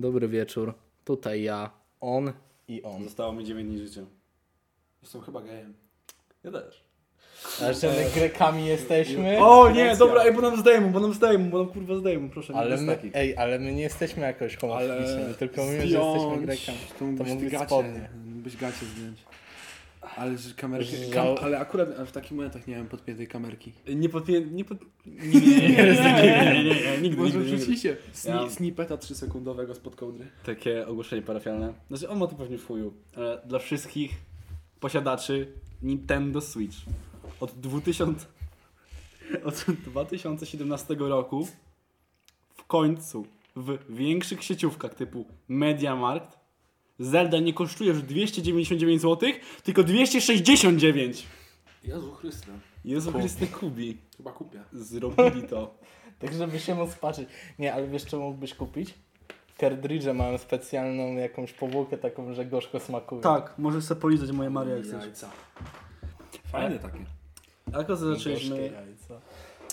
Dobry 0.00 0.28
wieczór. 0.28 0.74
Tutaj 1.04 1.42
ja, 1.42 1.70
on 2.00 2.32
i 2.68 2.82
on. 2.82 3.04
Zostało 3.04 3.32
mi 3.32 3.44
9 3.44 3.68
dni 3.68 3.78
życia. 3.78 4.00
Jestem 5.02 5.20
chyba 5.20 5.40
gejem. 5.40 5.74
Ja 6.44 6.50
też. 6.50 6.84
A 7.62 7.72
że 7.72 7.88
my 7.88 8.10
Grekami 8.14 8.66
jesteśmy? 8.66 9.38
O 9.38 9.70
nie, 9.70 9.96
dobra, 9.96 10.22
ej, 10.22 10.34
bo 10.34 10.40
nam 10.40 10.60
zdejmą, 10.60 10.92
bo 10.92 11.00
nam 11.00 11.14
zdejmą, 11.14 11.50
bo 11.50 11.58
nam 11.58 11.68
kurwa 11.72 11.96
zdejmą, 11.96 12.30
proszę, 12.30 12.54
Ale 12.54 12.76
my, 12.76 12.98
ej, 13.14 13.36
ale 13.36 13.58
my 13.58 13.72
nie 13.72 13.82
jesteśmy 13.82 14.22
jakoś 14.22 14.56
homofobicznymi, 14.56 15.34
tylko 15.38 15.64
mówimy, 15.64 15.86
że 15.86 15.98
jesteśmy 15.98 16.46
Grekami. 16.46 16.78
To 16.98 17.24
mógł 17.24 17.42
być 17.42 17.58
spodnie. 17.60 18.08
mógłbyś 18.24 18.56
gacie 18.56 18.86
zdjąć. 18.86 19.18
Ale 20.00 20.38
że 20.38 20.54
kamerki, 20.54 21.10
kam, 21.12 21.26
ale 21.42 21.58
akurat 21.58 21.88
w 21.88 22.12
takich 22.12 22.32
momentach 22.32 22.66
nie 22.66 22.72
miałem 22.72 22.88
podpiętej 22.88 23.28
kamerki. 23.28 23.72
Nie 23.96 24.08
podpię... 24.08 24.40
nie 24.40 24.64
pod... 24.64 24.78
Nie, 25.06 25.40
nie, 25.40 25.40
nie, 25.40 25.68
nie, 25.68 25.74
nie, 25.74 26.64
nie, 26.64 26.74
nie, 26.74 26.98
nigdy, 27.02 27.22
Może 27.22 27.38
nigdy, 27.38 27.56
wrzucicie 27.56 27.96
sni, 28.12 28.50
snippeta 28.50 28.96
3 28.96 29.14
sekundowego 29.14 29.74
spod 29.74 29.96
kołdry. 29.96 30.26
Takie 30.44 30.86
ogłoszenie 30.86 31.22
parafialne. 31.22 31.74
Znaczy, 31.88 32.08
on 32.08 32.18
ma 32.18 32.26
to 32.26 32.36
pewnie 32.36 32.58
w 32.58 32.66
chuju, 32.66 32.94
ale 33.16 33.42
dla 33.46 33.58
wszystkich 33.58 34.10
posiadaczy 34.80 35.52
Nintendo 35.82 36.40
Switch 36.40 36.76
od 37.40 37.52
2000... 37.52 38.26
od 39.44 39.64
2017 39.84 40.94
roku 40.98 41.48
w 42.54 42.64
końcu 42.64 43.26
w 43.56 43.94
większych 43.94 44.44
sieciówkach 44.44 44.94
typu 44.94 45.24
MediaMarkt 45.48 46.39
Zelda 47.00 47.38
nie 47.38 47.54
kosztuje 47.54 47.90
już 47.90 48.02
299 48.02 49.02
zł, 49.02 49.30
tylko 49.62 49.82
269. 49.82 51.26
Jezu 51.84 52.12
Chryste. 52.12 52.52
Jezu 52.84 53.12
Chryste 53.12 53.46
Kubi. 53.46 53.98
Chyba 54.16 54.32
kupię. 54.32 54.60
Zrobili 54.72 55.42
to. 55.42 55.70
Tak, 56.18 56.34
żeby 56.34 56.60
się 56.60 56.74
móc 56.74 56.94
patrzeć. 56.94 57.28
Nie, 57.58 57.74
ale 57.74 57.88
wiesz, 57.88 58.04
co 58.04 58.18
mógłbyś 58.18 58.54
kupić? 58.54 58.94
Cartridge 59.60 60.04
mają 60.14 60.38
specjalną 60.38 61.12
jakąś 61.16 61.52
powłokę 61.52 61.98
taką, 61.98 62.34
że 62.34 62.46
gorzko 62.46 62.80
smakuje. 62.80 63.22
Tak, 63.22 63.54
możesz 63.58 63.84
sobie 63.84 64.00
polizać 64.00 64.30
moje 64.30 64.50
Mario 64.50 64.76
jak 64.76 64.84
chcesz. 64.84 65.04
Jajca. 65.04 65.30
Fajne 66.52 66.78
takie. 66.78 66.98
Jak 67.72 67.86
Gorzkie 67.86 68.14
zaczęliśmy, 68.14 68.56
jajca. 68.56 69.20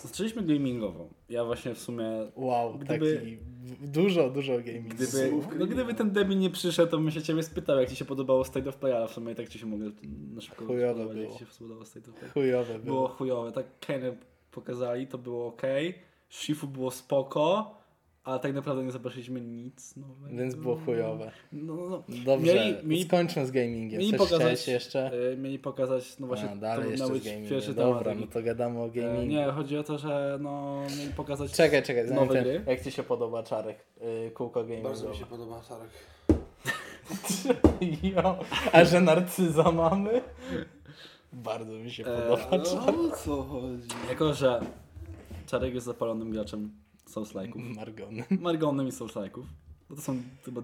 Zaczęliśmy 0.03 0.41
gamingowo. 0.43 1.09
Ja 1.29 1.45
właśnie 1.45 1.73
w 1.73 1.79
sumie 1.79 2.05
Wow, 2.35 2.73
Gdyby- 2.77 3.15
taki 3.17 3.37
dużo, 3.81 4.29
dużo 4.29 4.53
gaming. 4.57 4.93
Gdyby, 4.95 5.31
no, 5.59 5.65
gdyby 5.65 5.93
ten 5.93 6.11
debil 6.11 6.39
nie 6.39 6.49
przyszedł, 6.49 6.91
to 6.91 6.97
bym 6.97 7.11
się 7.11 7.21
ciebie 7.21 7.43
spytał, 7.43 7.79
jak 7.79 7.89
ci 7.89 7.95
się 7.95 8.05
podobało 8.05 8.43
State 8.43 8.69
of 8.69 8.75
Play, 8.75 8.93
ale 8.93 9.07
w 9.07 9.11
sumie 9.11 9.35
tak 9.35 9.49
ci 9.49 9.59
się 9.59 9.65
mogę 9.65 9.85
na 10.35 10.41
szybko 10.41 10.65
Chujowe 10.65 10.93
spodobać, 10.93 11.17
jak 11.17 11.25
było. 11.27 11.33
ci 11.39 11.39
się 11.39 11.51
podobało 11.59 11.85
State 11.85 12.11
of 12.11 12.15
Play. 12.19 12.31
Chujowe 12.31 12.73
Było 12.79 12.81
było. 12.83 13.07
chujowe, 13.07 13.51
tak 13.51 13.65
Kane 13.87 14.15
pokazali, 14.51 15.07
to 15.07 15.17
było 15.17 15.47
ok. 15.47 15.61
Shifu 16.29 16.67
było 16.67 16.91
spoko, 16.91 17.76
ale 18.27 18.39
tak 18.39 18.53
naprawdę 18.53 18.83
nie 18.83 18.91
zobaczyliśmy 18.91 19.41
nic 19.41 19.95
nowego. 19.95 20.37
Więc 20.37 20.55
było 20.55 20.75
chujowe. 20.75 21.31
No, 21.51 21.75
no, 21.75 21.89
no. 21.89 22.03
Dobrze, 22.25 22.53
Mieli- 22.53 22.87
mieli- 22.87 23.05
skończmy 23.05 23.45
z 23.45 23.51
gamingiem. 23.51 23.99
mieli 23.99 24.11
Coś 24.17 24.19
pokazać- 24.19 24.67
jeszcze? 24.67 25.11
E, 25.33 25.37
mieli 25.37 25.59
pokazać, 25.59 26.19
no 26.19 26.27
właśnie, 26.27 26.49
A, 26.49 26.51
to 26.51 26.57
dalej 26.57 26.91
jeszcze 26.91 27.05
z 27.05 27.09
gamingiem. 27.23 27.49
pierwszy 27.49 27.73
Dobra, 27.73 27.99
temat. 28.03 28.19
no 28.19 28.27
to 28.27 28.41
gadamy 28.43 28.79
o 28.79 28.85
E, 28.85 28.89
gamingu. 28.89 29.25
nie, 29.35 29.45
chodzi 29.51 29.77
o 29.77 29.83
to, 29.83 29.97
że 29.97 30.37
no, 30.41 30.81
mieli 30.99 31.13
pokazać 31.13 31.51
Czekaj, 31.51 31.83
czekaj, 31.83 32.03
nowe 32.03 32.15
zanim 32.15 32.33
ten, 32.33 32.43
gry. 32.43 32.63
jak 32.67 32.83
Ci 32.83 32.91
się 32.91 33.03
podoba 33.03 33.43
Czarek, 33.43 33.77
yy, 34.01 34.31
kółko 34.31 34.63
gamingowe? 34.63 34.89
Bardzo 34.89 35.09
mi 35.09 35.15
się 35.15 35.25
podoba 35.25 35.61
Czarek. 35.67 35.89
jo, 38.15 38.39
a 38.71 38.85
że 38.85 39.01
narcyza 39.01 39.71
mamy? 39.71 40.21
Bardzo 41.33 41.71
mi 41.73 41.91
się 41.91 42.05
E, 42.05 42.21
podoba 42.21 42.47
No 42.57 42.63
Czarek. 42.65 42.95
o 43.13 43.15
co 43.17 43.43
chodzi? 43.43 43.87
Jako, 44.09 44.33
że 44.33 44.61
Czarek 45.47 45.73
jest 45.73 45.85
zapalonym 45.85 46.31
graczem 46.31 46.71
Souls-like'ów. 47.09 47.75
Margony. 47.75 48.23
Margonem 48.41 48.87
i 48.87 48.91
Souls-like'ów. 48.91 49.43
No 49.89 49.95
to 49.95 50.01
są 50.01 50.21
chyba 50.45 50.61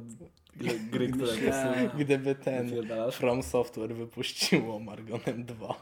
gry, 0.56 0.80
gry 0.80 1.10
które 1.10 1.28
prostu 1.38 1.98
Gdyby 1.98 2.36
ten. 2.36 2.72
From 3.12 3.44
Software 3.44 3.96
wypuściło 3.96 4.80
Margonem 4.80 5.46
2. 5.46 5.76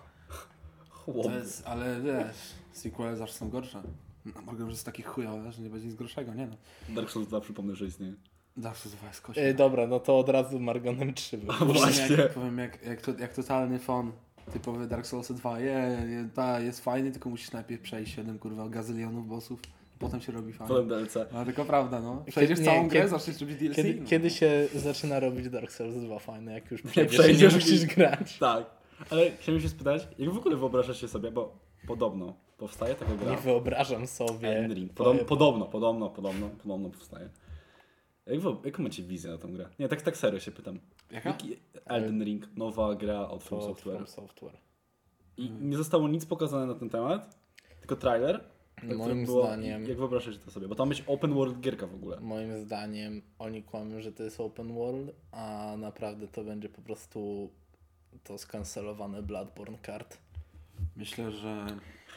Chłop. 0.90 1.26
To 1.26 1.32
jest, 1.36 1.68
ale 1.68 2.02
wiesz, 2.02 2.36
sequele 2.72 3.18
zawsze 3.18 3.36
są 3.36 3.50
gorsze. 3.50 3.82
No, 4.26 4.42
mogę, 4.42 4.66
że 4.66 4.72
jest 4.72 4.86
taki 4.86 5.04
chujowe, 5.04 5.52
że 5.52 5.62
nie 5.62 5.70
będzie 5.70 5.88
nic 5.88 5.96
gorszego, 5.96 6.34
nie 6.34 6.48
no. 6.48 6.56
Dark 6.90 7.10
Souls 7.12 7.28
2 7.28 7.42
przypomnę, 7.42 7.76
że 7.76 7.86
istnieje. 7.86 8.14
Zawsze 8.58 8.90
z 8.90 8.94
jest 8.94 9.04
Yy, 9.04 9.22
kościół. 9.22 9.44
dobra, 9.58 9.88
no 9.88 10.00
to 10.00 10.20
od 10.20 10.30
razu 10.30 10.60
Margonem 10.60 11.14
3 11.14 11.38
wypuściło. 11.38 11.74
Właśnie. 11.74 12.16
Jak, 12.16 12.34
powiem, 12.34 12.58
jak, 12.58 12.86
jak, 12.86 13.02
to, 13.02 13.12
jak 13.20 13.34
totalny 13.34 13.80
fan 13.80 14.12
typowy 14.54 14.88
Dark 14.88 15.06
Souls 15.06 15.32
2, 15.32 15.60
je, 15.60 16.08
je, 16.10 16.30
ta, 16.36 16.60
jest 16.60 16.84
fajny, 16.84 17.12
tylko 17.12 17.30
musisz 17.30 17.52
najpierw 17.52 17.82
przejść 17.82 18.16
7 18.16 18.40
kurwa 18.40 18.70
gazylionów 18.70 19.28
bossów, 19.28 19.60
potem 20.02 20.22
się 20.22 20.32
robi 20.32 20.54
fajnie. 20.54 20.68
Potem 20.74 20.88
DLC. 20.88 21.18
No 21.34 21.46
tylko 21.46 21.66
prawda, 21.66 22.00
no. 22.02 22.24
Przejdziesz 22.28 22.60
nie, 22.60 22.66
całą 22.66 22.88
grę, 22.88 23.00
kiedy- 23.00 23.10
zaczniesz 23.10 23.42
robić 23.42 23.58
DLC. 23.58 23.76
Kiedy, 23.76 23.96
no. 24.02 24.08
kiedy 24.10 24.30
się 24.30 24.68
zaczyna 24.76 25.20
robić 25.20 25.50
Dark 25.50 25.72
Souls 25.72 25.96
2 25.96 26.20
fajne, 26.20 26.54
jak 26.54 26.72
już 26.72 26.82
przejdziesz, 26.82 27.20
przejdziesz 27.20 27.54
nie 27.54 27.60
musisz 27.60 27.84
i- 27.84 27.88
grać. 27.88 28.38
Tak. 28.40 28.66
Ale 29.10 29.32
chciałem 29.32 29.62
się 29.62 29.70
spytać, 29.70 30.08
jak 30.18 30.30
w 30.30 30.38
ogóle 30.38 30.56
wyobrażasz 30.56 31.02
się 31.02 31.08
sobie, 31.08 31.32
bo 31.32 31.58
podobno 31.88 32.34
powstaje 32.58 32.96
taka 32.96 33.12
Nie 33.12 33.18
gra. 33.18 33.36
wyobrażam 33.38 34.08
sobie. 34.08 34.50
Elden 34.58 34.74
Ring. 34.74 34.94
Powiem- 34.94 35.26
Podobno, 35.26 35.66
podobno, 35.66 35.66
podobno, 35.66 36.10
podobno, 36.10 36.50
podobno 36.64 36.90
powstaje. 36.90 37.30
Jak 38.26 38.40
wy, 38.40 38.50
jaką 38.66 38.84
macie 38.84 39.04
wizję 39.04 39.32
na 39.32 39.38
tą 39.38 39.54
grę? 39.54 39.70
Nie, 39.80 39.88
tak, 39.88 40.02
tak 40.02 40.18
serio 40.18 40.40
się 40.40 40.52
pytam. 40.52 40.80
Jaka? 41.12 41.30
Jaki 41.30 41.58
Elden 41.86 42.24
Ring, 42.24 42.48
nowa 42.58 42.96
gra 42.96 43.28
od 43.30 43.44
From 43.44 43.62
Software. 43.62 43.96
From 43.96 44.08
Software. 44.08 44.58
I 45.38 45.52
nie 45.52 45.78
zostało 45.78 46.08
nic 46.08 46.26
pokazane 46.26 46.66
na 46.66 46.74
ten 46.76 46.90
temat, 46.90 47.36
tylko 47.80 47.96
trailer. 47.96 48.44
Moim 48.84 49.26
było- 49.26 49.44
zdaniem- 49.48 49.88
Jak 49.88 49.98
wyobrażasz 49.98 50.38
to 50.38 50.52
sobie? 50.52 50.68
Bo 50.68 50.76
tam 50.76 50.90
być 50.90 51.04
open 51.08 51.34
world 51.34 51.60
gierka 51.60 51.88
w 51.88 51.96
ogóle. 51.96 52.20
Moim 52.20 52.60
zdaniem 52.66 53.22
oni 53.40 53.64
kłamią, 53.64 54.02
że 54.02 54.12
to 54.12 54.24
jest 54.24 54.40
open 54.40 54.74
world, 54.74 55.12
a 55.32 55.76
naprawdę 55.78 56.28
to 56.28 56.44
będzie 56.44 56.70
po 56.70 56.82
prostu 56.82 57.50
to 58.24 58.38
skancelowane 58.38 59.24
Bloodborne 59.24 59.78
card. 59.86 60.18
Myślę, 60.96 61.32
że 61.32 61.68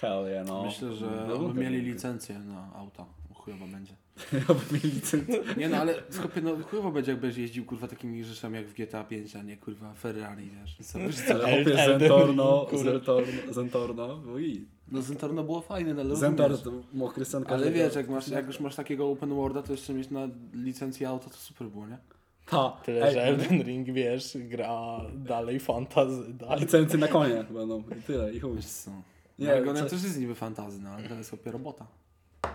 Hell 0.01 0.27
yeah, 0.29 0.47
no. 0.47 0.63
myślę, 0.65 0.93
że 0.93 1.27
No, 1.29 1.55
mieli 1.55 1.81
licencję 1.81 2.39
na 2.39 2.75
auta. 2.75 3.07
Chujowo 3.45 3.67
będzie. 3.67 3.95
Oby 4.49 4.61
mieli 4.73 4.91
licencję. 4.91 5.41
Nie 5.57 5.69
no, 5.69 5.77
ale 5.77 5.95
skopie, 6.11 6.41
no 6.41 6.57
chujowo 6.57 6.91
będzie 6.91 7.11
jak 7.13 7.21
będziesz 7.21 7.39
jeździł 7.39 7.65
kurwa 7.65 7.89
takimi 7.89 8.25
rzeczami 8.25 8.57
jak 8.57 8.67
w 8.67 8.75
GTA 8.75 9.05
5, 9.05 9.37
a 9.37 9.43
nie 9.43 9.57
kurwa 9.57 9.95
Ferrari, 9.95 10.51
wiesz. 10.51 10.77
Co, 10.87 10.99
Ale 11.35 11.45
opie 11.63 11.77
Zentorno. 11.77 12.67
Zentorno, 12.73 13.53
Zentorno, 13.53 14.21
no 14.27 14.39
i 14.39 14.67
No 14.89 15.03
Zentorno 15.03 15.45
było 15.45 15.61
fajne, 15.61 15.95
no 15.95 16.01
ale 16.01 16.17
Zentor 16.17 16.63
to 16.63 16.71
mokry 16.93 17.25
sen 17.25 17.45
Ale 17.49 17.73
wiesz, 17.73 17.95
jak, 17.95 18.09
masz, 18.09 18.29
jak 18.29 18.47
już 18.47 18.61
masz 18.61 18.75
takiego 18.77 19.11
open 19.11 19.35
worlda, 19.35 19.63
to 19.63 19.73
jeszcze 19.73 19.95
mieć 19.95 20.11
na 20.11 20.29
licencji 20.55 21.07
auto, 21.07 21.31
to 21.31 21.37
super 21.37 21.69
było, 21.69 21.87
nie? 21.87 21.99
Ta, 22.47 22.71
Tyle, 22.85 23.07
ej, 23.07 23.15
że 23.15 23.23
Elden 23.23 23.63
Ring, 23.63 23.87
wiesz, 23.87 24.37
gra 24.41 25.01
dalej 25.15 25.61
fantazy, 25.61 26.35
dalej. 26.35 26.61
licencje 26.61 26.99
na 26.99 27.09
konie 27.09 27.45
będą 27.51 27.85
i 27.99 28.03
tyle, 28.03 28.33
i 28.35 28.41
chuj. 28.41 28.57
Wiesz 28.57 28.67
co. 28.67 28.91
Nie, 28.91 29.47
Nie, 29.47 29.55
Margonem 29.55 29.85
co- 29.85 29.91
też 29.91 30.03
jest 30.03 30.21
niby 30.21 30.35
fantazy, 30.35 30.81
no 30.83 30.91
ale 30.91 31.09
to 31.09 31.15
jest 31.15 31.35
opie 31.35 31.51
robota. 31.51 31.87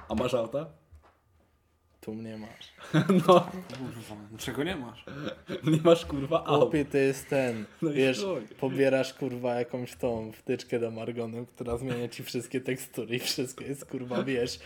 A 0.09 0.16
masz 0.16 0.34
auta? 0.34 0.66
Tu 2.02 2.14
mnie 2.14 2.38
masz. 2.38 2.74
No, 3.28 3.50
Kurwa, 3.78 4.16
no 4.31 4.38
czego 4.38 4.64
nie 4.64 4.75
masz? 4.75 5.06
nie 5.74 5.80
masz 5.84 6.06
kurwa 6.06 6.46
aut. 6.46 6.64
Opie 6.64 6.86
to 6.86 6.97
jest 6.97 7.30
ten, 7.30 7.66
No 7.81 7.92
wiesz, 7.92 8.25
pobierasz 8.59 9.14
kurwa 9.14 9.56
jakąś 9.56 9.96
tą 9.96 10.31
wtyczkę 10.31 10.80
do 10.80 10.92
Margonem, 10.92 11.46
która 11.46 11.78
zmienia 11.78 12.08
ci 12.08 12.24
wszystkie 12.24 12.62
tekstury 12.62 13.16
i 13.16 13.20
wszystko 13.20 13.64
jest 13.64 13.86
kurwa, 13.86 14.24
wiesz. 14.24 14.59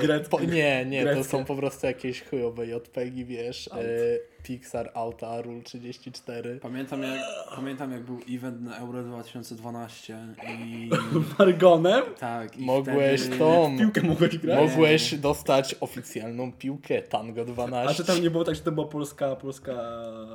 Yy, 0.00 0.20
po, 0.30 0.40
nie, 0.40 0.84
nie, 0.86 1.04
to 1.04 1.10
Greckie. 1.10 1.24
są 1.30 1.44
po 1.44 1.56
prostu 1.56 1.86
jakieś 1.86 2.22
chujowe 2.22 2.66
JPEGi, 2.66 3.24
wiesz. 3.24 3.70
Yy, 3.76 4.33
Pixar 4.44 4.90
Auta 4.94 5.42
Rule 5.42 5.62
34. 5.62 6.58
Pamiętam 6.62 7.02
jak, 7.02 7.20
pamiętam 7.56 7.92
jak 7.92 8.02
był 8.02 8.18
event 8.30 8.62
na 8.62 8.76
Euro 8.78 9.02
2012 9.02 10.18
i 10.58 10.90
Margonem? 11.38 12.04
tak. 12.18 12.56
I 12.56 12.64
Mogłeś 12.64 13.20
wtedy... 13.20 13.38
tą, 13.38 13.78
Piłkę 13.78 14.02
mogłeś 14.02 14.38
grać? 14.38 14.70
mogłeś 14.70 15.14
dostać 15.14 15.76
oficjalną 15.80 16.52
piłkę 16.52 17.02
Tango 17.02 17.44
12. 17.44 17.90
A 17.90 17.94
czy 17.94 18.04
tam 18.04 18.22
nie 18.22 18.30
było 18.30 18.44
tak, 18.44 18.54
że 18.54 18.60
to 18.60 18.72
była 18.72 18.86
polska, 18.88 19.36
polska... 19.36 19.72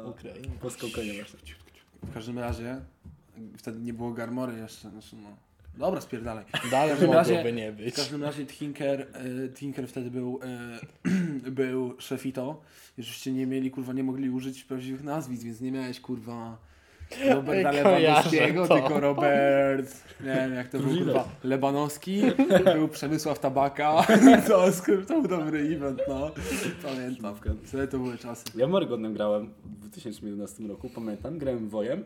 Ukraina. 0.06 0.48
Polska 0.62 0.88
Ukraina. 0.88 1.24
W 2.04 2.14
każdym 2.14 2.40
razie 2.40 2.82
wtedy 3.58 3.80
nie 3.80 3.94
było 3.94 4.12
Garmory 4.12 4.58
jeszcze, 4.58 4.90
znaczy 4.90 5.16
no. 5.16 5.30
Dobra, 5.78 6.02
spierdalaj. 6.02 6.46
Dalej 6.72 6.94
mogłoby 6.94 7.14
razie- 7.16 7.52
nie 7.54 7.72
W 7.72 7.76
być. 7.76 7.96
każdym 7.96 8.24
razie 8.24 8.46
Tinker, 8.46 9.02
e, 9.46 9.50
Tinker 9.50 9.88
wtedy 9.88 10.12
był, 10.12 10.40
e, 11.46 11.52
był 11.52 11.96
szefito. 12.00 12.62
Żeście 12.98 13.32
nie 13.32 13.48
mieli, 13.48 13.72
kurwa, 13.72 13.94
nie 13.94 14.04
mogli 14.04 14.30
użyć 14.30 14.64
prawdziwych 14.64 15.04
nazwisk, 15.04 15.44
więc 15.44 15.62
nie 15.62 15.72
miałeś, 15.72 16.00
kurwa, 16.00 16.58
Roberta 17.30 17.72
Lewandowskiego, 17.72 18.68
to. 18.68 18.76
tylko 18.76 19.00
Robert, 19.00 20.04
nie 20.22 20.26
wiem 20.34 20.54
jak 20.54 20.68
to 20.68 20.80
był, 20.80 20.90
Widać. 20.90 21.06
kurwa, 21.06 21.30
Lebanowski, 21.44 22.22
był 22.74 22.88
Przemysław 22.88 23.40
Tabaka, 23.40 24.04
to, 24.48 24.66
to 25.08 25.22
był 25.22 25.28
dobry 25.28 25.60
event, 25.60 26.00
no. 26.08 26.32
Pamiętam, 26.84 27.36
wtedy 27.64 27.88
to 27.88 28.00
były 28.00 28.18
czasy. 28.18 28.44
Ja 28.56 28.68
Margonem 28.68 29.14
grałem 29.14 29.54
w 29.66 29.80
2011 29.80 30.64
roku, 30.64 30.90
pamiętam, 30.96 31.38
grałem 31.38 31.70
wojem, 31.70 32.04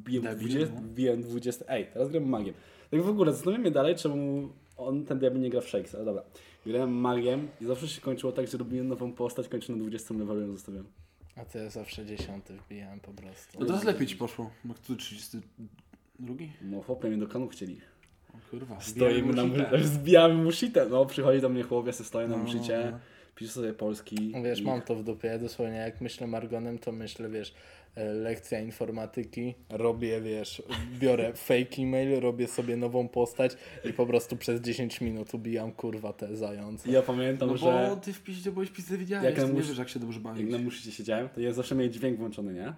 wbiłem 0.00 0.36
20, 0.36 0.74
no. 0.74 0.80
wbiłem 0.80 1.22
20, 1.22 1.64
ej, 1.68 1.86
teraz 1.92 2.10
gram 2.10 2.24
magiem. 2.24 2.54
Tak 2.90 3.02
w 3.02 3.08
ogóle 3.08 3.32
zastanawiam 3.32 3.60
mnie 3.62 3.70
dalej, 3.70 3.94
czemu 3.96 4.48
on, 4.76 5.04
ten 5.04 5.18
debil 5.18 5.40
nie 5.40 5.50
gra 5.50 5.60
w 5.60 5.68
Shakes, 5.68 5.94
ale 5.94 6.04
dobra. 6.04 6.22
grałem 6.66 6.92
magiem 6.92 7.48
i 7.60 7.64
zawsze 7.66 7.88
się 7.88 8.00
kończyło 8.00 8.32
tak, 8.32 8.48
że 8.48 8.58
robiłem 8.58 8.88
nową 8.88 9.12
postać, 9.12 9.48
kończę 9.48 9.72
na 9.72 9.78
20 9.78 10.14
levelu 10.14 10.40
ją 10.40 10.52
zostawiam. 10.52 10.84
A 11.36 11.58
ja 11.58 11.70
zawsze 11.70 12.06
dziesiąty 12.06 12.54
wbijałem 12.56 13.00
po 13.00 13.12
prostu. 13.12 13.60
No 13.60 13.66
teraz 13.66 13.84
lepiej 13.84 14.06
ci 14.06 14.16
poszło. 14.16 14.50
Ma 14.64 14.74
który 14.74 14.98
32? 14.98 16.34
No 16.62 16.82
chłopie 16.82 17.08
mnie 17.08 17.18
do 17.18 17.26
klanu 17.26 17.48
chcieli. 17.48 17.80
O 18.34 18.50
kurwa. 18.50 18.80
Stoimy 18.80 19.32
na 19.32 19.78
zbijamy 19.82 20.34
mu 20.44 20.52
shitę. 20.52 20.86
No 20.90 21.06
przychodzi 21.06 21.40
do 21.40 21.48
mnie 21.48 21.62
chłopiec, 21.62 21.98
ja 21.98 22.04
stoję 22.04 22.28
na 22.28 22.36
No, 22.36 22.42
mu 22.42 22.50
shicie, 22.50 22.88
no. 22.92 22.98
pisze 23.34 23.52
sobie 23.52 23.72
polski. 23.72 24.32
Wiesz, 24.44 24.60
i- 24.60 24.64
mam 24.64 24.82
to 24.82 24.94
w 24.94 25.04
dupie. 25.04 25.38
Dosłownie 25.38 25.76
jak 25.76 26.00
myślę 26.00 26.26
Margonem, 26.26 26.78
to 26.78 26.92
myślę, 26.92 27.28
wiesz, 27.30 27.54
lekcja 27.96 28.60
informatyki, 28.60 29.54
robię, 29.70 30.20
wiesz, 30.20 30.62
biorę 30.98 31.32
fake 31.34 31.76
e-mail, 31.82 32.20
robię 32.20 32.48
sobie 32.48 32.76
nową 32.76 33.08
postać 33.08 33.56
i 33.84 33.92
po 33.92 34.06
prostu 34.06 34.36
przez 34.36 34.60
10 34.60 35.00
minut 35.00 35.34
ubijam 35.34 35.72
kurwa 35.72 36.12
te 36.12 36.36
zające. 36.36 36.90
Ja 36.90 37.02
pamiętam, 37.02 37.48
No 37.48 37.54
bo 37.54 37.58
że 37.58 37.96
ty 38.02 38.12
w 38.12 38.22
piździe 38.22 38.52
byłeś 38.52 38.70
pizdę 38.70 38.98
widziałeś, 38.98 39.24
Jak 39.24 39.34
ty 39.34 39.40
na 39.40 39.46
nie 39.52 39.62
wiesz 39.62 39.78
jak 39.78 39.88
się 39.88 40.00
dobrze 40.00 40.16
jak 40.16 40.22
bawić. 40.22 40.50
na 40.50 40.58
muszycie 40.58 40.92
siedziałem, 40.92 41.28
to 41.28 41.40
ja 41.40 41.52
zawsze 41.52 41.74
miałem 41.74 41.92
dźwięk 41.92 42.18
włączony, 42.18 42.54
nie? 42.54 42.72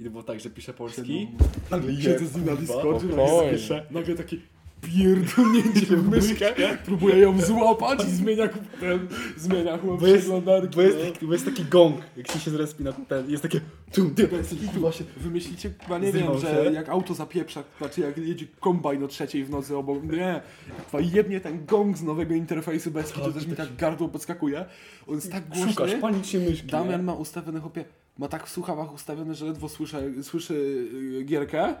I 0.00 0.04
to 0.04 0.10
było 0.10 0.22
tak, 0.22 0.40
że 0.40 0.50
piszę 0.50 0.72
polski, 0.74 1.28
nagle 1.70 1.96
Siedzę 1.96 2.26
z 2.26 2.36
nim 2.36 2.44
na 2.46 2.56
Discordzie, 2.56 3.06
nagle 3.06 3.48
słyszę, 3.50 3.86
nagle 3.90 4.14
takie 4.14 4.36
pierdolnięcie 4.86 5.96
w 5.96 6.08
myszkę, 6.08 6.54
próbuję 6.84 7.18
ją 7.18 7.40
złapać 7.40 8.04
i 8.04 8.10
zmienia 8.10 8.48
ten, 8.80 9.08
zmienia 9.36 9.78
chłop 9.78 10.00
Bo 10.00 10.06
jest- 10.06 10.18
przeglądarki. 10.18 10.76
bo 10.76 10.82
jest, 10.82 10.96
no. 10.98 11.10
taki, 11.12 11.26
bo 11.26 11.32
jest 11.32 11.44
taki 11.44 11.64
gong, 11.64 11.96
jak 12.16 12.30
się 12.32 12.40
się 12.40 12.50
zrespi 12.50 12.84
na 12.84 12.92
ten, 12.92 13.30
jest 13.30 13.42
takie 13.42 13.60
tum, 13.92 14.14
tum, 14.14 14.26
Kurwa 14.72 14.92
się, 14.92 15.04
wymyślicie, 15.16 15.70
chyba 15.82 15.98
nie 15.98 16.12
wiem, 16.12 16.38
że 16.38 16.70
jak 16.74 16.88
auto 16.88 17.14
zapieprza, 17.14 17.64
znaczy 17.78 18.00
jak 18.00 18.18
jedzie 18.18 18.46
kombajn 18.60 19.04
o 19.04 19.08
trzeciej 19.08 19.44
w 19.44 19.50
nocy 19.50 19.76
obok, 19.76 20.02
nie, 20.02 20.40
chyba 20.90 21.02
jebnie 21.12 21.40
ten 21.40 21.66
gong 21.66 21.98
z 21.98 22.02
nowego 22.02 22.34
interfejsu 22.34 22.90
bez 22.90 23.12
to 23.12 23.32
też 23.32 23.46
mi 23.46 23.56
tak 23.56 23.76
gardło 23.76 24.08
podskakuje, 24.08 24.64
on 25.06 25.14
jest 25.14 25.32
tak 25.32 25.44
Szukasz 25.54 25.74
głośny, 25.76 25.98
panicznie 25.98 26.40
myszki. 26.40 26.66
Damian 26.66 27.02
ma 27.02 27.14
ustawiony 27.14 27.60
chłopie, 27.60 27.84
ma 28.18 28.28
tak 28.28 28.46
w 28.46 28.50
słuchawach 28.50 28.94
ustawione, 28.94 29.34
że 29.34 29.46
ledwo 29.46 29.68
słyszę, 29.68 30.02
słyszy 30.22 30.54
y, 31.20 31.24
gierkę 31.24 31.74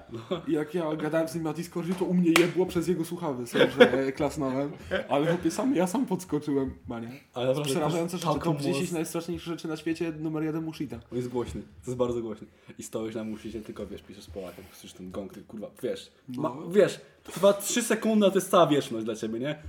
i 0.48 0.52
jak 0.52 0.74
ja 0.74 0.96
gadałem 0.96 1.28
z 1.28 1.34
nim 1.34 1.44
na 1.44 1.52
Discordzie, 1.52 1.94
to 1.94 2.04
u 2.04 2.14
mnie 2.14 2.30
jebło 2.38 2.66
przez 2.66 2.88
jego 2.88 3.04
słuchawy, 3.04 3.46
sobie, 3.46 3.70
że 3.70 4.12
klasnąłem, 4.12 4.72
ale 5.08 5.26
chłopie 5.26 5.50
sam, 5.50 5.74
ja 5.74 5.86
sam 5.86 6.06
podskoczyłem, 6.06 6.74
manie. 6.88 7.08
Ale 7.34 7.46
naprawdę 7.46 7.70
Przerażające 7.70 8.18
rzeczy, 8.18 8.40
top 8.40 8.60
10 8.60 8.76
moc- 8.90 8.92
najstraszniejszych 8.92 9.48
rzeczy 9.48 9.68
na 9.68 9.76
świecie, 9.76 10.12
numer 10.12 10.42
jeden 10.42 10.64
Mushita. 10.64 10.96
On 11.12 11.16
jest 11.18 11.28
głośny, 11.28 11.62
to 11.62 11.90
jest 11.90 11.98
bardzo 11.98 12.20
głośny. 12.22 12.46
I 12.78 12.82
stoisz 12.82 13.14
na 13.14 13.24
musicie, 13.24 13.60
tylko 13.60 13.86
wiesz, 13.86 14.02
piszesz 14.02 14.26
Polakiem, 14.26 14.64
słyszysz 14.72 14.92
ten 14.92 15.10
gong, 15.10 15.32
ty 15.34 15.42
kurwa, 15.42 15.70
wiesz, 15.82 16.12
ma, 16.28 16.54
No. 16.60 16.70
wiesz, 16.70 17.00
to 17.24 17.32
chyba 17.32 17.52
3 17.52 17.82
sekundy, 17.82 18.26
a 18.26 18.30
to 18.30 18.36
jest 18.36 18.50
cała 18.50 18.66
wieczność 18.66 19.04
dla 19.04 19.16
ciebie, 19.16 19.38
nie? 19.40 19.62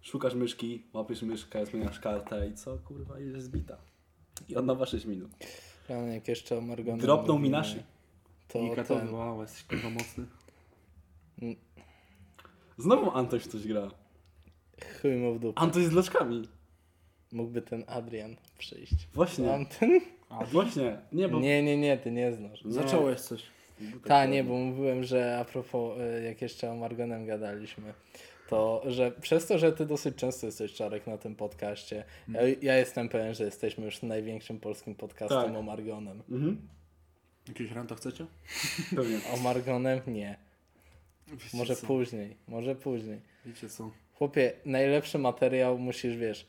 Szukasz 0.00 0.34
myszki, 0.34 0.82
łapiesz 0.92 1.22
myszkę, 1.22 1.66
zmieniasz 1.66 2.00
kartę 2.00 2.48
i 2.48 2.54
co, 2.54 2.78
kurwa, 2.78 3.18
jest 3.18 3.46
zbita. 3.46 3.76
I 4.48 4.56
od 4.56 4.66
nowa 4.66 4.86
6 4.86 5.04
minut. 5.06 5.30
Jak 5.88 6.28
jeszcze 6.28 6.58
o 6.58 6.60
Margonem 6.60 7.00
Dropnął 7.00 7.38
mi 7.38 7.50
naszy. 7.50 7.82
To 8.48 8.58
I 8.58 8.86
ten, 8.86 9.14
wow, 9.14 9.42
jesteś 9.42 9.64
kurwa 9.64 9.90
mocny. 9.90 10.26
Znowu 12.78 13.10
Antoś 13.10 13.46
coś 13.46 13.66
gra. 13.66 13.90
chuj 15.02 15.16
mu 15.16 15.34
w 15.34 15.40
dupę. 15.40 15.60
Antoś 15.60 15.84
z 15.84 15.92
loczkami. 15.92 16.48
Mógłby 17.32 17.62
ten 17.62 17.84
Adrian 17.86 18.36
przyjść. 18.58 19.08
Właśnie, 19.14 19.66
ten? 19.78 20.00
właśnie, 20.52 20.98
nie, 21.12 21.28
bo... 21.28 21.40
Nie, 21.40 21.62
nie, 21.62 21.76
nie, 21.76 21.98
ty 21.98 22.10
nie 22.10 22.32
znasz. 22.32 22.64
Nie. 22.64 22.72
Zacząłeś 22.72 23.20
coś. 23.20 23.42
Ta, 24.04 24.26
nie, 24.26 24.44
bo 24.44 24.54
mówiłem, 24.54 25.04
że 25.04 25.38
a 25.38 25.44
propos, 25.44 25.98
y, 26.00 26.22
jak 26.22 26.42
jeszcze 26.42 26.70
o 26.70 26.76
Margonem 26.76 27.26
gadaliśmy, 27.26 27.94
to, 28.48 28.82
że 28.86 29.10
przez 29.10 29.46
to, 29.46 29.58
że 29.58 29.72
ty 29.72 29.86
dosyć 29.86 30.16
często 30.16 30.46
jesteś 30.46 30.72
Czarek 30.74 31.06
na 31.06 31.18
tym 31.18 31.34
podcaście, 31.36 32.04
ja, 32.28 32.40
ja 32.62 32.76
jestem 32.76 33.08
pewien, 33.08 33.34
że 33.34 33.44
jesteśmy 33.44 33.84
już 33.84 34.02
największym 34.02 34.60
polskim 34.60 34.94
podcastem 34.94 35.44
Tak. 35.44 35.56
o 35.56 35.62
Margonem. 35.62 36.22
Mhm, 36.30 36.68
Jakieś 37.48 37.70
ranta 37.72 37.94
chcecie? 37.94 38.26
pewnie. 38.96 39.18
O 39.34 39.36
Margonem 39.36 40.00
nie. 40.06 40.36
Wiecie 41.28 41.56
Może 41.56 41.76
co? 41.76 41.86
później, 41.86 42.36
może 42.48 42.74
później. 42.74 43.20
Wiecie 43.46 43.68
co? 43.68 43.90
Chłopie, 44.14 44.52
najlepszy 44.64 45.18
materiał 45.18 45.78
musisz, 45.78 46.16
wiesz, 46.16 46.46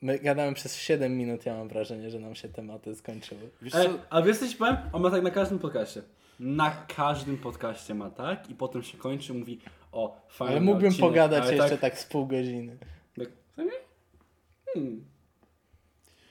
my 0.00 0.18
gadamy 0.18 0.54
przez 0.54 0.76
7 0.76 1.16
minut, 1.16 1.46
ja 1.46 1.54
mam 1.56 1.68
wrażenie, 1.68 2.10
że 2.10 2.18
nam 2.18 2.34
się 2.34 2.48
tematy 2.48 2.94
skończyły. 2.96 3.40
Wiesz 3.62 3.72
co? 3.72 3.98
a 4.10 4.22
wiesz 4.22 4.38
coś 4.38 4.56
powiem? 4.56 4.76
On 4.92 5.02
ma 5.02 5.10
tak 5.10 5.22
na 5.22 5.30
każdym 5.30 5.58
podcaście. 5.58 6.02
Na 6.40 6.70
każdym 6.96 7.38
podcaście 7.38 7.94
ma 7.94 8.10
tak 8.10 8.50
i 8.50 8.54
potem 8.54 8.82
się 8.82 8.98
kończy 8.98 9.34
mówi 9.34 9.58
o 9.98 10.16
fajny 10.28 10.52
Ale 10.52 10.60
mógłbym 10.60 10.88
odcinek, 10.88 11.10
pogadać 11.10 11.42
ale 11.42 11.54
jeszcze 11.54 11.70
tak, 11.70 11.80
tak 11.80 11.98
z 11.98 12.04
pół 12.04 12.26
godziny. 12.26 12.76
tak 13.18 13.28
co 13.56 13.62
nie? 13.64 13.70
Hmm. 14.74 15.04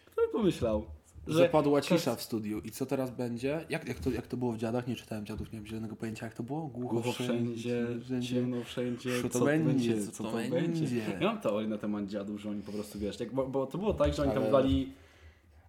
Kto 0.05 0.21
by 0.21 0.27
pomyślał? 0.31 0.85
Że 1.27 1.37
Zapadła 1.37 1.81
cisza 1.81 2.15
w 2.15 2.21
studiu. 2.21 2.59
I 2.59 2.71
co 2.71 2.85
teraz 2.85 3.11
będzie? 3.11 3.65
Jak, 3.69 3.87
jak, 3.87 3.99
to, 3.99 4.11
jak 4.11 4.27
to 4.27 4.37
było 4.37 4.51
w 4.51 4.57
dziadach? 4.57 4.87
Nie 4.87 4.95
czytałem 4.95 5.25
dziadów, 5.25 5.51
nie 5.51 5.59
mam 5.59 5.67
zielonego 5.67 5.95
pojęcia 5.95 6.25
jak 6.25 6.35
to 6.35 6.43
było. 6.43 6.61
Głucho, 6.67 6.93
Głucho 6.93 7.11
wszędzie, 7.11 7.87
ciemno 8.29 8.63
wszędzie, 8.63 9.21
Co 9.21 9.29
to 9.29 9.39
co 9.39 9.45
będzie, 9.45 10.07
co 10.07 10.23
to 10.23 10.31
będzie? 10.31 10.97
Ja 10.97 11.27
mam 11.27 11.41
teorię 11.41 11.67
na 11.67 11.77
temat 11.77 12.07
dziadów, 12.07 12.41
że 12.41 12.49
oni 12.49 12.61
po 12.61 12.71
prostu 12.71 12.99
wiesz, 12.99 13.19
jak, 13.19 13.33
bo, 13.33 13.47
bo 13.47 13.67
to 13.67 13.77
było 13.77 13.93
tak, 13.93 14.13
że 14.13 14.23
oni 14.23 14.31
tam 14.31 14.43
Ale- 14.43 14.51
dali. 14.51 14.93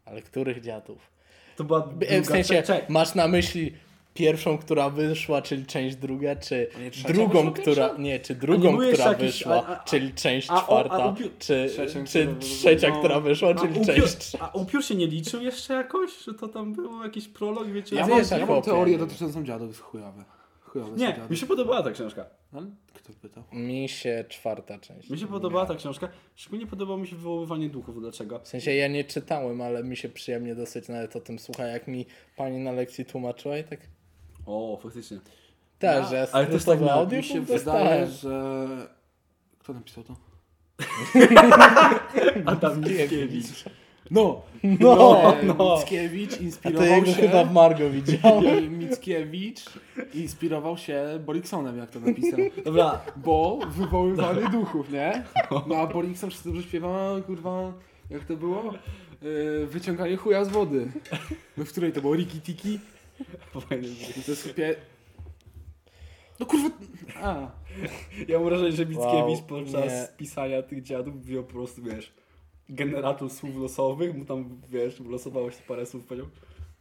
Ale 0.04 0.22
których 0.22 0.60
dziadów? 0.60 1.10
To 1.56 1.64
była 1.64 1.88
W 2.22 2.26
sensie, 2.26 2.62
czekaj, 2.62 2.82
masz 2.88 3.14
na 3.14 3.28
myśli 3.28 3.72
pierwszą, 4.18 4.58
która 4.58 4.90
wyszła, 4.90 5.42
czyli 5.42 5.66
część 5.66 5.96
druga, 5.96 6.36
czy 6.36 6.66
nie 6.80 6.90
trzecia 6.90 7.08
drugą, 7.12 7.52
która, 7.52 7.64
pierwsza? 7.88 8.02
nie, 8.02 8.20
czy 8.20 8.34
drugą, 8.34 8.78
która 8.78 9.04
jakiś- 9.04 9.26
wyszła, 9.26 9.66
a- 9.66 9.80
a- 9.80 9.84
czyli 9.84 10.14
część 10.14 10.50
a- 10.50 10.52
a- 10.54 10.56
a 10.56 10.62
czwarta, 10.64 11.14
czy, 11.38 11.66
Trzecią, 11.68 12.04
czy 12.04 12.34
trzecia, 12.40 12.88
no. 12.88 12.98
która 12.98 13.20
wyszła, 13.20 13.54
czyli 13.54 13.72
upiór, 13.72 13.86
część 13.86 14.16
trzecia. 14.16 14.50
a 14.52 14.58
upiór 14.58 14.84
się 14.84 14.94
nie 14.94 15.06
liczył 15.06 15.40
jeszcze 15.42 15.74
jakoś? 15.74 16.24
Że 16.24 16.34
to 16.34 16.48
tam 16.48 16.72
było 16.74 17.04
jakiś 17.04 17.28
prolog, 17.28 17.68
wiecie? 17.68 17.96
Ja 17.96 18.04
A 18.04 18.06
mam, 18.06 18.22
ja 18.40 18.46
mam 18.46 18.62
teorię 18.62 18.92
nie? 18.92 18.98
dotyczącą 18.98 19.44
dziadów, 19.44 19.68
jest 19.68 19.80
chujowe. 19.80 20.24
Chujowe 20.60 20.96
Nie, 20.96 21.16
mi 21.30 21.36
się 21.36 21.46
podobała 21.46 21.82
ta 21.82 21.90
książka. 21.90 22.24
Ale 22.52 22.66
kto 22.94 23.12
pytał? 23.22 23.44
Mi 23.52 23.88
się 23.88 24.24
czwarta 24.28 24.78
część. 24.78 25.10
Mi 25.10 25.18
się 25.18 25.26
podobała 25.26 25.66
ta 25.66 25.74
książka. 25.74 26.08
Szczególnie 26.36 26.66
podobało 26.66 26.98
mi 26.98 27.06
się 27.06 27.16
wywoływanie 27.16 27.68
duchów. 27.70 28.00
Dlaczego? 28.00 28.38
W 28.38 28.48
sensie 28.48 28.74
ja 28.74 28.88
nie 28.88 29.04
czytałem, 29.04 29.60
ale 29.60 29.84
mi 29.84 29.96
się 29.96 30.08
przyjemnie 30.08 30.54
dosyć 30.54 30.88
nawet 30.88 31.16
o 31.16 31.20
tym 31.20 31.38
słucha, 31.38 31.66
jak 31.66 31.88
mi 31.88 32.06
pani 32.36 32.58
na 32.58 32.72
lekcji 32.72 33.04
tłumaczyła 33.04 33.58
i 33.58 33.64
tak 33.64 33.80
O, 34.48 34.78
faktycznie. 34.82 35.18
tak, 35.78 35.96
Ja- 36.02 36.08
że 36.08 36.26
ale 36.32 36.46
też 36.46 36.64
tak 36.64 36.80
na- 36.80 36.92
audio 36.92 37.18
Mi 37.18 37.24
się 37.24 37.40
wydaje, 37.40 38.06
że... 38.06 38.66
Kto 39.58 39.72
napisał 39.72 40.04
to? 40.04 40.16
Adam 42.46 42.80
Mickiewicz. 42.80 43.64
No! 44.10 44.42
No, 44.62 44.96
no. 44.96 45.34
no. 45.58 45.76
Mickiewicz 45.76 46.32
A 46.32 46.36
to 46.36 46.42
inspirował 46.42 46.86
jego 46.86 47.06
się... 47.06 47.12
chyba 47.14 47.44
w 47.44 47.52
Margo 47.52 47.90
widziałem. 47.90 48.78
Mickiewicz 48.78 49.64
inspirował 50.14 50.78
się 50.78 51.04
Boriksonem, 51.26 51.78
jak 51.78 51.90
to 51.90 52.00
napisał. 52.00 52.40
Dobra, 52.64 53.00
Bo 53.16 53.58
wywoływanie 53.68 54.48
duchów, 54.48 54.90
nie? 54.92 55.24
No 55.66 55.76
a 55.76 55.86
Borikson 55.86 56.30
wszyscy 56.30 56.48
dobrze 56.48 56.62
śpiewa, 56.62 57.20
kurwa, 57.26 57.72
jak 58.10 58.24
to 58.24 58.36
było? 58.36 58.74
Yy, 59.22 59.66
wyciąganie 59.66 60.16
chuja 60.16 60.44
z 60.44 60.48
wody. 60.48 60.92
No 61.56 61.64
w 61.64 61.68
której 61.68 61.92
to 61.92 62.00
było? 62.00 62.14
Riki 62.14 62.40
Tiki? 62.40 62.80
Fajny 63.60 63.88
to 64.26 64.30
jest 64.30 64.42
chłopie... 64.42 64.76
No 66.40 66.46
kurwa... 66.46 66.70
A. 67.22 67.50
Ja 68.28 68.38
mam 68.38 68.48
wrażenie, 68.48 68.72
że 68.72 68.86
Mickiewicz 68.86 69.38
Wow, 69.38 69.42
podczas 69.48 69.92
nie. 69.92 70.08
pisania 70.16 70.62
tych 70.62 70.82
dziadów 70.82 71.24
wziął 71.24 71.44
po 71.44 71.52
prostu, 71.52 71.82
wiesz, 71.82 72.12
generator 72.68 73.30
słów 73.30 73.56
losowych, 73.56 74.14
mu 74.16 74.24
tam, 74.24 74.60
wiesz, 74.68 75.00
losowało 75.00 75.50
się 75.50 75.58
parę 75.68 75.86
słów, 75.86 76.06
powiedział, 76.06 76.30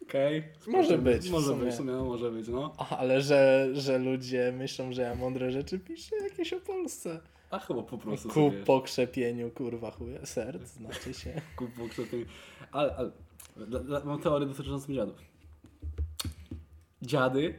okej. 0.02 0.44
Może 0.68 0.88
spoko, 0.88 1.02
być, 1.04 1.30
w 1.30 1.32
Może 1.32 1.48
sumie. 1.48 1.64
być, 1.66 1.74
w 1.74 1.78
sumie, 1.78 1.92
no, 1.92 2.06
może 2.06 2.32
być, 2.32 2.48
no. 2.48 2.74
Aha, 2.78 2.98
Ale 3.00 3.22
że, 3.22 3.70
że 3.74 4.00
ludzie 4.00 4.54
myślą, 4.58 4.94
że 4.94 5.02
ja 5.02 5.16
mądre 5.16 5.52
rzeczy 5.52 5.80
piszę 5.80 6.16
jakieś 6.24 6.54
o 6.54 6.60
Polsce. 6.60 7.20
A 7.50 7.60
chyba 7.60 7.84
po 7.84 7.98
prostu 7.98 8.30
Ku 8.30 8.34
sobie, 8.34 8.64
po 8.64 8.82
krzepieniu, 8.82 9.52
kurwa 9.52 9.92
chuja, 9.92 10.26
serc, 10.26 10.68
znaczy 10.68 11.14
się. 11.14 11.42
kup 11.58 11.72
po 11.74 11.88
krzepieniu. 11.90 12.26
Ale, 12.72 12.96
ale 12.96 13.12
dla, 13.68 13.80
dla, 13.80 14.04
mam 14.04 14.22
teorię 14.22 14.48
dotyczącą 14.48 14.94
dziadów. 14.94 15.16
Dziady, 17.02 17.54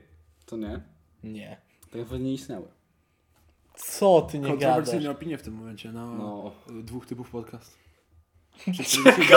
to 0.46 0.56
nie, 0.56 0.80
Nie. 1.24 1.56
tak 1.90 2.00
naprawdę 2.00 2.24
nie 2.24 2.32
istniały. 2.32 2.68
Co 3.76 4.22
ty 4.30 4.38
nie 4.38 4.44
gadasz? 4.44 4.60
Kontrowersyjne 4.60 5.10
opinie 5.10 5.38
w 5.38 5.42
tym 5.42 5.54
momencie 5.54 5.92
na 5.92 6.06
No. 6.06 6.52
y, 6.80 6.82
dwóch 6.82 7.06
typów 7.06 7.30
podcast. 7.30 7.78
Przy 8.58 8.82
którym 9.00 9.14
siedzi, 9.14 9.32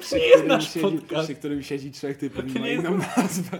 przy 0.00 0.18
jest 0.18 0.32
którym 0.32 0.48
nasz 0.48 0.74
siedzi, 0.74 0.80
podcast. 0.98 1.24
przy 1.24 1.34
którym 1.34 1.62
siedzi 1.62 1.90
trzech 1.92 2.16
typów 2.18 2.44
i 2.56 2.58
ma 2.58 2.60
nie 2.66 2.72
jest- 2.72 2.84
inną 2.84 2.98
nazwę. 3.16 3.58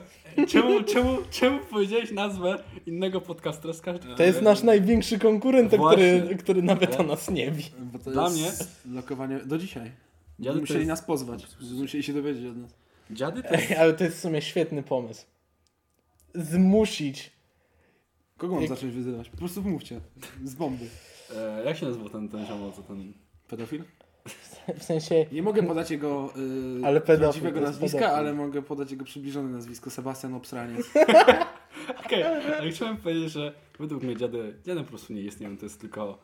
Czemu, 0.49 0.83
czemu, 0.83 1.19
czemu 1.31 1.59
powiedziałeś 1.71 2.11
nazwę 2.11 2.63
innego 2.87 3.21
podcastera 3.21 3.75
z 3.75 3.81
każdym? 3.81 4.17
To 4.17 4.23
jest 4.23 4.43
nasz 4.43 4.63
największy 4.63 5.19
konkurent, 5.19 5.69
który, 5.69 5.79
Właśnie. 5.83 6.37
który 6.37 6.63
nawet 6.63 7.01
o 7.01 7.03
nas 7.03 7.31
nie 7.31 7.51
wie. 7.51 7.65
Bo 7.79 7.99
to 7.99 8.11
Dla 8.11 8.29
jest 8.31 8.87
lokowanie 8.93 9.39
do 9.39 9.59
dzisiaj. 9.59 9.93
Dziady 10.41 10.61
musieli 10.61 10.81
jest- 10.81 10.89
nas 10.89 11.03
pozwać. 11.03 11.47
Musieli 11.81 12.03
się 12.05 12.13
dowiedzieć 12.13 12.47
od 12.47 12.57
nas. 12.57 12.71
Dziady 13.11 13.43
to 13.43 13.49
Ej, 13.49 13.77
ale 13.77 13.93
to 13.95 14.05
jest 14.05 14.17
w 14.17 14.21
sumie 14.21 14.43
świetny 14.43 14.83
pomysł. 14.83 15.27
Zmusić. 16.35 17.33
Kogo 18.37 18.53
mam 18.55 18.63
Jak- 18.63 18.71
zacząć 18.71 18.93
wyzywać? 18.95 19.29
Po 19.29 19.37
prostu 19.37 19.63
wmówcie. 19.63 20.01
Z 20.45 20.55
bomby. 20.55 20.85
E, 21.37 21.65
jak 21.65 21.77
się 21.77 21.87
nazywał 21.87 22.09
ten, 22.09 22.29
ten 22.29 22.47
ziomo, 22.47 22.73
co 22.73 22.83
ten... 22.83 23.13
Pedofil? 23.49 23.85
W 24.79 24.83
sensie, 24.83 25.27
Nie 25.33 25.43
mogę 25.43 25.63
podać 25.63 25.91
jego 25.91 26.33
yy, 26.37 26.87
Ale 26.87 27.01
pedofil, 27.01 27.21
prawdziwego 27.43 27.61
nazwiska, 27.61 27.99
pedofil. 27.99 28.17
ale 28.19 28.35
mogę 28.35 28.63
podać 28.63 28.91
jego 28.91 29.05
przybliżone 29.05 29.49
nazwisko. 29.49 29.91
Sebastian 29.91 30.35
Obsraniec. 30.35 30.87
Okej, 32.07 32.23
ale 32.23 32.71
chciałem 32.71 32.97
powiedzieć, 32.97 33.33
że 33.33 33.55
według 33.79 34.03
mnie 34.03 34.17
dziady, 34.17 34.55
dziady 34.67 34.81
po 34.81 34.89
prostu 34.89 35.13
nie 35.13 35.21
istnieją, 35.23 35.57
to 35.59 35.67
jest 35.67 35.81
tylko 35.81 36.19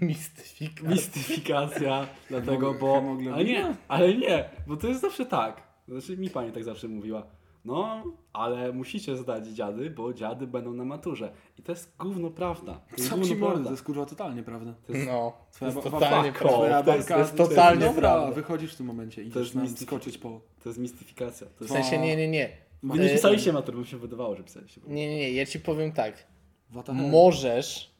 mistyfika. 0.00 0.88
mistyfikacja, 0.88 2.06
dlatego, 2.28 2.74
bo... 2.74 3.02
Ale 3.34 3.44
nie, 3.44 3.74
ale 3.88 4.14
nie, 4.14 4.50
bo 4.66 4.76
to 4.76 4.88
jest 4.88 5.00
zawsze 5.00 5.26
tak. 5.26 5.62
Znaczy 5.88 6.16
mi 6.16 6.30
pani 6.30 6.52
tak 6.52 6.64
zawsze 6.64 6.88
mówiła. 6.88 7.26
No, 7.64 8.02
ale 8.32 8.72
musicie 8.72 9.16
zdać 9.16 9.46
dziady, 9.46 9.90
bo 9.90 10.14
dziady 10.14 10.46
będą 10.46 10.72
na 10.72 10.84
maturze. 10.84 11.32
I 11.58 11.62
to 11.62 11.72
jest 11.72 11.96
gówno 11.98 12.30
prawda. 12.30 12.74
To 12.90 12.96
jest 12.96 13.10
Sam 13.10 13.24
ci 13.24 13.36
mordy, 13.36 13.64
to 13.64 13.70
jest 13.70 13.82
kurwa 13.82 14.06
totalnie 14.06 14.42
prawda. 14.42 14.74
To 14.86 14.92
jest, 14.92 15.06
No, 15.06 15.32
to 15.58 15.66
jest 15.66 15.82
totalnie 15.82 16.32
prawda. 16.32 16.82
To 16.82 16.96
jest, 16.96 17.08
to 17.08 17.18
jest 17.18 17.36
to 17.36 17.42
jest 17.42 17.50
totalnie 17.54 17.86
dobra, 17.86 18.00
prawda. 18.14 18.32
wychodzisz 18.32 18.74
w 18.74 18.76
tym 18.76 18.86
momencie 18.86 19.22
i 19.22 19.30
To 19.30 19.38
jest 19.38 19.50
idziesz 19.50 19.54
nam 19.54 19.64
mistyfika- 19.64 19.86
skoczyć 19.86 20.18
po... 20.18 20.40
to 20.62 20.68
jest 20.68 20.78
mistyfikacja. 20.78 21.46
To 21.46 21.52
W 21.58 21.60
jest... 21.60 21.72
sensie, 21.72 21.98
nie, 21.98 22.16
nie, 22.16 22.28
nie. 22.28 22.48
Wy 22.82 22.98
nie 22.98 23.10
E, 23.10 23.12
pisaliście 23.14 23.52
matury, 23.52 23.76
bo 23.76 23.80
mi 23.82 23.86
się 23.88 23.98
wydawało, 23.98 24.36
że 24.36 24.42
pisaliście. 24.44 24.80
Nie, 24.86 25.08
nie, 25.10 25.16
nie, 25.16 25.32
ja 25.32 25.46
ci 25.46 25.60
powiem 25.60 25.92
tak. 25.92 26.26
Możesz, 26.92 27.94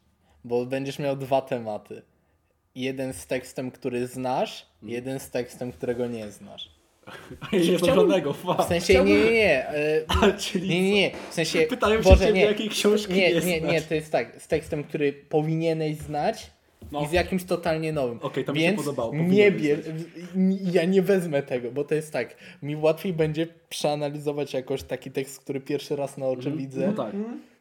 bo 0.45 0.67
będziesz 0.67 0.99
miał 0.99 1.17
dwa 1.17 1.41
tematy. 1.43 2.03
Jeden 2.75 3.13
z 3.13 3.27
tekstem, 3.27 3.71
który 3.71 4.07
znasz, 4.07 4.67
jeden 4.83 5.21
z 5.21 5.31
tekstem, 5.31 5.73
którego 5.73 6.07
nie 6.07 6.31
znasz. 6.31 6.80
Nie, 7.53 7.79
żadnego, 7.79 8.33
W 8.33 8.65
sensie, 8.69 9.05
nie, 9.05 9.15
nie, 9.15 9.31
nie. 9.33 9.69
e, 9.69 10.05
A, 10.23 10.33
czyli 10.33 10.69
Nie, 10.69 10.83
nie, 10.83 10.93
nie. 10.93 11.11
W 11.31 11.35
sensie. 11.35 11.61
Pytają 11.71 12.03
się 12.03 12.09
Boże, 12.11 12.27
ciebie, 12.27 12.33
nie. 12.41 12.45
jakiej 12.45 12.69
książki 12.69 13.13
nie, 13.13 13.35
nie 13.35 13.41
nie, 13.41 13.61
nie, 13.61 13.83
to 13.83 13.95
jest 13.95 14.13
tak. 14.13 14.43
Z 14.43 14.49
tekstem, 14.49 14.85
który 14.85 15.13
powinieneś 15.13 15.97
znać 15.97 16.51
No. 16.93 17.03
i 17.03 17.09
z 17.09 17.13
jakimś 17.13 17.45
totalnie 17.45 17.93
nowym. 17.93 18.19
Okej, 18.23 18.45
to 18.45 18.53
mi 18.53 18.59
się 18.61 18.65
Więc 18.67 18.79
podobało, 18.79 19.15
Nie 19.15 19.53
bier... 19.53 19.79
Ja 20.73 20.85
nie 20.85 21.03
wezmę 21.03 21.43
tego, 21.43 21.71
bo 21.73 21.85
to 21.85 21.95
jest 21.95 22.13
tak. 22.13 22.37
Mi 22.63 22.77
łatwiej 22.77 23.13
będzie 23.13 23.47
przeanalizować 23.69 24.55
jakoś 24.55 24.83
taki 24.83 25.11
tekst, 25.11 25.41
który 25.41 25.61
pierwszy 25.61 25.97
raz 25.97 26.19
na 26.19 26.27
oczy 26.27 26.51
widzę, 26.53 26.87
No 26.87 27.05
tak. 27.05 27.13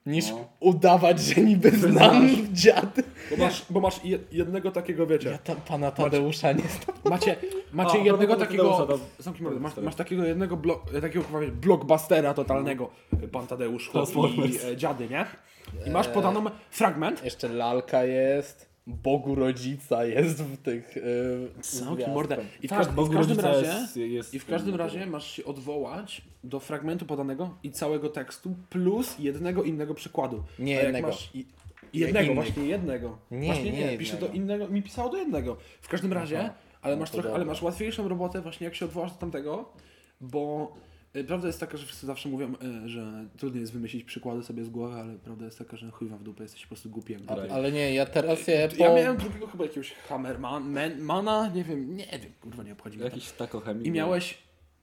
Niż 0.10 0.30
No. 0.30 0.48
udawać, 0.60 1.20
że 1.22 1.42
niby 1.42 1.72
znam 1.72 2.30
dziady. 2.54 3.04
Bo 3.32 3.38
masz, 3.46 3.66
bo 3.70 3.80
masz 3.80 4.06
je- 4.06 4.20
jednego 4.32 4.72
takiego, 4.72 5.08
wiecie, 5.08 5.30
Ja 5.30 5.38
tam 5.38 5.56
pana 5.68 5.92
Tadeusza 5.92 6.52
nie 6.52 6.64
znam. 6.64 6.98
macie, 7.06 7.36
macie 7.74 8.02
A, 8.02 8.04
jednego 8.04 8.36
takiego, 8.36 8.64
Tadeusza, 8.78 8.86
to- 9.24 9.60
masz, 9.60 9.78
masz 9.78 9.96
takiego 9.96 10.24
jednego 10.26 10.58
blok, 10.58 10.92
takiego 11.02 11.26
blockbustera 11.62 12.34
totalnego, 12.34 12.90
pan 13.32 13.48
Tadeusz 13.48 13.90
Chłop 13.90 14.10
i 14.38 14.72
e, 14.72 14.78
dziady, 14.78 15.08
nie? 15.10 15.26
I 15.88 15.90
masz 15.90 16.08
podaną 16.08 16.46
fragment, 16.72 17.24
Jeszcze 17.24 17.50
lalka 17.50 18.04
jest, 18.04 18.69
Bogu 18.90 19.36
rodzica 19.36 20.06
jest 20.06 20.44
w 20.44 20.58
tych. 20.58 20.96
Yy, 20.96 21.50
zwiastkach. 21.62 22.14
mordę, 22.14 22.38
i 22.62 22.68
w, 22.68 22.70
Tak, 22.70 22.80
każdym, 22.80 22.96
bo 22.96 23.06
w 23.06 23.14
każdym 23.14 23.40
razie, 23.40 23.68
jest, 23.68 23.98
jest 23.98 24.34
i 24.34 24.40
w 24.40 24.46
każdym 24.46 24.76
razie 24.76 25.06
masz 25.06 25.32
się 25.32 25.46
odwołać 25.46 26.22
do 26.44 26.60
fragmentu 26.60 27.06
podanego 27.06 27.56
i 27.64 27.72
całego 27.72 28.10
tekstu 28.10 28.56
plus 28.70 29.20
jednego 29.20 29.64
innego 29.64 29.94
przykładu. 29.94 30.44
Nie 30.60 30.74
jednego. 30.74 31.08
Masz, 31.08 31.30
i, 31.36 31.46
i 31.94 32.00
jednego, 32.00 32.34
właśnie 32.34 32.66
jednego. 32.66 33.18
Nie, 33.32 33.48
właśnie 33.48 33.72
nie 33.72 33.92
nie, 33.92 33.98
pisze 33.98 34.18
do 34.18 34.28
innego, 34.28 34.68
mi 34.68 34.84
pisało 34.84 35.10
do 35.10 35.18
jednego. 35.18 35.58
W 35.82 35.90
każdym 35.90 36.14
razie, 36.14 36.40
Aha. 36.40 36.54
ale 36.82 36.96
No 36.96 37.00
masz 37.00 37.12
to 37.12 37.18
trochę, 37.18 37.36
ale 37.36 37.46
masz 37.46 37.62
łatwiejszą 37.62 38.08
robotę 38.08 38.42
właśnie 38.42 38.66
jak 38.66 38.76
się 38.76 38.86
odwołasz 38.86 39.12
do 39.12 39.18
tamtego, 39.18 39.70
bo 40.22 40.72
prawda 41.28 41.48
jest 41.48 41.60
taka, 41.60 41.78
że 41.78 41.86
wszyscy 41.86 42.06
zawsze 42.06 42.30
mówią, 42.30 42.54
y, 42.86 42.90
że 42.90 43.26
trudno 43.38 43.60
jest 43.60 43.74
wymyślić 43.74 44.04
przykłady 44.04 44.44
sobie 44.44 44.64
z 44.64 44.70
głowy, 44.70 44.96
ale 44.96 45.16
prawda 45.16 45.46
jest 45.46 45.58
taka, 45.58 45.78
że 45.78 45.92
chuj 45.92 46.08
wam 46.08 46.20
w 46.20 46.24
dupę, 46.24 46.44
jesteś 46.44 46.62
po 46.62 46.68
prostu 46.68 46.90
głupi 46.90 47.14
jak 47.14 47.22
Ale- 47.28 47.42
dupy. 47.42 47.54
Ale 47.54 47.72
nie, 47.72 47.94
ja 47.94 48.06
teraz 48.06 48.48
je 48.48 48.70
po... 48.78 48.84
Ja 48.84 48.96
miałem 48.96 49.18
drugiego 49.18 49.48
chyba 49.48 49.64
jakiegoś 49.64 49.94
Hammerman, 49.94 50.70
man, 50.72 51.00
mana, 51.02 51.52
nie 51.56 51.64
wiem, 51.64 51.96
nie 51.98 52.06
wiem, 52.06 52.32
kurwa 52.42 52.64
nie 52.64 52.74
obchodzi 52.74 52.98
mnie. 52.98 53.06
Jakiś 53.06 53.32
tako 53.32 53.60
chemii. 53.60 53.88
I 53.88 53.92
miałeś 53.92 54.38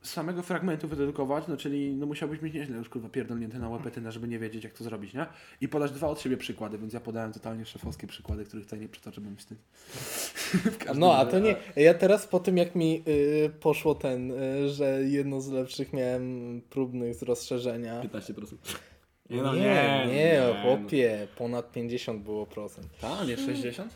samego 0.08 0.42
fragmentu 0.42 0.88
wydedukować, 0.88 1.44
no 1.48 1.56
czyli 1.56 1.94
no 1.94 2.06
musiałbyś 2.06 2.42
mieć 2.42 2.54
nieźle 2.54 2.76
już 2.76 2.88
kurwa 2.88 3.08
pierdolnięte 3.08 3.58
na 3.58 3.68
łepetynę, 3.68 4.12
żeby 4.12 4.28
nie 4.28 4.38
wiedzieć 4.38 4.64
jak 4.64 4.72
to 4.72 4.84
zrobić, 4.84 5.14
nie? 5.14 5.26
I 5.60 5.68
podać 5.68 5.92
dwa 5.92 6.08
od 6.08 6.20
siebie 6.20 6.36
przykłady, 6.36 6.78
więc 6.78 6.92
ja 6.92 7.00
podałem 7.00 7.32
totalnie 7.32 7.66
szefowskie 7.66 8.06
przykłady, 8.06 8.44
których 8.44 8.64
tutaj 8.66 8.80
nie 8.80 8.88
przytoczę, 8.88 9.20
bo 9.20 9.30
mi 9.30 9.36
wstyd. 9.36 9.58
No, 10.94 11.14
a 11.14 11.26
to 11.26 11.38
nie. 11.38 11.56
Ja 11.76 11.94
teraz 11.94 12.26
po 12.26 12.40
tym, 12.40 12.56
jak 12.56 12.74
mi 12.74 13.02
y, 13.08 13.50
poszło 13.60 13.94
ten, 13.94 14.30
y, 14.30 14.68
że 14.68 15.02
jedno 15.02 15.40
z 15.40 15.48
lepszych 15.48 15.92
miałem 15.92 16.60
próbnych 16.70 17.14
z 17.14 17.22
rozszerzenia. 17.22 18.02
15%. 18.02 18.56
Nie, 19.30 19.42
no 19.42 19.54
nie, 19.54 20.06
nie, 20.08 20.42
no. 20.48 20.62
chłopie, 20.62 21.28
ponad 21.36 21.72
50 21.72 22.22
było 22.22 22.46
procent. 22.46 22.86
Ta, 23.00 23.24
nie 23.24 23.36
60? 23.36 23.94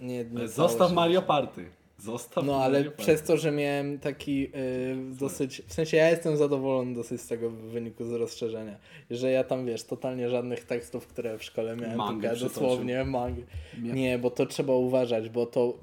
Nie, 0.00 0.24
nie 0.24 0.48
Zostaw 0.48 0.88
60. 0.88 0.94
Mario 0.94 1.22
Party. 1.22 1.79
Zostaw 2.00 2.44
No, 2.44 2.62
ale 2.64 2.84
przez 2.84 3.22
to, 3.22 3.36
że 3.36 3.50
miałem 3.50 3.98
taki 3.98 4.44
y, 4.44 5.16
dosyć. 5.18 5.62
W 5.66 5.72
sensie 5.72 5.96
ja 5.96 6.10
jestem 6.10 6.36
zadowolony 6.36 6.94
dosyć 6.94 7.20
z 7.20 7.26
tego 7.26 7.50
wyniku 7.50 8.04
z 8.04 8.12
rozszerzenia. 8.12 8.76
Że 9.10 9.30
ja 9.30 9.44
tam 9.44 9.66
wiesz, 9.66 9.84
totalnie 9.84 10.30
żadnych 10.30 10.64
tekstów, 10.64 11.06
które 11.06 11.38
w 11.38 11.44
szkole 11.44 11.76
miałem, 11.76 11.96
Mangę 11.96 12.30
tylko 12.30 12.44
dosłownie 12.44 13.04
magę. 13.04 13.42
Nie. 13.82 13.92
Nie, 13.92 14.18
bo 14.18 14.30
to 14.30 14.46
trzeba 14.46 14.74
uważać, 14.74 15.28
bo 15.28 15.46
to 15.46 15.78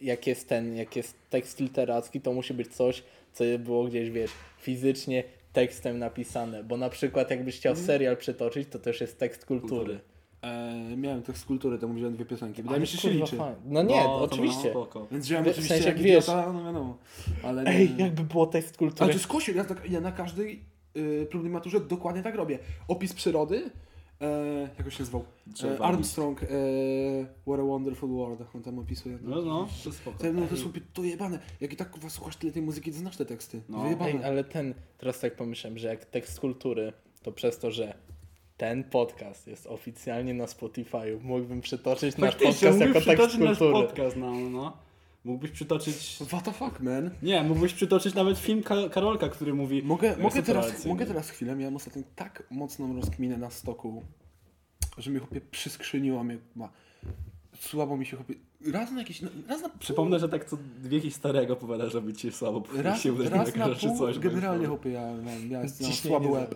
jak 0.00 0.26
jest 0.26 0.48
ten, 0.48 0.76
jak 0.76 0.96
jest 0.96 1.14
tekst 1.30 1.60
literacki, 1.60 2.20
to 2.20 2.32
musi 2.32 2.54
być 2.54 2.74
coś, 2.74 3.02
co 3.32 3.44
było 3.58 3.84
gdzieś, 3.84 4.10
wiesz, 4.10 4.30
fizycznie 4.60 5.24
tekstem 5.52 5.98
napisane. 5.98 6.64
Bo 6.64 6.76
na 6.76 6.90
przykład 6.90 7.30
jakbyś 7.30 7.56
chciał 7.56 7.76
serial 7.76 8.16
przytoczyć, 8.16 8.68
to 8.68 8.78
też 8.78 9.00
jest 9.00 9.18
tekst 9.18 9.44
kultury. 9.44 9.78
Kultury. 9.78 10.15
E, 10.46 10.96
miałem 10.96 11.22
też 11.22 11.36
z 11.36 11.44
kultury, 11.44 11.78
to 11.78 11.88
mówiłem 11.88 12.14
dwie 12.14 12.24
piosenki. 12.24 12.62
Wydaje 12.62 12.74
Ale 12.74 12.80
mi 12.80 12.86
się, 12.86 12.96
że 12.96 13.02
się 13.02 13.10
liczy. 13.10 13.36
fajnie. 13.36 13.56
No 13.64 13.82
nie, 13.82 14.02
to 14.02 14.20
oczywiście. 14.20 14.64
no, 14.64 14.70
spoko. 14.70 15.06
Więc 15.10 15.24
wziąłem 15.24 15.44
W 15.44 15.48
oczywiście 15.48 15.74
sensie, 15.74 15.88
jak 15.88 15.98
wiesz- 15.98 16.24
idiota, 16.28 16.52
no 16.52 16.64
wiadomo. 16.64 16.96
Ale 17.42 17.64
nie. 17.64 17.70
Ej, 17.70 17.96
jakby 17.96 18.22
było 18.22 18.46
tekst 18.46 18.68
Ale 18.70 18.78
kultury. 18.78 19.12
to 19.14 19.34
jest 19.36 19.48
ja, 19.56 19.64
tak, 19.64 19.90
ja 19.90 20.00
na 20.00 20.12
każdej 20.12 20.64
y, 20.96 21.26
próbnej 21.30 21.52
maturze 21.52 21.80
dokładnie 21.80 22.22
tak 22.22 22.34
robię. 22.34 22.58
Opis 22.88 23.12
przyrody, 23.14 23.70
e, 24.20 24.68
jak 24.78 24.92
się 24.92 24.98
nazywał? 25.02 25.24
E, 25.64 25.80
Armstrong, 25.80 26.42
e, 26.42 26.46
What 27.46 27.60
a 27.60 27.62
Wonderful 27.62 28.10
World, 28.10 28.40
on 28.54 28.62
tam 28.62 28.78
opisuje. 28.78 29.18
No, 29.22 29.42
no, 29.42 29.68
to 29.84 29.92
spoko. 29.92 30.18
To, 30.18 30.32
no 30.32 30.46
to 30.46 30.54
jest 30.54 30.66
to 30.94 31.04
jebane. 31.04 31.38
Jak 31.60 31.72
i 31.72 31.76
tak 31.76 31.90
kurwa 31.90 32.10
słuchasz 32.10 32.36
tyle 32.36 32.52
tej 32.52 32.62
muzyki, 32.62 32.92
to 32.92 32.98
znasz 32.98 33.16
te 33.16 33.26
teksty. 33.26 33.60
No. 33.68 33.82
Wyjebane. 33.82 34.10
Ej, 34.10 34.24
ale 34.24 34.44
ten, 34.44 34.74
teraz 34.98 35.20
tak 35.20 35.36
pomyślałem, 35.36 35.78
że 35.78 35.88
jak 35.88 36.04
tekst 36.04 36.40
kultury, 36.40 36.92
to 37.22 37.32
przez 37.32 37.58
to, 37.58 37.70
że 37.70 37.94
ten 38.56 38.84
podcast 38.84 39.46
jest 39.46 39.66
oficjalnie 39.66 40.34
na 40.34 40.46
Spotify, 40.46 41.18
mógłbym 41.22 41.60
przytoczyć 41.60 42.16
nasz 42.16 42.36
podcast 42.36 42.62
mógłbyś 42.62 42.80
jako 42.80 42.92
tekst 42.92 43.06
przytoczyć 43.06 43.38
nasz 43.38 43.58
kultury. 43.58 43.86
podcast, 43.86 44.16
no, 44.16 44.32
no. 44.50 44.76
Mógłbyś 45.24 45.50
przytoczyć... 45.50 46.18
What 46.26 46.44
the 46.44 46.52
fuck, 46.52 46.80
man? 46.80 47.10
Nie, 47.22 47.42
mógłbyś 47.42 47.74
przytoczyć 47.74 48.14
nawet 48.14 48.38
film 48.38 48.62
Ka- 48.62 48.88
Karolka, 48.88 49.28
który 49.28 49.54
mówi... 49.54 49.82
Mogę, 49.82 50.16
mogę, 50.16 50.42
teraz, 50.42 50.86
mogę 50.86 51.06
teraz 51.06 51.30
chwilę, 51.30 51.56
miałem 51.56 51.76
ostatnio 51.76 52.02
tak 52.16 52.42
mocną 52.50 52.96
rozkminę 52.96 53.36
na 53.36 53.50
stoku, 53.50 54.02
że 54.98 55.10
mnie 55.10 55.20
chłopie 55.20 55.40
przyskrzyniło 55.40 56.24
mnie. 56.24 56.38
Słabo 57.60 57.96
mi 57.96 58.06
się 58.06 58.16
chłopie. 58.16 58.34
Raz 58.72 58.90
na 58.92 58.98
jakiś. 58.98 59.22
Raz 59.48 59.62
na 59.62 59.68
Przypomnę, 59.68 60.18
że 60.18 60.28
tak 60.28 60.44
co 60.44 60.56
dwie 60.82 61.00
historie 61.00 61.52
opowiada, 61.52 61.88
żeby 61.90 62.12
ci 62.14 62.32
słabo 62.32 62.62
Raz, 62.74 63.00
się 63.00 63.28
raz 63.30 63.56
na 63.56 63.68
pół, 63.68 63.98
coś. 63.98 64.18
generalnie 64.18 64.66
chłopie, 64.66 64.90
ja 64.90 65.00
miałem, 65.00 65.48
miałem, 65.48 65.68
Ciśnienie 65.68 65.94
słaby 65.94 66.28
łeb. 66.28 66.54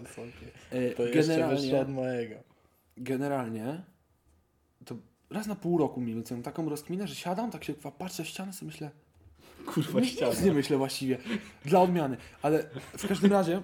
E, 0.71 0.90
To 0.90 1.02
Generalnie, 1.14 1.80
od 1.80 1.88
mojego. 1.88 2.35
generalnie, 2.97 3.83
to 4.85 4.95
raz 5.30 5.47
na 5.47 5.54
pół 5.54 5.78
roku 5.78 6.00
mniej 6.00 6.14
więcej 6.14 6.37
mam 6.37 6.42
taką 6.42 6.69
rozkminę, 6.69 7.07
że 7.07 7.14
siadam, 7.14 7.50
tak 7.50 7.64
się 7.64 7.75
kurwa, 7.75 7.90
patrzę 7.90 8.25
w 8.25 8.28
ścianę, 8.28 8.52
sobie 8.52 8.66
myślę, 8.73 8.90
Kurwa 9.66 10.04
ściana. 10.04 10.33
nic 10.33 10.42
nie 10.42 10.52
myślę 10.52 10.76
właściwie, 10.76 11.19
dla 11.64 11.80
odmiany, 11.80 12.16
ale 12.42 12.64
w 12.99 13.09
każdym 13.09 13.33
razie, 13.33 13.62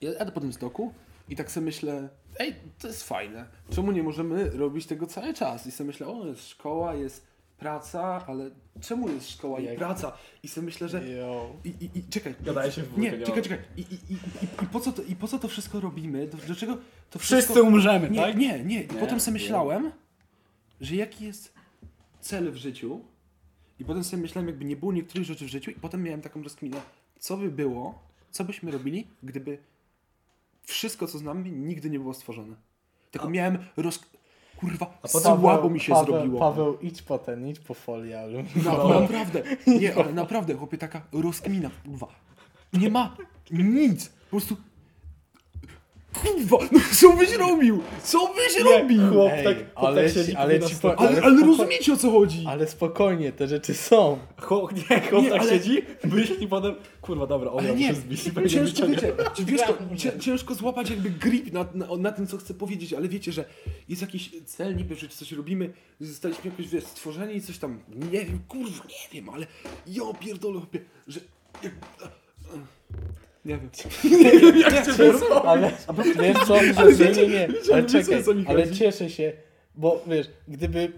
ja 0.00 0.12
jadę 0.12 0.32
po 0.32 0.40
tym 0.40 0.52
stoku 0.52 0.92
i 1.28 1.36
tak 1.36 1.50
sobie 1.50 1.64
myślę, 1.66 2.08
ej, 2.38 2.54
to 2.78 2.88
jest 2.88 3.04
fajne, 3.08 3.46
czemu 3.70 3.92
nie 3.92 4.02
możemy 4.02 4.50
robić 4.50 4.86
tego 4.86 5.06
cały 5.06 5.34
czas? 5.34 5.66
I 5.66 5.70
sobie 5.72 5.86
myślę, 5.86 6.06
o, 6.06 6.26
jest 6.26 6.48
szkoła, 6.48 6.94
jest 6.94 7.26
praca, 7.58 8.24
ale 8.26 8.50
czemu 8.80 9.08
jest 9.08 9.30
szkoła 9.30 9.60
i 9.60 9.76
praca? 9.76 10.12
I 10.42 10.48
sobie 10.48 10.64
myślę, 10.64 10.88
że. 10.88 11.02
I, 11.64 11.68
i, 11.68 11.98
i 11.98 12.04
czekaj. 12.10 12.34
Gadaje 12.40 12.72
się 12.72 12.82
w 12.82 12.98
Nie, 12.98 13.18
czekaj, 13.18 13.42
czekaj. 13.42 13.58
I, 13.76 13.80
i, 13.80 14.12
i, 14.12 14.16
i, 14.62 14.66
po 14.72 14.80
co 14.80 14.92
to, 14.92 15.02
I 15.02 15.16
po 15.16 15.28
co 15.28 15.38
to 15.38 15.48
wszystko 15.48 15.80
robimy? 15.80 16.26
Do, 16.26 16.36
do 16.48 16.54
czego 16.54 16.78
to 17.10 17.18
Wszyscy 17.18 17.44
wszystko... 17.44 17.62
umrzemy, 17.68 18.10
Nie, 18.10 18.20
tak? 18.20 18.36
nie, 18.36 18.64
nie. 18.64 18.82
I 18.82 18.88
Nie, 18.88 19.00
potem 19.00 19.20
sobie 19.20 19.32
myślałem, 19.32 19.92
że 20.80 20.96
jaki 20.96 21.24
jest 21.24 21.52
cel 22.20 22.52
w 22.52 22.56
życiu. 22.56 23.00
I 23.78 23.84
potem 23.84 24.04
sobie 24.04 24.22
myślałem, 24.22 24.48
jakby 24.48 24.64
nie 24.64 24.76
było 24.76 24.92
niektórych 24.92 25.26
rzeczy 25.26 25.44
w 25.44 25.48
życiu. 25.48 25.70
I 25.70 25.74
potem 25.74 26.02
miałem 26.02 26.22
taką 26.22 26.42
rozkminę, 26.42 26.76
co 27.18 27.36
by 27.36 27.50
było, 27.50 28.02
co 28.30 28.44
byśmy 28.44 28.70
robili, 28.70 29.06
gdyby 29.22 29.58
wszystko, 30.66 31.06
co 31.06 31.18
znamy, 31.18 31.50
nigdy 31.50 31.90
nie 31.90 31.98
było 31.98 32.14
stworzone. 32.14 32.56
Tylko 33.10 33.30
miałem 33.30 33.58
roz... 33.76 34.00
Kurwa, 34.56 34.98
A 35.02 35.08
potem 35.08 35.40
słabo 35.40 35.70
mi 35.70 35.80
się 35.80 35.92
Paweł, 35.92 36.14
zrobiło. 36.14 36.40
Paweł, 36.40 36.78
idź 36.80 37.02
po 37.02 37.18
ten, 37.18 37.48
idź 37.48 37.60
po 37.60 37.74
folię 37.74 38.20
aluminową. 38.20 38.88
No, 38.88 39.00
naprawdę, 39.00 39.42
nie, 39.66 39.94
ale 39.94 40.12
naprawdę, 40.22 40.54
chłopie, 40.54 40.78
taka 40.78 41.02
rozkmina, 41.12 41.70
kurwa. 41.84 42.06
Nie 42.72 42.90
ma 42.90 43.16
nic, 43.50 44.08
po 44.08 44.30
prostu 44.30 44.56
Kurwa, 46.22 46.58
no 46.72 46.80
co 46.94 47.12
byś 47.12 47.32
robił? 47.32 47.82
Co 48.04 48.18
byś 48.34 48.64
robił? 48.64 49.00
chłop 49.12 49.30
Ej, 49.32 49.44
tak, 49.44 49.56
chłop 49.74 49.88
ale 49.88 50.02
tak 50.04 50.12
ci- 50.12 50.18
siedzi, 50.18 50.36
ale 50.36 50.46
powinna 50.48 50.68
ci 50.68 50.74
stać. 50.74 50.96
powiem- 50.96 51.08
Ale, 51.12 51.22
ale 51.22 51.36
ale 51.36 51.46
rozumiecie 51.46 51.92
o 51.92 51.96
co 51.96 52.10
chodzi? 52.10 52.44
Ale 52.48 52.66
spokojnie, 52.66 53.32
te 53.32 53.48
rzeczy 53.48 53.74
są. 53.74 54.18
Chłop, 54.40 54.72
nie, 54.90 55.00
chłop 55.10 55.22
Nie, 55.22 55.30
tak 55.30 55.40
ale- 55.40 55.50
siedzi, 55.50 55.82
myśli 56.04 56.48
potem, 56.48 56.74
kurwa 57.00 57.26
dobra, 57.26 57.50
Ale 57.50 57.58
ogra 57.60 57.72
nie, 57.74 57.88
muszę 57.88 58.00
zbić 58.00 58.26
i 58.26 58.32
będzie 58.32 58.54
ciężko, 58.56 58.86
wiecie, 58.86 59.12
czy 59.36 59.44
wiesz, 59.44 59.60
to, 59.62 59.74
cię- 59.96 60.18
ciężko 60.20 60.54
złapać 60.54 60.90
jakby 60.90 61.10
grip 61.10 61.52
na, 61.52 61.66
na, 61.74 61.86
na 61.96 62.12
tym, 62.12 62.26
co 62.26 62.36
chcę 62.36 62.54
powiedzieć, 62.54 62.92
ale 62.92 63.08
wiecie, 63.08 63.32
że 63.32 63.44
jest 63.88 64.02
jakiś 64.02 64.30
cel 64.46 64.76
niby, 64.76 64.94
że 64.94 65.08
coś 65.08 65.32
robimy, 65.32 65.72
zostaliśmy 66.00 66.50
jakoś, 66.50 66.68
wiesz, 66.68 66.84
stworzeni 66.84 67.36
i 67.36 67.40
coś 67.42 67.58
tam, 67.58 67.80
nie 68.12 68.24
wiem, 68.24 68.40
kurwa, 68.48 68.84
nie 68.84 69.08
wiem, 69.20 69.28
ale 69.28 69.46
ja 69.86 70.02
pierdolę, 70.20 70.58
chłopie, 70.60 70.80
że... 71.08 71.20
Jak, 71.62 71.72
nie 73.46 73.58
wiem. 73.58 73.70
Nie 74.04 74.40
wiem, 74.40 74.58
jak 74.60 74.86
cię 74.86 74.92
Ale 75.44 75.72
wiesz 76.22 76.40
co? 76.46 76.64
Ale 76.76 76.92
nie, 76.92 77.12
nie, 77.12 77.26
nie. 77.28 77.48
Ale 77.72 77.84
czekaj, 77.84 78.22
cieszę 78.72 79.10
się, 79.10 79.32
bo 79.74 80.02
wiesz, 80.06 80.26
gdyby 80.48 80.92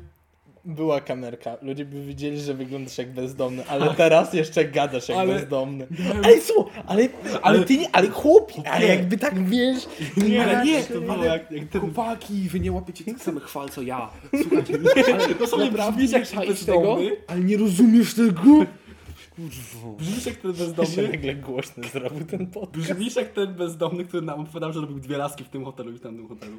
była 0.64 1.00
kamerka, 1.00 1.56
ludzie 1.62 1.84
by 1.84 2.00
widzieli, 2.02 2.40
że 2.40 2.54
wyglądasz 2.54 2.98
jak 2.98 3.12
bezdomny, 3.12 3.66
ale 3.68 3.94
teraz 3.94 4.34
jeszcze 4.34 4.64
gadasz 4.64 5.08
jak 5.08 5.18
Ale- 5.18 5.34
bezdomny. 5.34 5.86
Ale 6.24 6.40
co? 6.40 6.68
Ale, 6.86 7.08
ale 7.42 7.64
ty 7.64 7.78
nie, 7.78 7.86
ale 7.92 8.08
chłopie, 8.08 8.62
ale 8.70 8.86
jakby 8.86 9.18
tak 9.18 9.48
wiesz... 9.48 9.86
Nie, 10.16 10.44
Ale 10.44 10.64
nie, 10.64 10.82
to 10.82 11.00
było 11.00 11.12
ale 11.14 11.26
jak, 11.26 11.50
jak 11.50 11.68
ten... 11.68 11.80
Chłopaki, 11.80 12.34
wy 12.34 12.60
nie 12.60 12.72
łapiecie 12.72 13.04
tych 13.04 13.22
samych 13.22 13.42
chwal 13.42 13.68
co 13.68 13.82
ja. 13.82 14.10
Słuchajcie, 14.42 14.74
ale 15.14 15.34
to 15.34 15.46
sobie 15.46 15.70
brzmisz 15.70 16.10
jak 16.10 16.34
nie 16.34 16.46
bezdomny. 16.46 17.10
ale 17.26 17.40
nie 17.40 17.56
rozumiesz 17.56 18.14
tego? 18.14 18.64
Kurwa. 19.38 19.96
Brzmisz 19.98 20.26
jak 20.26 20.36
ten 20.36 20.52
bezdomny, 20.52 21.08
nagle 21.12 21.34
głośny 21.34 21.88
zrobił 21.88 22.26
ten 22.26 22.46
podcast. 22.46 22.92
brzmisz 22.92 23.16
jak 23.16 23.32
ten 23.32 23.54
bezdomny, 23.54 24.04
który 24.04 24.22
nam 24.26 24.40
opowiadał, 24.40 24.72
że 24.72 24.80
robił 24.80 25.00
dwie 25.00 25.16
laski 25.18 25.44
w 25.44 25.48
tym 25.48 25.64
hotelu 25.64 25.92
i 25.92 25.94
w 25.94 26.00
tamtym 26.00 26.28
hotelu. 26.28 26.52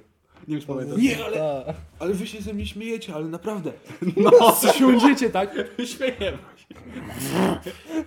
Nie 0.48 0.56
wiem, 0.56 0.62
czy 0.62 0.68
pamiętasz. 0.68 0.98
Nie, 1.02 1.26
ale, 1.26 1.38
Tak. 1.66 1.76
ale 2.00 2.14
wy 2.14 2.28
się 2.28 2.42
ze 2.42 2.54
mnie 2.54 2.66
śmiejecie, 2.66 3.14
ale 3.16 3.26
naprawdę. 3.26 3.72
No, 4.24 4.32
Siądziecie, 4.78 5.30
tak? 5.30 5.56
śmiejemy 5.96 6.38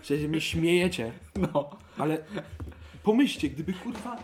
się. 0.02 0.18
Się 0.18 0.28
mnie 0.28 0.40
śmiejecie, 0.40 1.12
No. 1.36 1.70
ale 1.98 2.18
pomyślcie, 3.02 3.48
gdyby 3.48 3.72
kurwa 3.72 4.16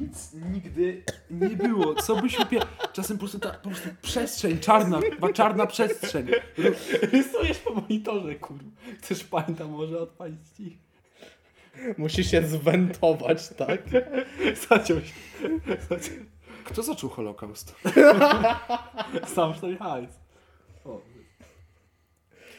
nic 0.00 0.32
nigdy 0.52 1.02
nie 1.30 1.48
było, 1.48 1.94
co 1.94 2.16
by 2.16 2.30
się 2.30 2.38
opie... 2.38 2.60
Czasem 2.92 3.16
po 3.16 3.20
prostu 3.20 3.38
ta 3.38 3.50
po 3.50 3.68
prostu 3.70 3.88
przestrzeń 4.02 4.58
czarna, 4.58 5.00
chyba 5.00 5.32
czarna 5.32 5.66
przestrzeń. 5.66 6.26
Rysujesz 7.12 7.58
po 7.58 7.74
monitorze, 7.74 8.34
kurwa. 8.34 8.70
Chcesz 8.98 9.24
pamiętam 9.24 9.70
może 9.70 10.00
odpalić 10.00 10.40
ci? 10.56 10.78
Musi 11.98 12.24
się 12.24 12.42
zwentować, 12.46 13.48
tak? 13.48 13.82
Zaciął 14.68 15.00
się. 15.00 15.12
Zaciął. 15.88 16.16
Kto 16.64 16.82
zaczął 16.82 17.10
Holokaust? 17.10 17.74
Sam. 19.34 19.54
O, 20.84 21.00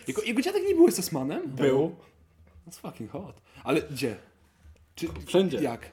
Jego, 0.08 0.22
jego 0.22 0.42
dziadek 0.42 0.63
nie 0.68 0.75
był 0.75 0.88
SS-manem? 0.88 1.48
Był. 1.48 1.96
That's 2.68 2.80
fucking 2.80 3.12
hot. 3.12 3.42
Ale 3.63 3.82
gdzie? 3.82 4.16
Czy, 4.96 5.08
Wszędzie. 5.25 5.58
Jak? 5.62 5.92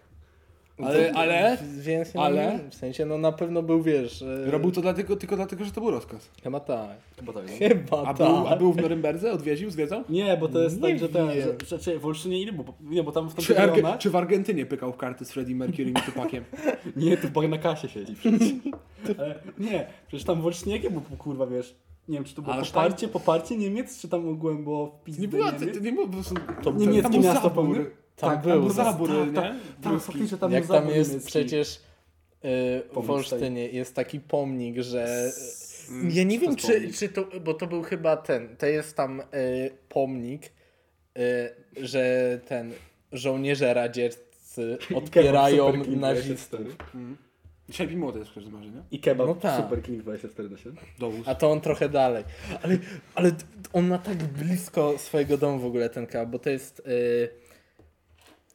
Ale, 0.84 1.12
ale 1.12 1.58
Więc 1.78 2.14
nie 2.14 2.20
Ale? 2.20 2.50
ale... 2.50 2.70
w 2.70 2.74
sensie, 2.74 3.06
no 3.06 3.18
na 3.18 3.32
pewno 3.32 3.62
był, 3.62 3.82
wiesz... 3.82 4.22
e, 4.22 4.50
robił 4.50 4.72
to 4.72 4.80
dlatego, 4.80 5.16
tylko 5.16 5.36
dlatego, 5.36 5.64
że 5.64 5.70
to 5.72 5.80
był 5.80 5.90
rozkaz. 5.90 6.30
Chyba 6.42 6.60
tak. 6.60 6.88
Chyba 7.16 7.32
tak. 7.32 7.42
no. 7.46 7.68
Chyba 7.68 8.02
A 8.02 8.14
tak. 8.14 8.16
był, 8.16 8.48
a 8.48 8.56
był 8.56 8.72
w 8.72 8.76
Norymberdze? 8.76 9.32
Odwiedził, 9.32 9.70
zwiedzał? 9.70 10.04
Nie, 10.08 10.36
bo 10.36 10.48
to 10.48 10.62
jest 10.62 10.80
Nie 10.80 10.88
tak, 10.88 10.98
że 10.98 11.08
ten, 11.08 11.28
wiem. 11.28 11.48
że, 11.66 11.78
że, 11.78 11.82
że 11.92 11.98
w 11.98 12.06
Olsztynie 12.06 12.42
ile 12.42 12.52
było? 12.52 12.74
Nie, 12.80 13.02
bo 13.02 13.12
tam 13.12 13.28
w 13.30 13.34
Czy, 13.34 13.36
tamtych 13.36 13.60
Arge, 13.60 13.76
rejonach... 13.76 13.98
czy 13.98 14.10
w 14.10 14.16
Argentynie 14.16 14.66
pykał 14.66 14.92
w 14.92 14.96
karty 14.96 15.24
z 15.24 15.32
Freddie 15.32 15.54
Mercury 15.56 15.90
i 15.90 15.94
Tupakiem? 16.12 16.44
Nie, 16.96 17.16
tu 17.16 17.28
bag 17.28 17.48
na 17.48 17.58
kasie 17.58 17.88
siedzi 17.88 18.14
przecież. 18.14 18.48
Ale 19.18 19.34
nie, 19.58 19.86
przecież 20.08 20.24
tam 20.26 20.42
w 20.42 20.46
Olsztynie 20.46 20.76
jakie 20.76 20.90
było, 20.90 21.02
kurwa, 21.18 21.46
wiesz... 21.46 21.76
Nie 22.08 22.14
wiem, 22.14 22.24
czy 22.24 22.34
to 22.34 22.42
było 22.42 22.54
Ale 22.54 22.64
poparcie, 22.64 23.08
poparcie 23.08 23.56
Niemiec, 23.56 24.00
czy 24.00 24.08
tam 24.08 24.28
ogółem 24.28 24.64
było 24.64 24.86
w 24.86 25.04
pizdę 25.04 25.22
Nie 25.22 25.28
była, 25.28 25.52
to, 25.52 25.60
Niemiec? 25.60 25.78
to 25.78 25.84
nie 25.84 25.92
było 25.92 26.06
po 26.06 26.12
prostu... 26.12 26.34
To 26.34 26.70
tam 26.70 26.78
niemieckie 26.78 27.18
miasto 27.20 27.50
pełne. 27.50 27.84
Tam 28.18 28.30
Tak, 28.30 28.42
był. 28.42 28.70
zabór, 28.70 29.08
tak, 29.08 29.26
nie? 29.28 29.34
tak, 29.34 29.52
tak, 29.82 30.00
faktycznie 30.00 30.38
tam 30.38 30.52
Jak 30.52 30.66
był 30.66 30.74
tam 30.76 30.82
zabór 30.84 30.96
jest 30.96 31.10
niemiecki. 31.10 31.28
przecież 31.30 31.76
y, 31.76 33.02
w 33.02 33.10
Olsztynie 33.10 33.68
jest 33.68 33.94
taki 33.94 34.20
pomnik, 34.20 34.78
że... 34.78 35.30
Mm, 35.90 36.10
Ja 36.10 36.24
nie 36.24 36.38
wiem, 36.38 36.56
to 36.56 36.62
czy, 36.66 36.92
czy 36.92 37.08
to... 37.08 37.24
Bo 37.44 37.54
to 37.54 37.66
był 37.66 37.82
chyba 37.82 38.16
ten... 38.16 38.56
To 38.56 38.66
jest 38.66 38.96
tam 38.96 39.20
y, 39.20 39.24
pomnik, 39.88 40.46
y, 40.46 41.50
że 41.86 42.40
ten... 42.46 42.72
Żołnierze 43.12 43.74
radzieccy 43.74 44.78
odpierają 44.94 45.72
nazistów. 45.86 46.60
24. 46.60 46.64
Dzisiaj 47.68 47.96
młody 47.96 48.18
jest 48.18 48.30
w 48.30 48.34
każdym 48.34 48.56
razie, 48.56 48.70
nie? 48.70 48.82
I 48.90 49.00
kebab 49.00 49.26
No 49.26 49.34
tak. 49.34 49.62
Super 49.62 49.82
King 49.82 50.02
24 50.02 50.50
na 50.50 50.56
7. 50.58 50.76
Dowóz. 50.98 51.28
A 51.28 51.34
to 51.34 51.50
on 51.50 51.60
trochę 51.60 51.88
dalej. 51.88 52.24
Ale, 52.62 52.78
ale 53.14 53.30
on 53.72 53.86
ma 53.88 53.98
tak 53.98 54.16
blisko 54.16 54.98
swojego 54.98 55.38
domu 55.38 55.58
w 55.58 55.64
ogóle 55.66 55.90
ten 55.90 56.06
kebab, 56.06 56.28
bo 56.28 56.38
to 56.38 56.50
jest... 56.50 56.80
y, 56.80 57.28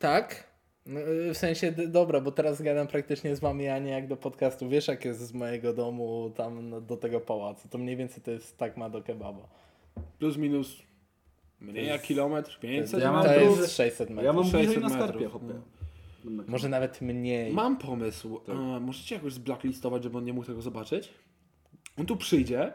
tak? 0.04 0.54
No, 0.86 1.00
y, 1.00 1.34
W 1.34 1.38
sensie, 1.38 1.72
dobra, 1.72 2.22
bo 2.22 2.32
teraz 2.32 2.62
gadam 2.62 2.88
praktycznie 2.88 3.36
z 3.36 3.40
wami, 3.40 3.68
a 3.68 3.80
nie 3.80 3.92
jak 3.92 4.08
do 4.08 4.18
podcastu. 4.18 4.70
Wiesz, 4.70 4.88
jak 4.88 5.06
jest 5.06 5.20
z 5.20 5.34
mojego 5.34 5.74
domu 5.74 6.32
tam 6.36 6.70
no, 6.70 6.82
do 6.82 6.98
tego 6.98 7.20
pałacu. 7.20 7.70
To 7.70 7.78
mniej 7.78 7.98
więcej 7.98 8.24
to 8.24 8.32
jest 8.32 8.58
tak 8.58 8.78
ma 8.78 8.90
do 8.90 9.02
kebaba. 9.02 9.48
Plus 10.20 10.38
minus 10.38 10.78
mniej 11.62 11.88
jak 11.88 12.02
kilometr, 12.02 12.60
500 12.60 13.02
Ja 13.02 13.12
mam 13.12 13.24
To 13.24 13.30
metrów. 13.30 13.60
jest 13.60 13.76
600 13.78 14.10
metrów. 14.10 14.26
Ja 14.26 14.34
mam 14.34 14.44
600 14.44 14.62
bliżej 14.62 14.84
na 14.84 14.90
metrów, 14.90 15.10
skarpie, 15.10 15.30
no. 16.24 16.44
Może 16.48 16.70
nawet 16.70 17.02
mniej. 17.02 17.54
Mam 17.54 17.78
pomysł. 17.78 18.40
Tak. 18.40 18.56
E, 18.56 18.80
możecie 18.80 19.16
jakoś 19.16 19.34
zblacklistować, 19.34 20.04
żeby 20.04 20.18
on 20.18 20.26
nie 20.26 20.34
mógł 20.34 20.48
tego 20.48 20.62
zobaczyć? 20.62 21.10
On 22.00 22.06
tu 22.06 22.18
przyjdzie. 22.18 22.74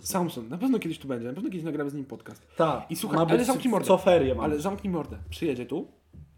Samson, 0.00 0.48
na 0.48 0.58
pewno 0.58 0.78
kiedyś 0.78 0.98
tu 0.98 1.08
będzie, 1.08 1.28
na 1.28 1.34
pewno 1.34 1.50
kiedyś 1.50 1.64
nagramy 1.64 1.90
z 1.90 1.94
nim 1.94 2.04
podcast. 2.04 2.46
Tak. 2.56 2.90
I 2.90 2.96
słuchaj, 2.96 3.26
ale 3.28 3.44
zamknij 3.44 3.70
mordę. 3.70 3.86
Co 3.86 3.98
ferie 3.98 4.34
mam. 4.34 4.44
Ale 4.44 4.60
zamknij 4.60 4.92
mordę. 4.92 5.18
Przyjedzie 5.30 5.66
tu 5.66 5.88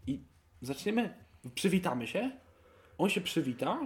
i 0.07 0.19
zaczniemy, 0.61 1.13
przywitamy 1.55 2.07
się. 2.07 2.31
On 2.97 3.09
się 3.09 3.21
przywita, 3.21 3.79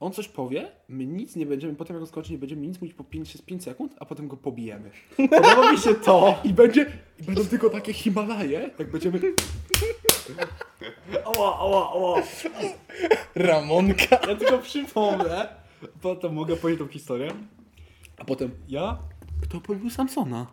on 0.00 0.12
coś 0.12 0.28
powie, 0.28 0.68
my 0.88 1.06
nic 1.06 1.36
nie 1.36 1.46
będziemy, 1.46 1.74
potem 1.74 1.96
jak 1.96 2.02
on 2.02 2.06
skończy, 2.06 2.32
nie 2.32 2.38
będziemy 2.38 2.66
nic 2.66 2.80
mówić 2.80 2.94
po 2.94 3.04
5, 3.04 3.38
5 3.46 3.64
sekund, 3.64 3.94
a 4.00 4.04
potem 4.04 4.28
go 4.28 4.36
pobijemy. 4.36 4.90
Podoba 5.30 5.72
mi 5.72 5.78
się 5.78 5.94
to. 5.94 6.38
I 6.44 6.52
będzie, 6.52 6.92
i 7.20 7.22
będą 7.22 7.44
tylko 7.44 7.70
takie 7.70 7.92
Himalaje, 7.92 8.70
jak 8.78 8.90
będziemy... 8.90 9.20
Ała, 11.24 11.58
ała, 11.58 11.92
ała. 11.92 12.22
Ramonka. 13.34 14.18
Ja 14.28 14.36
tylko 14.36 14.58
przypomnę. 14.58 15.48
Potem 16.02 16.34
mogę 16.34 16.56
powiedzieć 16.56 16.86
tą 16.86 16.88
historię. 16.92 17.30
A 18.18 18.24
potem, 18.24 18.50
Ja, 18.68 18.98
kto 19.42 19.60
pobił 19.60 19.90
Samsona? 19.90 20.46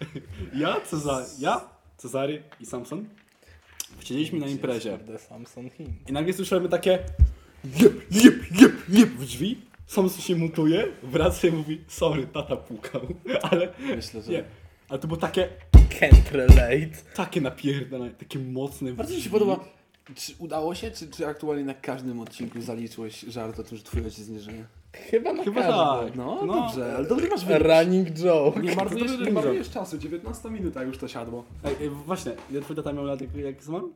ja, 0.62 0.80
Cezary, 0.80 1.26
ja, 1.38 1.60
Cezary 1.96 2.42
i 2.60 2.66
Samson 2.66 3.04
siedzieliśmy 4.00 4.38
na 4.38 4.46
imprezie. 4.46 4.98
Samson. 5.18 5.70
I 6.08 6.12
nagle 6.12 6.32
słyszymy 6.32 6.68
takie 6.68 6.98
jeb, 7.64 7.92
jeb, 8.10 8.34
jeb, 8.60 8.72
jeb 8.88 9.08
w 9.08 9.26
drzwi. 9.26 9.60
Samson 9.86 10.20
się 10.22 10.36
mutuje, 10.36 10.86
wraca 11.02 11.48
i 11.48 11.52
mówi 11.52 11.80
sorry, 11.88 12.26
tata 12.26 12.56
pukał. 12.56 13.00
Ale 13.50 13.72
Myślę, 13.96 14.22
że... 14.22 14.32
nie. 14.32 14.44
Ale 14.88 14.98
to 14.98 15.08
było 15.08 15.20
takie, 15.20 15.48
Can't 15.72 16.32
relate. 16.32 16.96
takie 17.14 17.40
napierdane, 17.40 18.10
takie 18.10 18.38
mocne 18.38 18.92
w 18.92 18.96
Bardzo 18.96 19.14
mi 19.14 19.22
się 19.22 19.30
podoba, 19.30 19.64
czy 20.14 20.32
udało 20.38 20.74
się, 20.74 20.90
czy, 20.90 21.10
czy 21.10 21.26
aktualnie 21.26 21.64
na 21.64 21.74
każdym 21.74 22.20
odcinku 22.20 22.60
zaliczyłeś 22.60 23.20
żart 23.20 23.58
o 23.58 23.62
tym, 23.62 23.78
że 23.78 23.84
twój 23.84 24.04
ojciec 24.04 24.28
nie 24.28 24.40
żyje? 24.40 24.64
Chyba 24.94 25.32
na 25.32 25.44
Chyba 25.44 25.62
każdym. 25.62 26.08
tak. 26.08 26.16
No, 26.16 26.46
No. 26.46 26.54
dobrze, 26.54 26.94
ale 26.96 27.06
dobry 27.08 27.28
masz 27.28 27.44
wynik. 27.44 27.62
Running 27.62 28.10
joke. 28.10 28.60
Nie 28.62 28.74
marnujesz, 28.76 29.18
nie 29.18 29.30
marnujesz 29.32 29.70
czasu, 29.70 29.98
19 29.98 30.50
minuta 30.50 30.82
już 30.82 30.98
to 30.98 31.08
siadło. 31.08 31.44
Ej, 31.64 31.76
ej, 31.80 31.90
właśnie, 31.90 32.32
ile 32.50 32.60
twój 32.60 32.76
tata 32.76 32.92
miał 32.92 33.04
lat, 33.04 33.20
jak, 33.20 33.34
jak 33.36 33.62
zmarł? 33.62 33.92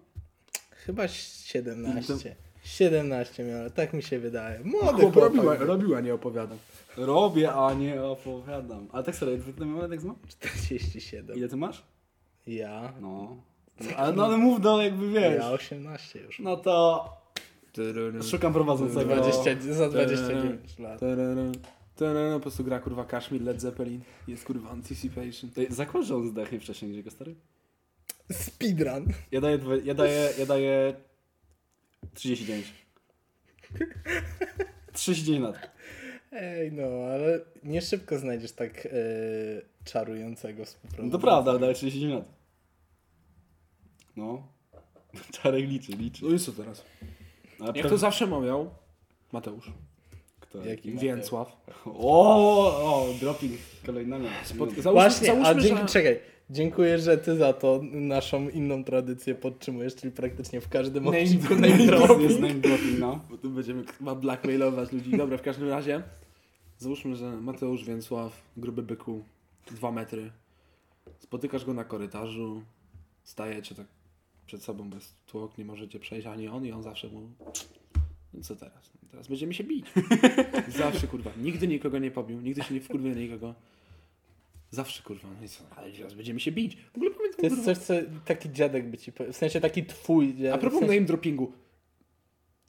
Chyba 0.70 1.08
17. 1.08 2.36
17 2.64 3.44
miałem, 3.44 3.70
tak 3.70 3.92
mi 3.92 4.02
się 4.02 4.18
wydaje. 4.18 4.60
Młody 4.64 4.86
Chłop 4.86 5.00
chłopak. 5.00 5.22
robiła, 5.34 5.56
robiła, 5.56 6.00
nie 6.00 6.14
opowiadam. 6.14 6.58
Robię, 6.96 7.52
a 7.52 7.74
nie 7.74 8.02
opowiadam. 8.02 8.86
Ale 8.92 9.04
tak 9.04 9.16
serio, 9.16 9.34
ile 9.34 9.42
twój 9.42 9.52
tata 9.54 9.64
miał 9.66 9.78
lat, 9.78 9.90
jak 9.90 10.00
zmarł? 10.00 10.18
47. 10.28 11.36
Ile 11.36 11.48
ty 11.48 11.56
masz? 11.56 11.84
Ja? 12.46 12.92
No. 13.00 13.36
Ale, 13.96 14.12
no 14.12 14.24
ale 14.24 14.36
mów 14.36 14.60
do 14.60 14.82
jakby 14.82 15.08
wiesz. 15.10 15.38
Ja 15.38 15.50
18 15.50 16.20
już. 16.20 16.38
No 16.38 16.56
to 16.56 17.04
szukam 18.30 18.52
prowadzącego. 18.52 19.16
20, 19.16 19.74
za 19.74 19.88
29 19.88 20.78
lat. 20.78 21.00
Po 22.32 22.40
prostu 22.40 22.64
gra 22.64 22.80
kurwa 22.80 23.04
Kashmir, 23.04 23.42
Led 23.42 23.60
Zeppelin. 23.60 24.00
Jest 24.28 24.44
kurwa 24.44 24.70
Anticipation. 24.70 25.50
Zakład, 25.70 26.04
że 26.04 26.16
on 26.16 26.28
zdechnie 26.28 26.60
wcześniej 26.60 26.88
niż 26.88 26.96
jego 26.96 27.10
stary? 27.10 27.34
Speedrun. 28.32 29.06
Ja 29.32 29.40
daję, 29.40 29.58
dwa, 29.58 29.76
ja 29.76 29.94
daję, 29.94 30.30
ja 30.38 30.46
daję 30.46 30.94
39. 32.14 32.72
39 34.92 35.42
lat. 35.44 35.70
Ej, 36.32 36.72
no, 36.72 36.82
ale 37.12 37.40
nie 37.64 37.82
szybko 37.82 38.18
znajdziesz 38.18 38.52
tak 38.52 38.86
e, 38.86 38.90
czarującego 39.84 40.58
No 40.58 40.64
współpracownika. 40.64 41.18
to 41.18 41.22
prawda, 41.22 41.50
ale 41.50 41.60
daję 41.60 41.74
39 41.74 42.14
lat. 42.14 42.28
No. 44.16 44.48
Czarek 45.32 45.68
liczy, 45.68 45.92
liczy. 45.92 46.24
No 46.24 46.30
i 46.30 46.38
co 46.38 46.52
teraz? 46.52 46.84
Jak 47.74 47.88
to 47.88 47.98
zawsze 47.98 48.26
mawiał 48.26 48.70
Mateusz. 49.32 49.72
Kto? 50.40 50.64
Jaki? 50.64 50.92
Więcław. 50.92 51.56
O, 51.84 52.66
o, 52.66 53.06
dropping 53.20 53.52
kolejnego. 53.86 54.24
Spod- 54.44 54.56
załóżmy, 54.80 54.92
Właśnie, 54.92 55.26
załóżmy, 55.26 55.48
a 55.48 55.54
dzięki, 55.54 55.82
że... 55.82 55.86
czekaj. 55.86 56.20
Dziękuję, 56.50 56.98
że 56.98 57.18
ty 57.18 57.36
za 57.36 57.52
to 57.52 57.80
naszą 57.92 58.48
inną 58.48 58.84
tradycję 58.84 59.34
podtrzymujesz, 59.34 59.94
czyli 59.94 60.12
praktycznie 60.12 60.60
w 60.60 60.68
każdym 60.68 61.04
Name- 61.04 61.22
odcinku 61.22 61.54
name 61.54 61.68
name 61.68 61.86
drop. 61.86 62.20
Jest 62.20 62.40
name 62.40 62.54
dropping, 62.54 62.98
no. 62.98 63.20
Bo 63.30 63.38
tu 63.38 63.50
będziemy 63.50 63.84
chyba 63.98 64.14
blackmailować 64.14 64.92
ludzi. 64.92 65.16
Dobra, 65.16 65.36
w 65.38 65.42
każdym 65.42 65.68
razie. 65.68 66.02
Załóżmy, 66.78 67.16
że 67.16 67.30
Mateusz 67.30 67.84
Więcław, 67.84 68.42
gruby 68.56 68.82
byku, 68.82 69.24
dwa 69.70 69.92
metry. 69.92 70.30
Spotykasz 71.18 71.64
go 71.64 71.74
na 71.74 71.84
korytarzu, 71.84 72.62
stajecie 73.24 73.74
tak 73.74 73.86
przed 74.48 74.62
sobą 74.62 74.90
bez 74.90 75.14
tłok, 75.26 75.58
nie 75.58 75.64
możecie 75.64 76.00
przejść 76.00 76.26
ani 76.26 76.48
on 76.48 76.66
i 76.66 76.72
on 76.72 76.82
zawsze 76.82 77.08
mu... 77.08 77.30
No 78.34 78.42
co 78.42 78.56
teraz? 78.56 78.90
Teraz 79.10 79.28
będziemy 79.28 79.54
się 79.54 79.64
bić. 79.64 79.86
Zawsze 80.78 81.06
kurwa. 81.06 81.30
Nigdy 81.42 81.68
nikogo 81.68 81.98
nie 81.98 82.10
pobił, 82.10 82.40
nigdy 82.40 82.62
się 82.62 82.74
nie 82.74 82.80
wkurwił 82.80 83.14
na 83.14 83.20
nikogo. 83.20 83.54
Zawsze 84.70 85.02
kurwa. 85.02 85.28
No 85.38 85.44
i 85.46 85.48
co? 85.48 85.64
Ale 85.76 85.92
teraz 85.92 86.14
będziemy 86.14 86.40
się 86.40 86.52
bić. 86.52 86.76
W 86.76 86.96
ogóle 86.96 87.10
pamiętam 87.10 87.40
To 87.40 87.46
jest 87.46 87.56
kurwa, 87.56 87.74
coś, 87.74 87.84
co 87.84 87.94
taki 88.24 88.52
dziadek 88.52 88.90
by 88.90 88.98
ci 88.98 89.12
powiedział. 89.12 89.32
W 89.32 89.36
sensie 89.36 89.60
taki 89.60 89.86
twój 89.86 90.34
dziadek. 90.34 90.54
A 90.54 90.58
propos 90.58 90.78
w 90.78 90.80
sensie, 90.80 90.94
name 90.94 91.06
droppingu. 91.06 91.52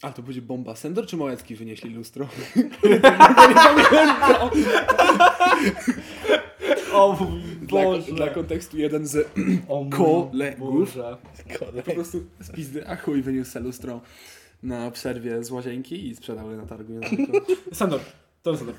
A 0.02 0.12
to 0.12 0.24
będzie 0.24 0.42
bomba. 0.42 0.76
Sendor 0.76 1.08
czy 1.08 1.18
Małecki 1.18 1.56
wynieśli 1.56 1.90
lustro? 1.90 2.28
Dla, 7.62 7.84
Boże. 7.84 8.12
dla 8.14 8.28
kontekstu 8.28 8.78
jeden 8.78 9.08
z 9.08 9.28
O 9.68 9.86
kolegów. 9.90 10.96
Boże. 10.96 11.18
kolej. 11.60 11.84
po 11.84 11.92
prostu 11.92 12.24
z 12.40 12.52
pizdy 12.52 12.88
a 12.88 12.96
chuj 12.96 13.22
wyniósł 13.22 13.52
se 13.52 13.60
lustro 13.60 14.02
na 14.64 14.92
przerwie 14.92 15.44
z 15.44 15.52
łazienki 15.52 16.08
i 16.08 16.16
sprzedały 16.16 16.58
na 16.58 16.66
targu. 16.66 16.94
Sandor. 17.74 18.00
To 18.44 18.52
był 18.52 18.58
Sandor. 18.58 18.76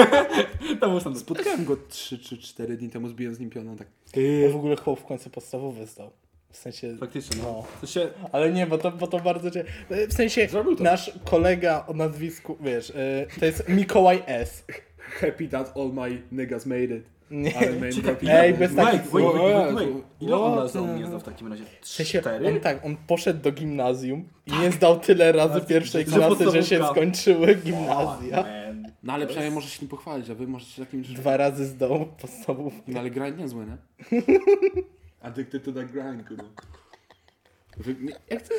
to 0.80 0.90
był 0.90 1.00
Sandor. 1.00 1.20
Spotkałem 1.20 1.64
go 1.64 1.76
3 1.88 2.18
czy 2.18 2.38
4 2.38 2.76
dni 2.76 2.88
temu, 2.90 3.08
zbiłem 3.08 3.34
z 3.34 3.40
nim 3.40 3.50
pioną 3.50 3.76
tak. 3.76 3.86
W 4.52 4.56
ogóle 4.56 4.76
chłop 4.76 5.00
w 5.00 5.04
końcu 5.04 5.30
podstawowy 5.30 5.86
zdał. 5.86 6.10
W 6.50 6.56
sensie... 6.56 6.96
Faktycznie, 7.00 7.42
no. 7.42 7.48
No. 7.48 7.64
To 7.80 7.86
się... 7.86 8.08
Ale 8.32 8.52
nie, 8.52 8.66
bo 8.66 8.78
to, 8.78 8.92
bo 8.92 9.06
to 9.06 9.20
bardzo 9.20 9.50
cię... 9.50 9.64
W 10.08 10.12
sensie 10.12 10.48
nasz 10.80 11.10
kolega 11.24 11.84
o 11.86 11.92
nazwisku, 11.92 12.56
wiesz, 12.60 12.90
y, 12.90 13.26
to 13.40 13.46
jest 13.46 13.68
Mikołaj 13.68 14.22
S. 14.26 14.64
Happy 14.98 15.48
that 15.48 15.76
all 15.76 15.92
my 15.92 16.22
niggas 16.32 16.66
made 16.66 16.84
it. 16.84 17.04
Nie. 17.34 17.56
Ale. 17.58 17.68
Ej, 18.42 18.54
bez 18.54 18.74
wait, 18.74 18.86
takich 18.86 19.00
wait, 19.10 19.10
słów. 19.10 19.34
wait, 19.34 19.74
wait. 19.74 19.88
Ile 20.20 20.36
on 20.36 20.52
What 20.52 20.62
raz 20.64 20.72
the- 20.72 20.98
nie 20.98 21.06
zdał 21.06 21.20
w 21.20 21.22
takim 21.22 21.48
razie? 21.48 21.64
Cztery? 21.82 22.48
on 22.48 22.60
tak, 22.60 22.84
on 22.84 22.96
poszedł 22.96 23.40
do 23.42 23.52
gimnazjum 23.52 24.28
i 24.46 24.52
nie 24.52 24.72
zdał 24.72 25.00
tyle 25.00 25.32
razy 25.32 25.54
Tak, 25.60 25.66
pierwszej 25.66 26.04
klasy, 26.04 26.50
że 26.50 26.62
się 26.62 26.84
skończyły 26.90 27.54
gimnazja. 27.54 28.44
No 29.02 29.12
ale 29.12 29.26
przynajmniej 29.26 29.44
jest- 29.44 29.54
możesz 29.54 29.72
się 29.72 29.78
tym 29.78 29.88
pochwalić, 29.88 30.30
a 30.30 30.34
wy 30.34 30.46
możecie 30.46 30.84
takim... 30.84 31.02
Dwa 31.02 31.36
razy 31.36 31.66
zdał 31.66 32.06
podstawówkę. 32.20 32.82
No 32.86 33.00
ale 33.00 33.10
grind 33.10 33.38
niezły, 33.38 33.66
nie? 33.66 33.76
Addicted 35.26 35.64
to 35.64 35.72
that 35.72 35.90
grind, 35.92 36.28
kurwa. 36.28 36.44
Wy- 37.76 37.96
nie- 38.00 38.12
Jak 38.30 38.42
to... 38.48 38.54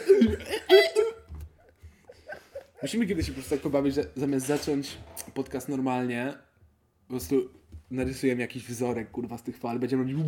Musimy 2.81 3.05
kiedyś 3.07 3.25
się 3.25 3.31
po 3.31 3.35
prostu 3.35 3.55
tak 3.55 3.59
pobawić, 3.61 3.95
że 3.95 4.03
zamiast 4.15 4.45
zacząć 4.47 4.97
podcast 5.33 5.69
normalnie, 5.69 6.33
po 7.07 7.13
prostu 7.13 7.49
narysujemy 7.91 8.41
jakiś 8.41 8.67
wzorek, 8.67 9.11
kurwa, 9.11 9.37
z 9.37 9.43
tych 9.43 9.57
fal, 9.57 9.79
będziemy 9.79 10.03
robić... 10.03 10.25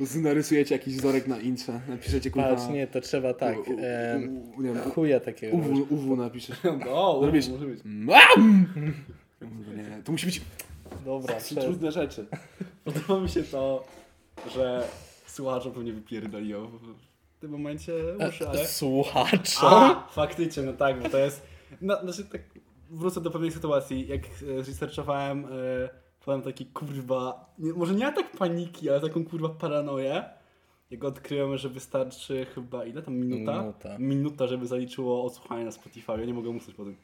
Narysujecie 0.22 0.74
jakiś 0.74 0.94
wzorek 0.96 1.26
na 1.26 1.38
intrze, 1.40 1.80
napiszecie, 1.88 2.30
kurwa... 2.30 2.48
Patrz, 2.48 2.68
nie, 2.68 2.86
to 2.86 3.00
trzeba 3.00 3.34
tak. 3.34 3.58
u- 3.58 3.60
u- 3.70 4.56
u- 4.56 4.62
nie 4.62 4.72
wiem, 4.74 4.90
chuja 4.90 5.20
takiego. 5.20 5.56
UW, 5.56 5.86
UW 5.90 6.16
napiszesz. 6.16 6.56
O, 6.90 7.20
Zrobisz- 7.22 7.50
może 7.50 7.66
być. 7.66 7.80
Mam! 7.84 8.66
Nie, 9.76 10.02
to 10.04 10.12
musi 10.12 10.26
być 10.26 10.40
Dobra, 11.04 11.34
to 11.34 11.40
są 11.40 11.46
przez... 11.46 11.64
trudne 11.64 11.92
rzeczy. 11.92 12.26
Podoba 12.84 13.20
mi 13.20 13.28
się 13.28 13.42
to, 13.42 13.84
że 14.54 14.88
słuchaczom 15.26 15.72
pewnie 15.72 15.92
wypierdoliło 15.92 16.66
w 16.68 17.40
tym 17.40 17.50
momencie 17.50 17.92
uszy, 18.28 18.48
ale... 18.48 18.66
Słuchaczom. 18.66 19.68
A, 19.72 20.08
faktycznie, 20.12 20.62
no 20.62 20.72
tak, 20.72 21.02
bo 21.02 21.08
to 21.08 21.18
jest... 21.18 21.42
No, 21.80 22.00
znaczy 22.02 22.24
tak, 22.24 22.40
wrócę 22.90 23.20
do 23.20 23.30
pewnej 23.30 23.52
sytuacji, 23.52 24.08
jak 24.08 24.20
e, 24.24 24.56
researchowałem, 24.56 25.44
e, 25.44 25.48
powiem 26.28 26.42
taki 26.42 26.66
kurwa, 26.66 27.54
nie, 27.58 27.72
może 27.72 27.94
nie 27.94 28.06
atak 28.06 28.30
paniki, 28.30 28.90
ale 28.90 29.00
taką 29.00 29.24
kurwa 29.24 29.48
paranoję, 29.48 30.24
jak 30.90 31.04
odkryłem, 31.04 31.56
że 31.56 31.68
wystarczy 31.68 32.46
chyba, 32.54 32.84
ile 32.84 33.02
tam, 33.02 33.14
minuta? 33.14 33.60
Minuta. 33.60 33.98
Minuta, 33.98 34.46
żeby 34.46 34.66
zaliczyło 34.66 35.24
odsłuchanie 35.24 35.64
na 35.64 35.72
Spotify, 35.72 36.12
ja 36.12 36.24
nie 36.24 36.34
mogę 36.34 36.50
usłyszeć 36.50 36.74
po 36.74 36.84
tym. 36.84 36.96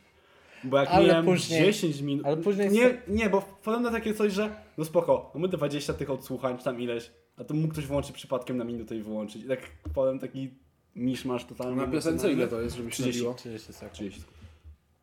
Bo 0.64 0.76
jak 0.76 0.88
Ale 0.88 1.08
miałem 1.08 1.24
później- 1.24 1.64
10 1.64 2.00
minut... 2.00 2.26
ale 2.26 2.36
później 2.36 2.70
Nie, 2.70 3.02
nie, 3.08 3.30
bo 3.30 3.40
wpadłem 3.40 3.82
na 3.82 3.90
takie 3.90 4.14
coś, 4.14 4.32
że 4.32 4.56
no 4.78 4.84
spoko, 4.84 5.30
mamy 5.34 5.48
20 5.48 5.94
tych 5.94 6.10
odsłuchań, 6.10 6.58
czy 6.58 6.64
tam 6.64 6.80
ileś, 6.80 7.10
a 7.36 7.44
to 7.44 7.54
mógł 7.54 7.72
ktoś 7.72 7.86
włączyć 7.86 8.12
przypadkiem 8.12 8.56
na 8.56 8.64
minutę 8.64 8.96
i 8.96 9.02
wyłączyć. 9.02 9.44
I 9.44 9.48
tak 9.48 9.60
wpadłem 9.88 10.18
taki 10.18 10.50
miszmasz 10.96 11.44
totalny. 11.44 11.76
Na 11.76 11.92
piosence 11.92 12.32
ile 12.32 12.48
to 12.48 12.60
jest, 12.60 12.76
żeby 12.76 12.90
się 12.90 12.94
30. 13.02 13.20
nabiło? 13.20 13.34
30 13.34 13.72
sekund. 13.72 13.92
30. 13.92 14.22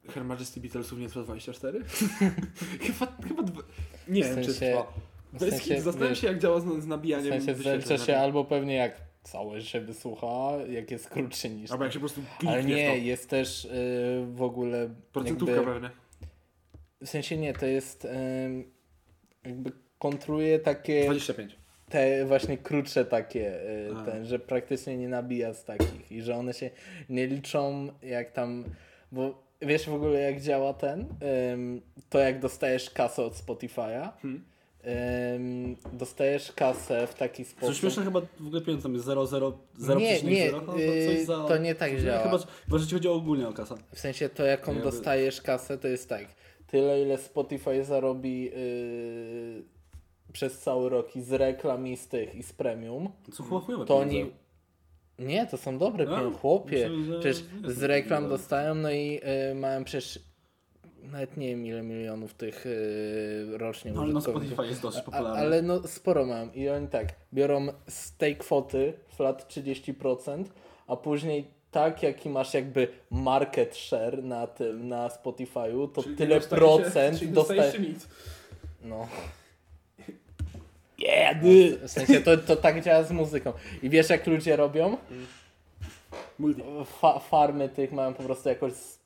Her 0.09 0.23
Majesty 0.25 0.59
Beatlesów 0.61 0.99
nie 0.99 1.09
trwa 1.09 1.23
24? 1.23 1.83
chyba, 2.85 3.17
chyba 3.27 3.43
dwa... 3.43 3.61
Nie 4.07 4.23
W 4.23 4.27
wiem, 4.27 4.45
czy 4.45 4.53
sensie- 4.53 4.71
trwa. 4.71 4.93
w 5.33 5.39
Bez 5.39 5.49
sensie, 5.49 5.81
zastanawiam 5.81 6.15
się 6.15 6.27
jak 6.27 6.39
działa 6.39 6.59
z, 6.59 6.63
z 6.63 6.85
W 6.85 6.87
nabijaniem 6.87 7.31
sensie 7.31 7.53
wyświetleń 7.53 7.81
zlecza 7.81 8.05
się 8.05 8.17
albo 8.17 8.45
pewnie 8.45 8.75
jak 8.75 8.95
całe 9.23 9.61
się 9.61 9.81
wysłucha, 9.81 10.51
jak 10.69 10.91
jest 10.91 11.09
krótszy 11.09 11.49
niż... 11.49 11.71
Albo 11.71 11.83
jak 11.83 11.93
się 11.93 11.99
po 11.99 12.05
prostu 12.05 12.21
Ale 12.47 12.63
nie, 12.63 12.87
w 12.87 12.91
to. 12.91 12.95
jest 12.97 13.29
też 13.29 13.65
y, 13.65 13.69
w 14.33 14.41
ogóle 14.41 14.89
Procentówka 15.13 15.55
jakby, 15.55 15.71
pewnie. 15.73 15.89
W 17.01 17.09
sensie 17.09 17.37
nie, 17.37 17.53
to 17.53 17.65
jest 17.65 18.05
ym, 18.05 18.71
jakby 19.45 19.71
kontruje 19.99 20.59
takie 20.59 21.05
25. 21.05 21.55
te 21.89 22.25
właśnie 22.25 22.57
krótsze 22.57 23.05
takie 23.05 23.61
y, 23.63 23.89
ten, 24.05 24.25
że 24.25 24.39
praktycznie 24.39 24.97
nie 24.97 25.09
nabija 25.09 25.53
z 25.53 25.65
takich 25.65 26.11
i 26.11 26.21
że 26.21 26.35
one 26.35 26.53
się 26.53 26.69
nie 27.09 27.27
liczą 27.27 27.87
jak 28.01 28.31
tam, 28.31 28.63
bo 29.11 29.40
wiesz 29.61 29.89
w 29.89 29.93
ogóle 29.93 30.19
jak 30.19 30.41
działa 30.41 30.73
ten, 30.73 31.05
ym, 31.53 31.81
to 32.09 32.19
jak 32.19 32.39
dostajesz 32.39 32.89
kasę 32.89 33.23
od 33.23 33.33
Spotify'a, 33.33 34.09
Hmm. 34.21 34.43
ym, 35.35 35.75
dostajesz 35.93 36.51
kasę 36.51 37.07
w 37.07 37.13
taki 37.15 37.45
sposób. 37.45 37.75
śmieszne 37.75 38.03
chyba 38.03 38.21
w 38.39 38.47
ogóle 38.47 38.61
pieniądze 38.61 38.83
tam 38.83 38.93
jest 38.93 39.05
0, 39.05 39.27
0, 39.27 39.57
0, 39.77 39.99
Nie, 39.99 40.21
nie, 40.21 40.49
chyba 40.49 40.77
yy, 40.79 41.07
coś 41.07 41.25
za... 41.25 41.43
to 41.47 41.57
nie 41.57 41.75
tak 41.75 41.91
coś- 41.91 42.01
działa. 42.01 42.23
Chyba, 42.23 42.37
chyba, 42.65 42.77
że 42.77 42.87
ci 42.87 42.93
chodzi 42.93 43.07
ogólnie 43.07 43.47
o 43.47 43.53
kasę. 43.53 43.75
W 43.95 43.99
sensie 43.99 44.29
to 44.29 44.45
jaką 44.45 44.71
Ja 44.71 44.77
by- 44.77 44.83
dostajesz 44.83 45.41
kasę 45.41 45.77
to 45.77 45.87
jest 45.87 46.09
tak, 46.09 46.25
tyle 46.67 47.01
ile 47.01 47.17
Spotify 47.17 47.83
zarobi 47.83 48.43
yy, 48.43 48.51
przez 50.33 50.59
cały 50.59 50.89
rok 50.89 51.15
i 51.15 51.21
z 51.21 51.31
reklam 51.31 51.87
i 51.87 51.97
z 51.97 52.07
tych 52.07 52.35
i 52.35 52.43
z 52.43 52.53
premium, 52.53 53.09
Co 53.33 53.43
chyba 53.43 53.85
to 53.85 53.97
oni... 53.97 54.31
Nie, 55.19 55.47
to 55.47 55.57
są 55.57 55.77
dobre 55.77 56.03
A, 56.03 56.07
pieniądze, 56.07 56.39
chłopie. 56.39 56.89
Przecież 57.19 57.43
z 57.67 57.83
reklam 57.83 58.29
dostają, 58.29 58.75
no 58.75 58.91
i 58.91 59.19
y, 59.51 59.55
mają 59.55 59.83
przecież 59.83 60.19
nawet 61.03 61.37
nie 61.37 61.47
wiem 61.47 61.65
ile 61.65 61.81
milionów 61.83 62.33
tych 62.33 62.65
y, 62.65 63.57
rocznie 63.57 63.91
No, 63.91 64.01
użytkowników. 64.01 64.43
Spotify 64.43 64.67
jest 64.69 64.81
dosyć 64.81 64.99
A, 65.01 65.03
popularny. 65.03 65.39
ale 65.39 65.61
no 65.61 65.87
sporo 65.87 66.25
mam 66.25 66.53
i 66.55 66.69
oni 66.69 66.87
tak, 66.87 67.07
biorą 67.33 67.67
z 67.87 68.17
tej 68.17 68.35
kwoty 68.37 68.93
flat 69.15 69.47
30%, 69.53 70.43
a 70.87 70.95
później 70.95 71.47
tak 71.71 72.03
jaki 72.03 72.29
masz 72.29 72.53
jakby 72.53 72.87
market 73.11 73.75
share 73.77 74.23
na 74.23 74.47
tym, 74.47 74.87
na 74.87 75.07
Spotify'u, 75.07 75.91
to 75.91 76.03
Czyli 76.03 76.15
tyle 76.15 76.39
procent 76.41 76.85
dostajesz. 76.85 77.27
dostajecie 77.27 77.79
nic. 77.79 78.07
No. 78.83 79.07
Yeah, 81.01 81.37
W 81.83 81.89
sensie 81.89 82.21
to, 82.21 82.37
to 82.37 82.55
tak 82.55 82.81
działa 82.81 83.03
z 83.03 83.11
muzyką. 83.11 83.53
I 83.83 83.89
wiesz 83.89 84.09
jak 84.09 84.27
ludzie 84.27 84.55
robią? 84.55 84.97
Fa 86.85 87.19
farmy 87.19 87.69
tych 87.69 87.91
mają 87.91 88.13
po 88.13 88.23
prostu 88.23 88.49
jakoś 88.49 88.73
z 88.73 88.99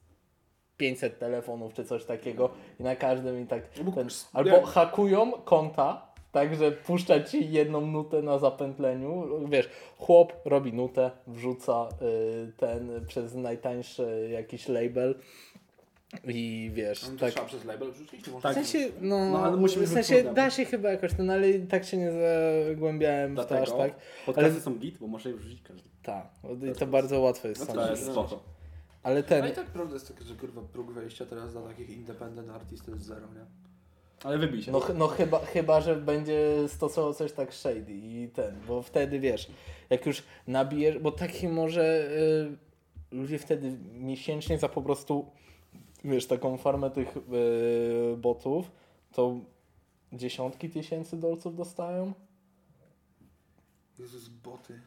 500 0.78 1.20
telefonów 1.20 1.74
czy 1.74 1.86
coś 1.86 2.06
takiego 2.06 2.50
i 2.80 2.84
na 2.84 2.96
każdym 2.96 3.44
i 3.44 3.48
tak 3.48 3.62
Albo- 3.78 3.92
ten, 3.92 4.08
albo 4.34 4.62
hakują 4.66 5.32
konta 5.32 6.16
tak, 6.32 6.56
że 6.56 6.72
puszcza 6.72 7.24
ci 7.24 7.52
jedną 7.52 7.82
nutę 7.82 8.22
na 8.22 8.40
zapętleniu, 8.40 9.28
wiesz, 9.50 9.70
chłop 9.98 10.34
robi 10.46 10.74
nutę, 10.74 11.12
wrzuca 11.28 11.90
y, 12.02 12.52
ten 12.58 13.06
przez 13.08 13.36
najtańszy 13.36 14.30
jakiś 14.32 14.68
label 14.68 15.16
i 16.28 16.72
wiesz, 16.74 17.00
Tak. 17.02 17.15
tak, 17.20 17.32
Trzeba 17.32 17.46
przez 17.46 17.65
label 17.65 17.91
wrzucić? 17.91 18.26
Czy 18.26 18.32
w 18.32 18.41
sensie, 18.54 18.80
no, 19.02 19.30
No, 19.30 19.44
ale 19.44 19.58
musi 19.58 19.80
w 19.80 19.88
sensie 19.88 20.24
da 20.34 20.50
się 20.50 20.65
chyba 20.65 20.89
jakoś 20.91 21.13
ten, 21.13 21.30
ale 21.30 21.54
tak 21.60 21.86
się 21.86 21.98
nie 21.98 22.12
zagłębiałem 22.68 23.36
w 23.36 23.46
to 23.46 23.60
aż 23.60 23.70
tak. 23.72 23.96
podcasty 24.26 24.52
ale- 24.52 24.62
są 24.62 24.76
git, 24.76 24.98
bo 24.98 25.08
może 25.08 25.30
je 25.30 25.36
wrzucić 25.36 25.62
każdy. 25.62 25.89
Tak, 26.04 26.28
i 26.76 26.80
to 26.80 26.88
bardzo 26.88 27.20
łatwe 27.20 27.50
jest 27.50 27.62
No 27.62 27.65
sam. 27.68 27.76
To 27.76 27.89
jest 27.91 28.06
no. 28.08 28.12
spoko. 28.12 28.44
Ale 29.04 29.20
A 29.20 29.24
ten, 29.24 29.48
i 29.48 29.52
tak 29.52 29.65
prawda 29.65 29.94
jest 29.94 30.08
taka, 30.08 30.24
że 30.24 30.36
kurwa 30.36 30.62
próg 30.62 30.91
wejścia 30.91 31.26
teraz 31.26 31.52
dla 31.52 31.62
takich 31.62 31.89
independent 31.89 32.50
artist 32.50 32.86
to 32.86 32.91
jest 32.91 33.04
zero, 33.04 33.28
nie? 33.28 33.46
Ale 34.24 34.38
wybij 34.38 34.62
się. 34.63 34.72
no, 34.72 34.82
no 34.96 35.08
chyba, 35.08 35.39
chyba, 35.46 35.82
że 35.82 35.96
będzie 35.96 36.56
stosował 36.68 37.13
coś 37.13 37.32
tak 37.32 37.54
shady 37.54 37.94
i 37.94 38.30
ten, 38.34 38.56
bo 38.68 38.82
wtedy 38.82 39.20
wiesz, 39.20 39.52
jak 39.89 40.06
już 40.06 40.24
nabijesz, 40.48 41.00
bo 41.00 41.12
taki 41.12 41.48
może, 41.48 42.10
y, 43.12 43.15
ludzie 43.15 43.39
wtedy 43.39 43.78
miesięcznie 43.94 44.58
za 44.58 44.70
po 44.70 44.82
prostu, 44.82 45.32
wiesz, 46.06 46.28
taką 46.28 46.58
farmę 46.58 46.91
tych 46.91 47.15
yy, 47.15 48.18
botów, 48.18 48.72
to 49.13 49.36
dziesiątki 50.13 50.70
tysięcy 50.70 51.18
dolców 51.18 51.56
dostają. 51.56 52.13
Jezus, 54.00 54.28
boty. 54.28 54.82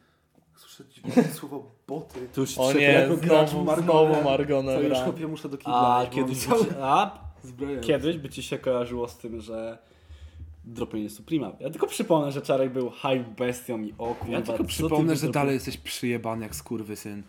Słyszę 0.55 0.83
dziwne 0.89 1.23
słowo 1.39 1.71
boty. 1.87 2.27
To 2.33 2.41
już 2.41 2.57
O 2.57 2.73
nie, 2.73 2.81
jako 2.81 3.17
gracz 3.17 3.49
znowu, 3.49 3.81
znowu 3.81 4.15
To 4.15 4.23
Margonem 4.23 4.83
już 4.83 4.97
chłopie 4.97 5.27
muszę 5.27 5.49
do 5.49 5.57
kibla. 5.57 5.97
A 5.97 6.05
kiedyś, 6.05 6.47
by 6.47 6.55
ci, 6.55 6.65
a 6.81 7.19
kiedyś 7.81 8.17
by 8.17 8.29
ci 8.29 8.43
się 8.43 8.57
kojarzyło 8.57 9.07
z 9.07 9.17
tym, 9.17 9.41
że 9.41 9.77
dropienie 10.65 11.09
Suprema. 11.09 11.51
Ja 11.59 11.69
tylko 11.69 11.87
przypomnę, 11.87 12.31
że 12.31 12.41
Czarek 12.41 12.73
był 12.73 12.89
hype 12.89 13.33
bestią 13.37 13.81
i 13.81 13.93
o 13.97 14.15
kurwa, 14.15 14.33
Ja 14.33 14.41
tylko 14.41 14.63
ty 14.63 14.69
przypomnę, 14.69 15.15
że 15.15 15.29
dalej 15.29 15.53
jesteś 15.53 15.77
przyjebany 15.77 16.43
jak 16.43 16.55
skurwysyn. 16.55 17.23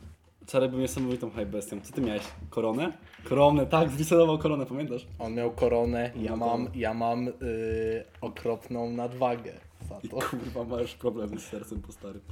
Czarek 0.46 0.70
był 0.70 0.80
niesamowitą 0.80 1.30
hype 1.30 1.46
bestią. 1.46 1.80
Co 1.80 1.92
ty 1.92 2.00
miałeś? 2.00 2.22
Koronę? 2.50 2.92
Koronę, 3.24 3.66
tak, 3.66 3.90
zresedował 3.90 4.38
koronę, 4.38 4.66
pamiętasz? 4.66 5.06
On 5.18 5.34
miał 5.34 5.50
koronę, 5.50 6.10
ja 6.16 6.30
No 6.30 6.36
mam, 6.36 6.68
ja 6.74 6.94
mam 6.94 7.24
yy, 7.24 7.32
okropną 8.20 8.90
nadwagę 8.90 9.52
za 9.88 9.98
I 10.02 10.08
to. 10.08 10.16
kurwa, 10.16 10.64
masz 10.64 10.94
problemy 10.94 11.40
z 11.40 11.42
sercem 11.44 11.82
po 11.82 11.92
starym. 11.92 12.22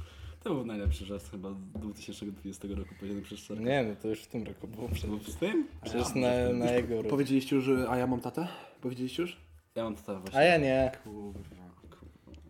To 0.43 0.53
był 0.53 0.65
najlepszy 0.65 1.05
żart 1.05 1.31
chyba 1.31 1.51
z 1.51 1.79
2020 1.79 2.67
roku, 2.67 2.89
powiedziany 2.99 3.21
przez 3.21 3.39
Czarka. 3.39 3.63
Nie, 3.63 3.83
no 3.83 3.95
to 4.01 4.07
już 4.07 4.19
w 4.19 4.27
tym 4.27 4.43
roku 4.43 4.67
było 4.67 4.87
Był 4.87 4.95
przecież. 4.95 5.33
z 5.35 5.37
tym? 5.37 5.67
Przecież 5.83 6.15
na, 6.15 6.53
na 6.53 6.71
jego 6.71 6.95
rok. 7.01 7.07
Powiedzieliście 7.07 7.55
już, 7.55 7.69
a 7.89 7.97
ja 7.97 8.07
mam 8.07 8.21
tatę? 8.21 8.47
Powiedzieliście 8.81 9.21
już? 9.21 9.37
Ja 9.75 9.83
mam 9.83 9.95
to 9.95 10.19
właśnie. 10.19 10.39
A 10.39 10.43
ja 10.43 10.57
nie. 10.57 10.91
Kurwa. 11.03 11.39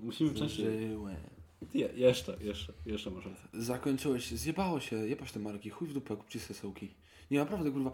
Musimy 0.02 0.34
częściej. 0.34 0.66
Je, 1.74 1.90
jeszcze, 1.96 2.38
jeszcze, 2.42 2.74
jeszcze 2.86 3.12
może. 3.12 3.30
Zakończyłeś, 3.54 4.32
zjebało 4.32 4.80
się, 4.80 5.04
te 5.34 5.40
marki, 5.40 5.70
chuj 5.70 5.88
w 5.88 5.94
dupę, 5.94 6.16
kupcie 6.18 6.40
sobie 6.40 6.60
sołki. 6.60 6.90
Nie, 7.32 7.40
naprawdę, 7.40 7.72
kurwa. 7.72 7.92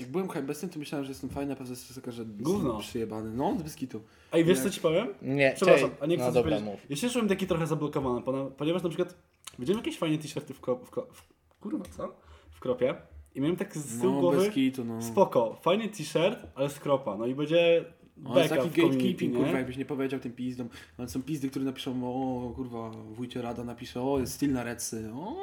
Jak 0.00 0.08
byłem 0.08 0.28
hypebestem, 0.28 0.70
to 0.70 0.78
myślałem, 0.78 1.04
że 1.04 1.10
jestem 1.10 1.30
fajny, 1.30 1.52
a 1.52 1.56
pewnie 1.56 1.70
jest 1.70 1.94
taka, 1.94 2.10
że 2.10 2.24
Gówno. 2.24 2.78
przyjebany. 2.78 3.30
No, 3.30 3.54
bez 3.54 3.76
kitu. 3.76 4.00
Ej, 4.32 4.44
wiesz 4.44 4.58
Jak- 4.58 4.66
co 4.66 4.70
ci 4.70 4.80
powiem? 4.80 5.08
Nie, 5.22 5.52
Przepraszam, 5.56 5.90
a 6.00 6.06
nie 6.06 6.16
chcę 6.16 6.24
No 6.26 6.32
coś 6.32 6.34
dobra, 6.34 6.50
powiedzieć. 6.56 6.80
mów. 6.80 6.90
Ja 6.90 6.96
się 6.96 7.10
czułem 7.10 7.28
taki 7.28 7.46
trochę 7.46 7.66
zablokowany, 7.66 8.22
ponieważ 8.56 8.82
na 8.82 8.88
przykład 8.88 9.14
widziałem 9.58 9.78
jakieś 9.78 9.98
fajne 9.98 10.18
t-shirty 10.18 10.54
w, 10.54 10.60
ko- 10.60 10.76
w, 10.84 10.90
ko- 10.90 11.06
w, 11.12 11.22
kurwa, 11.60 11.84
co? 11.96 12.14
W 12.50 12.60
kropie 12.60 12.94
i 13.34 13.40
miałem 13.40 13.56
tak 13.56 13.76
z 13.76 14.00
tyłu 14.00 14.12
No, 14.14 14.20
głowy, 14.20 14.36
bez 14.36 14.54
kitu, 14.54 14.84
no. 14.84 15.02
spoko, 15.02 15.58
fajny 15.62 15.88
t-shirt, 15.88 16.46
ale 16.54 16.70
z 16.70 16.78
kropa, 16.80 17.16
no 17.16 17.26
i 17.26 17.34
będzie 17.34 17.84
No, 18.16 18.38
jest 18.38 18.50
beka 18.50 18.62
taki 18.62 18.82
gatekeeping, 18.82 19.32
nie? 19.34 19.38
kurwa, 19.40 19.58
jakbyś 19.58 19.76
nie 19.76 19.84
powiedział 19.84 20.20
tym 20.20 20.32
pizdom. 20.32 20.68
Ale 20.98 21.08
są 21.08 21.22
pizdy, 21.22 21.50
które 21.50 21.64
napiszą, 21.64 22.04
o 22.04 22.50
kurwa, 22.50 22.90
wujcie 22.90 23.42
Rada 23.42 23.64
napisze, 23.64 24.02
o 24.02 24.18
jest 24.18 24.32
styl 24.34 24.52
na 24.52 24.64
recy, 24.64 25.10
o. 25.14 25.36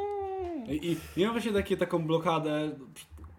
I, 0.71 0.91
i 0.91 1.19
miałem 1.19 1.33
właśnie 1.33 1.51
takie, 1.51 1.77
taką 1.77 1.99
blokadę 1.99 2.71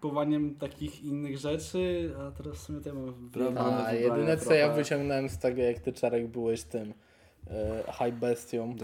kupowaniem 0.01 0.55
takich 0.55 1.03
innych 1.03 1.37
rzeczy, 1.37 2.13
a 2.19 2.31
teraz 2.31 2.57
w 2.57 2.61
sumie 2.61 2.81
to 2.81 2.89
ja 2.89 2.95
mam 2.95 3.29
wyjebane 3.29 3.85
A 3.85 3.93
jedyne 3.93 4.37
co 4.37 4.53
ja 4.53 4.73
wyciągnąłem 4.73 5.29
z 5.29 5.37
tego, 5.37 5.61
jak 5.61 5.79
ty 5.79 5.93
Czarek 5.93 6.27
byłeś 6.27 6.63
tym 6.63 6.93
e, 7.47 7.83
high 7.93 8.15
bestią, 8.15 8.75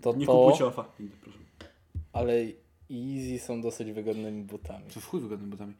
to 0.00 0.12
Nie 0.12 0.26
to, 0.26 0.32
kupujcie 0.32 0.66
ofa. 0.66 0.84
Proszę. 1.22 1.38
ale 2.12 2.32
Easy 2.90 3.38
są 3.38 3.60
dosyć 3.60 3.92
wygodnymi 3.92 4.42
butami. 4.42 4.84
Co 4.88 5.00
w 5.00 5.06
chuj 5.06 5.20
wygodnymi 5.20 5.50
butami. 5.50 5.74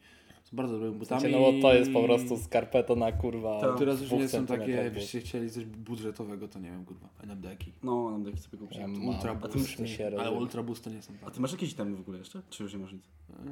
Bardzo 0.53 0.73
dobrymi 0.73 0.95
butami. 0.95 1.21
sensie, 1.21 1.39
no 1.39 1.51
bo 1.51 1.61
to 1.61 1.73
jest 1.73 1.91
po 1.93 2.03
prostu 2.03 2.37
skarpeta 2.37 2.95
na 2.95 3.11
kurwa 3.11 3.59
Tak. 3.61 3.77
Teraz 3.77 4.01
już 4.01 4.11
nie 4.11 4.27
są 4.27 4.45
takie, 4.45 4.71
jakbyście 4.71 5.19
chcieli 5.19 5.51
coś 5.51 5.65
budżetowego, 5.65 6.47
to 6.47 6.59
nie 6.59 6.71
wiem, 6.71 6.85
kurwa, 6.85 7.09
NMD-ki. 7.23 7.73
No, 7.83 8.09
mam 8.09 8.25
taki 8.25 8.37
sobie 8.37 8.57
kupić. 8.57 8.77
Ja 8.77 8.87
Ultra 8.87 9.35
Boost. 9.35 9.75
to 9.77 9.83
mi 9.83 9.89
się 9.89 10.07
Ale. 10.07 10.31
Ultra 10.31 10.63
Boost 10.63 10.83
to 10.83 10.89
nie 10.89 11.01
są 11.01 11.13
A 11.25 11.31
ty 11.31 11.41
masz 11.41 11.51
jakieś 11.51 11.71
itemy 11.71 11.95
w 11.95 11.99
ogóle 11.99 12.17
jeszcze? 12.17 12.41
Czy 12.49 12.63
już 12.63 12.73
nie 12.73 12.79
masz 12.79 12.93
nic? 12.93 13.03
Eee, 13.29 13.45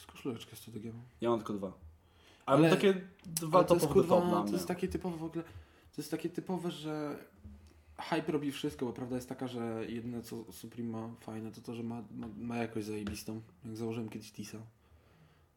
z 0.00 0.06
koszuleczkę 0.06 0.56
strategią. 0.56 0.92
Ja 1.20 1.30
mam 1.30 1.38
tylko 1.38 1.52
dwa. 1.52 1.72
Ale, 2.46 2.58
Ale- 2.58 2.70
takie 2.70 2.94
dwa 3.26 3.58
Ale 3.58 3.66
to 3.66 3.74
jest 3.74 3.86
kurwa, 3.86 4.20
to 4.20 4.42
mnie. 4.42 4.52
jest 4.52 4.68
takie 4.68 4.88
typowe 4.88 5.16
w 5.16 5.24
ogóle, 5.24 5.44
to 5.94 6.00
jest 6.02 6.10
takie 6.10 6.28
typowe, 6.28 6.70
że 6.70 7.18
hype 7.98 8.32
robi 8.32 8.52
wszystko, 8.52 8.86
bo 8.86 8.92
prawda 8.92 9.16
jest 9.16 9.28
taka, 9.28 9.48
że 9.48 9.84
jedyne 9.88 10.22
co 10.22 10.52
Supreme 10.52 10.90
ma 10.90 11.08
fajne 11.20 11.52
to 11.52 11.60
to, 11.60 11.74
że 11.74 11.82
ma, 11.82 12.02
ma, 12.16 12.28
ma 12.38 12.56
jakość 12.56 12.86
zajebistą. 12.86 13.40
Jak 13.64 13.76
założyłem 13.76 14.08
kiedyś 14.08 14.32
Tisa. 14.32 14.58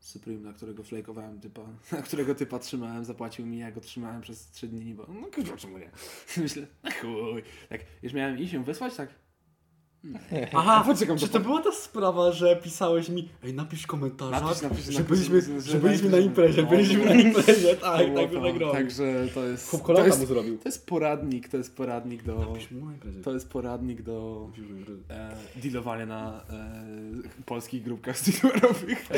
Supreme, 0.05 0.39
na 0.39 0.53
którego 0.53 0.83
flakowałem 0.83 1.39
typa, 1.39 1.61
na 1.91 2.01
którego 2.01 2.35
typa 2.35 2.59
trzymałem, 2.59 3.05
zapłacił 3.05 3.45
mi, 3.45 3.57
ja 3.57 3.71
go 3.71 3.81
trzymałem 3.81 4.21
przez 4.21 4.51
3 4.51 4.67
dni, 4.67 4.93
bo 4.93 5.05
no 5.21 5.27
kurwa 5.27 5.57
czemu 5.57 5.77
nie? 5.77 5.89
Myślę, 6.43 6.67
"A 6.83 6.91
chuj. 6.91 7.43
Tak, 7.69 7.81
już 8.03 8.13
miałem 8.13 8.39
iść 8.39 8.53
ją 8.53 8.63
wysłać, 8.63 8.95
tak? 8.95 9.09
Aha, 10.53 10.83
Poczekam 10.85 11.17
czy 11.17 11.27
to 11.27 11.39
była 11.39 11.61
ta 11.61 11.71
sprawa, 11.71 12.31
że 12.31 12.55
pisałeś 12.55 13.09
mi 13.09 13.29
Ej, 13.43 13.53
napisz 13.53 13.87
komentarz, 13.87 14.31
Napisz, 14.31 14.61
napisz, 14.61 14.85
że, 14.85 15.03
byliśmy, 15.03 15.61
że- 15.61 15.79
byliśmy 15.79 16.09
na 16.09 16.17
imprezie, 16.17 16.61
no. 16.61 16.69
byliśmy 16.69 17.05
na 17.05 17.13
imprezie, 17.13 17.75
tak, 17.81 17.81
tak, 17.81 18.07
to. 18.15 18.15
tak 18.15 18.33
robił. 18.33 18.71
Także 18.71 19.27
to 19.33 19.45
jest, 19.45 19.69
Chłop 19.69 19.81
to 19.81 19.87
kolaka 19.87 20.07
mu 20.07 20.15
jest, 20.15 20.27
zrobił. 20.27 20.57
to 20.57 20.69
jest 20.69 20.85
poradnik, 20.87 21.49
to 21.49 21.57
jest 21.57 21.75
poradnik 21.75 22.23
do... 22.23 22.35
Byliśmy 22.35 22.81
na 22.81 22.91
imprezie. 22.91 23.21
To 23.21 23.33
jest 23.33 23.49
poradnik 23.49 24.01
do 24.01 24.49
e, 25.09 25.35
dealowania 25.55 26.05
na 26.05 26.43
e, 26.49 27.43
polskich 27.45 27.83
grupkach 27.83 28.17
streetwearowych. 28.17 29.09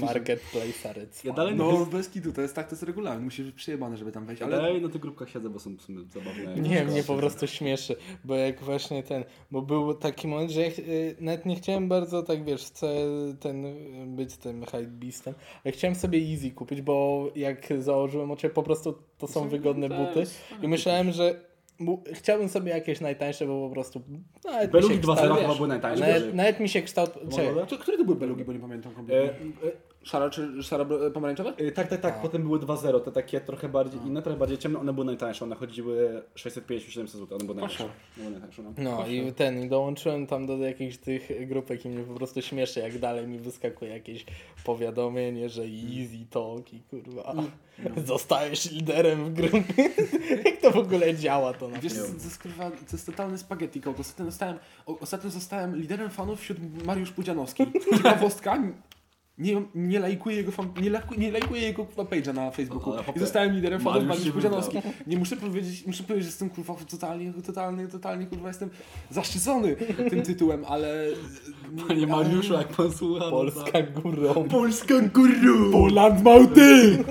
Marketplace 0.00 0.90
Aryctwa. 0.90 1.28
Ja 1.28 1.34
dalej, 1.34 1.56
No 1.56 1.86
bez 1.86 2.08
kitu, 2.08 2.32
to 2.32 2.42
jest 2.42 2.54
tak, 2.54 2.68
to 2.68 2.74
jest 2.74 2.82
regulamin, 2.82 3.24
musisz 3.24 3.46
być 3.46 3.54
przyjebany, 3.54 3.96
żeby 3.96 4.12
tam 4.12 4.26
wejść, 4.26 4.40
ja 4.40 4.46
ale... 4.46 4.56
dalej 4.56 4.82
na 4.82 4.88
tych 4.88 5.00
grupkach 5.00 5.30
siedzę, 5.30 5.50
bo 5.50 5.58
są 5.58 5.76
w 5.76 5.82
sumie 5.82 5.98
zabawne. 6.14 6.60
Nie, 6.60 6.84
mnie 6.84 7.02
po 7.02 7.14
prostu 7.16 7.46
śmieszy, 7.46 7.96
bo 8.24 8.34
jak 8.34 8.60
właśnie 8.62 9.02
ten, 9.02 9.24
bo 9.50 9.62
był 9.62 9.94
taki 9.94 10.28
moment, 10.32 10.50
że 10.50 10.60
ja 10.62 10.70
ch- 10.70 10.78
y, 10.78 11.16
nawet 11.20 11.46
nie 11.46 11.56
chciałem 11.56 11.88
bardzo 11.88 12.22
tak, 12.22 12.44
wiesz, 12.44 12.64
chcę 12.64 12.88
ten, 13.40 13.64
być 14.16 14.36
tym 14.36 14.64
hypebeastem, 14.66 15.34
ale 15.64 15.72
chciałem 15.72 15.94
sobie 15.94 16.18
Easy 16.18 16.50
kupić, 16.50 16.82
bo 16.82 17.26
jak 17.36 17.68
założyłem 17.78 18.30
oczy, 18.30 18.50
po 18.50 18.62
prostu 18.62 18.94
to 19.18 19.26
są 19.28 19.48
wygodne 19.48 19.88
buty 19.88 20.22
i 20.62 20.68
myślałem, 20.68 21.12
że 21.12 21.40
bu- 21.80 22.02
chciałbym 22.12 22.48
sobie 22.48 22.70
jakieś 22.70 23.00
najtańsze, 23.00 23.46
bo 23.46 23.68
po 23.68 23.74
prostu 23.74 24.00
nawet 24.44 24.66
mi 24.66 24.72
Belugi 24.72 24.94
się 24.94 25.00
2.0 25.00 25.14
kształt, 25.16 25.40
chyba 25.40 25.54
były 25.54 25.68
najtańsze. 25.68 26.06
nawet, 26.06 26.34
nawet 26.34 26.60
mi 26.60 26.68
się 26.68 26.82
kształt, 26.82 27.10
czekaj, 27.30 27.46
Mogę? 27.48 27.66
To, 27.66 27.78
które 27.78 27.98
to 27.98 28.04
były 28.04 28.16
belugi, 28.16 28.44
bo 28.44 28.52
nie 28.52 28.58
pamiętam 28.60 28.94
kompletnie. 28.94 29.46
E, 29.68 29.91
Szara 30.04 30.30
czy 30.30 30.62
szara 30.62 30.86
pomarańczowe? 31.14 31.52
e, 31.56 31.72
tak, 31.72 31.88
tak, 31.88 32.00
tak, 32.00 32.14
A. 32.18 32.22
potem 32.22 32.42
były 32.42 32.58
2.0, 32.58 33.00
te 33.00 33.12
takie 33.12 33.40
trochę 33.40 33.68
bardziej 33.68 34.00
inne, 34.06 34.22
trochę 34.22 34.38
bardziej 34.38 34.58
ciemne, 34.58 34.78
one 34.78 34.92
były 34.92 35.06
najtańsze, 35.06 35.44
one 35.44 35.56
chodziły 35.56 36.22
650-700 36.36 37.06
zł, 37.06 37.26
one 37.36 37.44
były 37.44 37.54
najtańsze. 37.60 37.84
One 37.84 37.92
były 38.16 38.30
najtańsze, 38.30 38.62
no. 38.62 38.72
No 38.78 39.06
i 39.06 39.32
ten, 39.32 39.62
i 39.62 39.68
dołączyłem 39.68 40.26
tam 40.26 40.46
do 40.46 40.56
jakichś 40.56 40.96
tych 40.96 41.48
grupek 41.48 41.84
i 41.84 41.88
mnie 41.88 42.04
po 42.04 42.14
prostu 42.14 42.42
śmieszy, 42.42 42.80
jak 42.80 42.98
dalej 42.98 43.26
mi 43.28 43.38
wyskakuje 43.38 43.90
jakieś 43.90 44.24
powiadomienie, 44.64 45.48
że 45.48 45.62
easy 45.62 46.26
talk 46.30 46.72
i 46.74 46.80
kurwa, 46.80 47.34
zostajesz 48.04 48.70
liderem 48.70 49.24
w 49.24 49.32
grupie. 49.32 49.90
jak 50.44 50.56
to 50.60 50.70
w 50.70 50.76
ogóle 50.76 51.14
działa 51.14 51.52
to 51.52 51.68
na 51.68 51.78
Wiesz, 51.78 51.92
pewno. 51.94 52.08
to, 52.08 52.18
to, 52.18 52.24
jest, 52.24 52.42
kurwa, 52.42 52.70
to 52.70 52.76
jest 52.92 53.06
totalny 53.06 53.38
spaghetti 53.38 53.80
code. 53.80 54.00
Ostatnio 54.00 54.24
zostałem, 54.24 54.58
ostatnio 54.86 55.30
zostałem 55.30 55.76
liderem 55.76 56.10
fanów 56.10 56.40
wśród 56.40 56.84
Mariusz 56.84 57.10
Pudzianowski. 57.10 57.66
Ciekawostka, 57.96 58.58
nie, 59.42 59.62
nie 59.74 60.00
lajkuję 60.00 60.36
jego, 60.36 60.52
fan, 60.52 60.68
nie, 60.82 60.90
lajkuję, 60.90 61.20
nie 61.20 61.32
lajkuję 61.32 61.62
jego 61.62 61.84
kurwa 61.84 62.02
page'a 62.02 62.34
na 62.34 62.50
Facebooku. 62.50 62.94
I 63.16 63.18
zostałem 63.18 63.54
liderem 63.54 63.80
fanów 63.80 64.04
Mariusz 64.04 64.30
Pudzianowski. 64.30 64.78
Nie 65.06 65.18
muszę 65.18 65.36
powiedzieć, 65.36 65.86
muszę 65.86 66.02
powiedzieć, 66.02 66.24
że 66.24 66.28
jestem 66.28 66.50
kurwa 66.50 66.74
totalnie, 66.90 67.32
totalnie, 67.32 67.88
totalnie 67.88 68.26
kurwa 68.26 68.48
jestem 68.48 68.70
zaszczycony 69.10 69.76
tym 70.10 70.22
tytułem, 70.22 70.64
ale... 70.68 71.06
Panie 71.88 72.06
Mariuszu, 72.06 72.54
jak 72.54 72.68
pan 72.68 72.92
słucha, 72.92 73.24
no 73.24 73.30
Polska 73.30 73.82
górą. 73.82 74.44
Polska 74.44 74.94
guru! 75.14 75.72
Poland 75.72 76.24
Małty! 76.24 77.04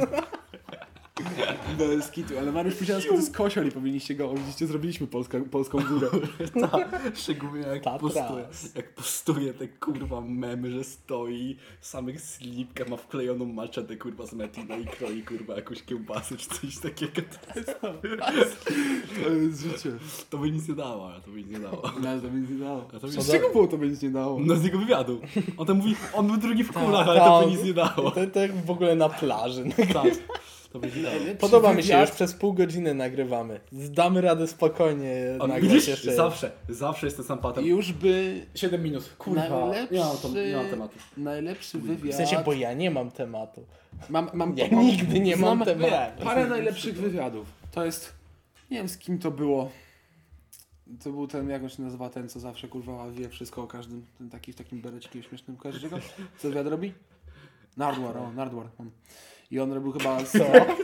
Bez 1.77 2.11
kitu, 2.11 2.39
ale 2.39 2.51
Mariusz 2.51 2.75
Pudzianowski 2.75 3.09
to 3.09 3.15
jest 3.15 3.35
kosiol 3.37 3.67
i 3.67 3.71
powinniście 3.71 4.15
go, 4.15 4.33
widzicie, 4.33 4.67
zrobiliśmy 4.67 5.07
Polska, 5.07 5.37
polską 5.51 5.77
górę. 5.83 6.07
Tak, 6.71 7.01
szczególnie 7.15 7.67
jak 7.67 7.83
Tatras. 7.83 8.01
postuje, 8.13 8.45
jak 8.75 8.93
postuje 8.95 9.53
te 9.53 9.67
kurwa 9.67 10.21
memy, 10.21 10.71
że 10.71 10.83
stoi 10.83 11.55
w 11.79 11.85
samych 11.87 12.21
slipkach, 12.21 12.89
ma 12.89 12.97
wklejoną 12.97 13.45
maczetę 13.45 13.95
kurwa 13.97 14.25
z 14.27 14.33
Metina 14.33 14.77
i 14.77 14.85
kroi 14.85 15.21
kurwa 15.23 15.55
jakąś 15.55 15.83
kiełbasę 15.83 16.37
czy 16.37 16.49
coś 16.49 16.77
takiego. 16.77 17.11
To, 17.53 17.59
jest, 17.59 18.65
To 19.23 19.29
jest 19.29 19.61
życie. 19.61 19.91
to 20.29 20.37
by 20.37 20.51
nic 20.51 20.67
nie 20.67 20.75
dało, 20.75 21.09
to 21.25 21.31
by 21.31 21.37
nic 21.37 21.47
nie 21.51 21.59
dało. 21.59 21.81
No, 22.01 22.21
to 22.21 22.27
by 22.27 22.39
nic 22.39 22.49
nie 22.49 22.57
dało. 22.59 22.81
To 22.81 22.99
by 22.99 23.11
Z 23.11 23.31
czego 23.31 23.49
było 23.49 23.67
to 23.67 23.77
by 23.77 23.89
nic 23.89 24.01
nie 24.01 24.09
dało? 24.09 24.39
No 24.41 24.55
z 24.55 24.63
jego 24.63 24.77
wywiadu. 24.79 25.21
On 25.57 25.67
tam 25.67 25.77
mówi, 25.77 25.95
on 26.13 26.27
był 26.27 26.37
drugi 26.37 26.63
w 26.63 26.71
kulach, 26.71 27.07
Tak, 27.07 27.17
ale 27.17 27.19
to 27.19 27.39
by 27.39 27.45
tak. 27.45 27.53
nic 27.55 27.63
nie 27.65 27.73
dało. 27.73 28.11
To 28.33 28.39
jak 28.39 28.65
w 28.65 28.71
ogóle 28.71 28.95
na 28.95 29.09
plaży. 29.09 29.63
Tak, 29.93 30.13
to 30.73 30.79
nie 30.79 31.03
dało. 31.03 31.15
Podoba 31.39 31.73
mi 31.73 31.83
się, 31.83 32.01
już 32.01 32.11
przez 32.11 32.33
pół 32.33 32.53
godziny 32.53 32.93
nagrywamy. 32.93 33.59
Zdamy 33.71 34.21
radę 34.21 34.47
spokojnie 34.47 35.15
On, 35.39 35.49
nagrać 35.49 35.71
widzisz, 35.71 35.87
jeszcze. 35.87 36.15
zawsze, 36.15 36.51
zawsze 36.69 37.07
jest 37.07 37.17
ten 37.17 37.25
sam 37.25 37.39
pattern. 37.39 37.65
Już 37.67 37.93
by 37.93 38.45
7 38.55 38.83
minut, 38.83 39.15
kurwa, 39.17 39.41
Najlepszy- 39.49 39.93
nie 39.93 39.99
mam, 39.99 40.17
to, 40.17 40.29
nie 40.29 40.55
mam 40.55 40.67
tematu. 40.69 40.97
najlepszy 41.17 41.77
W 41.79 41.81
wywiad... 41.83 42.15
sensie, 42.15 42.37
bo 42.45 42.53
ja 42.53 42.73
nie 42.73 42.91
mam 42.91 43.11
tematu. 43.11 43.65
mam, 44.09 44.29
mam, 44.33 44.57
Ja 44.57 44.65
mam, 44.71 44.85
nigdy 44.85 45.19
nie 45.19 45.35
mam 45.35 45.65
tematu. 45.65 46.23
Parę 46.23 46.47
najlepszych 46.47 46.95
wywiadów. 47.01 47.47
To 47.71 47.85
jest... 47.85 48.13
Nie 48.71 48.77
wiem 48.77 48.89
z 48.89 48.97
kim 48.97 49.19
to 49.19 49.31
było. 49.31 49.71
To 51.03 51.09
był 51.11 51.27
ten, 51.27 51.49
jak 51.49 51.63
on 51.63 51.69
się 51.69 51.81
nazywa, 51.83 52.09
ten, 52.09 52.29
co 52.29 52.39
zawsze 52.39 52.67
kurwa 52.67 53.11
wie 53.11 53.29
wszystko 53.29 53.63
o 53.63 53.67
każdym. 53.67 54.05
Ten 54.17 54.29
taki 54.29 54.53
w 54.53 54.55
takim 54.55 54.81
berecikiem 54.81 55.23
śmiesznym. 55.23 55.57
Kojarzycie 55.57 55.89
go? 55.89 55.97
Co 56.37 56.47
wywiad 56.49 56.67
robi? 56.67 56.93
Nardwar, 57.77 58.17
o, 58.17 58.31
Nardwar. 58.31 58.67
On. 58.79 58.91
I 59.51 59.59
on 59.59 59.71
robił 59.73 59.91
chyba... 59.91 60.25
Z, 60.25 60.37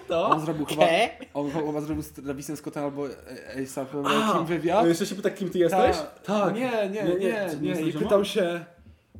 On 0.10 0.40
zrobił 0.42 0.66
chyba... 0.66 0.86
On 1.34 1.52
chyba 1.52 1.82
zrobił 1.82 2.04
z 2.04 2.12
Travisem 2.12 2.58
Scottem 2.58 2.84
albo 2.84 3.06
A$APem 3.06 4.06
Rockim 4.06 4.46
wywiad. 4.46 4.86
A, 4.86 4.88
jeszcze 4.88 5.06
się 5.06 5.16
pyta, 5.16 5.30
kim 5.30 5.50
ty 5.50 5.60
jesteś? 5.60 5.98
Tak. 6.24 6.56
Nie, 6.56 6.72
nie, 6.92 7.04
Nie, 7.04 7.16
nie, 7.16 7.48
nie, 7.62 7.74
nie. 7.74 7.82
I 7.82 7.94
pytał 7.94 8.26
się, 8.26 8.66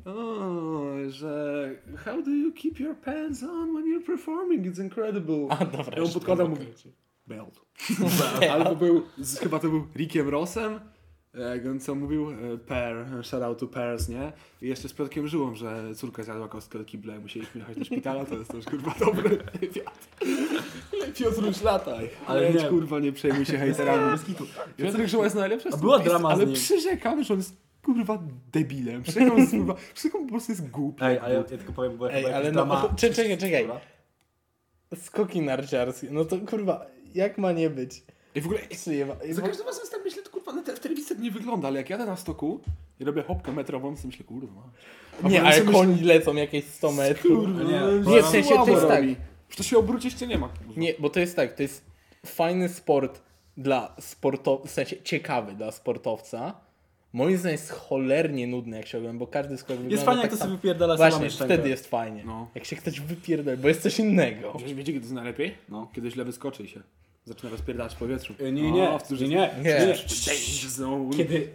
o, 0.04 0.80
że 1.08 1.70
how 1.96 2.22
do 2.22 2.30
you 2.30 2.52
keep 2.52 2.80
your 2.80 2.96
pants 2.96 3.42
on 3.42 3.68
when 3.74 3.84
you're 3.84 4.06
performing? 4.06 4.66
It's 4.66 4.82
incredible. 4.84 5.46
A, 5.48 5.64
dobra. 5.64 5.96
I 5.96 6.00
on 6.00 6.12
podkładał, 6.12 6.48
wykończy. 6.48 6.92
belt. 7.26 7.60
Albo 8.52 8.76
był, 8.76 9.02
z, 9.18 9.38
chyba 9.38 9.58
to 9.58 9.68
był 9.68 9.86
Rickiem 9.96 10.28
Rossem, 10.28 10.80
co 11.80 11.94
mówił, 11.94 12.30
e, 12.30 12.58
Pear, 12.58 13.06
shout 13.22 13.42
out 13.42 13.58
to 13.58 13.66
Pairs, 13.66 14.08
nie? 14.08 14.32
I 14.62 14.68
jeszcze 14.68 14.88
z 14.88 14.92
Piotrkiem 14.92 15.28
Żyłą, 15.28 15.54
że 15.54 15.94
córka 15.94 16.22
zjadła 16.22 16.48
kostkę 16.48 16.78
do 16.78 16.84
kibla 16.84 17.16
i 17.16 17.18
musieliśmy 17.18 17.60
jechać 17.60 17.78
do 17.78 17.84
szpitala, 17.84 18.24
to 18.24 18.34
jest 18.34 18.50
też 18.50 18.64
kurwa 18.64 18.94
dobry 19.00 19.38
wywiad. 19.60 20.08
Piotr 21.18 21.46
już 21.46 21.62
lataj. 21.62 22.10
Ale 22.26 22.46
Ale 22.46 22.52
nie. 22.54 22.68
kurwa 22.68 23.00
nie 23.00 23.12
przejmuj 23.12 23.44
się 23.44 23.58
hejterami. 23.58 24.18
Piotrek 24.76 25.08
Żyła 25.08 25.24
jest 25.24 25.36
najlepsza 25.36 25.76
była 25.76 25.98
drama 25.98 26.28
Ale 26.28 26.46
przyrzekam, 26.46 27.24
że 27.24 27.34
on 27.34 27.40
jest 27.40 27.56
kurwa 27.82 28.18
debilem. 28.52 29.02
Przyrzekam, 29.02 29.30
że 29.30 29.40
jest, 29.40 29.52
kurwa, 29.52 29.74
przyrzekam 29.94 30.22
po 30.24 30.30
prostu 30.30 30.52
jest 30.52 30.70
głupi. 30.70 31.04
Ej, 31.04 31.18
ale 31.18 31.34
ja, 31.34 31.40
ja 31.40 31.44
tylko 31.44 31.72
powiem, 31.72 31.96
bo 31.96 32.12
Ej, 32.12 32.24
chyba 32.24 32.36
ale 32.36 32.52
no, 32.52 32.94
czekaj, 32.96 33.38
czekaj. 33.38 33.68
Skoki 34.96 35.40
narciarskie. 35.40 36.08
No 36.10 36.24
to 36.24 36.38
kurwa, 36.38 36.86
jak 37.14 37.38
ma 37.38 37.52
nie 37.52 37.70
być? 37.70 38.02
I 38.34 38.40
w 38.40 38.46
ogóle 38.46 38.60
za 39.30 39.42
każdym 39.42 39.66
razem 39.66 39.84
tak 39.90 40.00
myślę, 40.04 40.22
na 40.52 40.62
te, 40.62 40.76
w 40.76 40.80
telewizji 40.80 41.08
tak 41.16 41.24
nie 41.24 41.30
wygląda, 41.30 41.68
ale 41.68 41.76
jak 41.78 41.90
jadę 41.90 42.06
na 42.06 42.16
stoku 42.16 42.60
i 43.00 43.04
robię 43.04 43.22
hopkę 43.22 43.52
metrową, 43.52 43.96
to 43.96 44.06
myślę, 44.06 44.24
kurwa. 44.24 44.62
A 45.22 45.28
Nie, 45.28 45.42
ale 45.42 45.62
koni 45.62 46.00
lecą 46.02 46.34
jakieś 46.34 46.64
100 46.64 46.92
metrów. 46.92 47.38
Kurwa, 47.44 47.62
Nie, 47.62 47.80
no, 47.80 48.10
nie, 48.10 48.22
w 48.22 48.26
sensie 48.26 48.54
to 48.54 48.70
jest 48.70 48.88
tak. 48.88 49.04
to 49.56 49.62
się 49.62 49.78
obrócić 49.78 50.14
cię 50.14 50.26
nie 50.26 50.38
ma. 50.38 50.48
kurwa. 50.48 50.72
Nie, 50.80 50.94
bo 50.98 51.10
to 51.10 51.20
jest 51.20 51.36
tak, 51.36 51.54
to 51.54 51.62
jest 51.62 51.84
fajny 52.26 52.68
sport 52.68 53.22
dla 53.56 53.94
sportowca, 54.00 54.68
w 54.68 54.70
sensie 54.70 55.02
ciekawy 55.02 55.52
dla 55.52 55.72
sportowca. 55.72 56.54
Moim 57.12 57.36
zdaniem 57.38 57.52
jest 57.52 57.70
cholernie 57.70 58.46
nudny, 58.46 58.76
jak 58.76 58.86
się 58.86 58.98
ogląda, 58.98 59.18
bo 59.18 59.26
każdy 59.26 59.56
skok 59.56 59.68
wygląda 59.68 59.92
Jest 59.92 60.04
fajnie, 60.04 60.22
jak 60.22 60.30
tak 60.30 60.38
to 60.38 60.44
samo. 60.44 60.48
sobie 60.50 60.56
wypierdala 60.62 60.96
Właśnie, 60.96 61.30
wtedy 61.30 61.68
jest 61.68 61.86
fajnie. 61.86 62.22
No. 62.26 62.48
Jak 62.54 62.64
się 62.64 62.76
ktoś 62.76 63.00
wypierdala, 63.00 63.56
bo 63.56 63.68
jest 63.68 63.82
coś 63.82 63.98
innego. 63.98 64.52
Wiesz, 64.58 64.74
wiecie, 64.74 64.84
kiedy 64.92 64.98
to 65.00 65.04
jest 65.04 65.12
najlepiej? 65.14 65.54
No. 65.68 65.88
Kiedy 65.94 66.10
źle 66.10 66.24
wyskoczy 66.24 66.62
i 66.62 66.68
się 66.68 66.80
zaczyna 67.28 67.50
rozpierdalać 67.50 67.94
w 67.94 67.98
powietrzu. 67.98 68.34
E, 68.40 68.52
Nie, 68.52 68.72
nie, 68.72 68.90
O, 68.90 68.98
wtedy 68.98 69.24
nie, 69.28 69.28
nie. 69.28 69.86
Nie. 69.86 69.94
Znowu. 70.68 71.10
Kiedy 71.10 71.48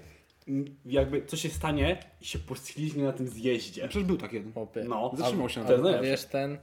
jakby 0.86 1.26
coś 1.26 1.42
się 1.42 1.50
stanie 1.50 1.98
i 2.22 2.26
się 2.26 2.40
poślizgnie 2.40 3.04
na 3.04 3.14
tym 3.14 3.28
zjeździe. 3.28 3.88
Przecież 3.88 4.04
był 4.08 4.18
tak 4.18 4.34
jeden. 4.34 4.52
No. 4.88 5.12
Zatrzymał 5.18 5.50
się 5.50 5.60
na 5.64 5.68
a 5.68 5.78
najlepsze. 5.78 6.02
wiesz 6.10 6.26
ten... 6.26 6.58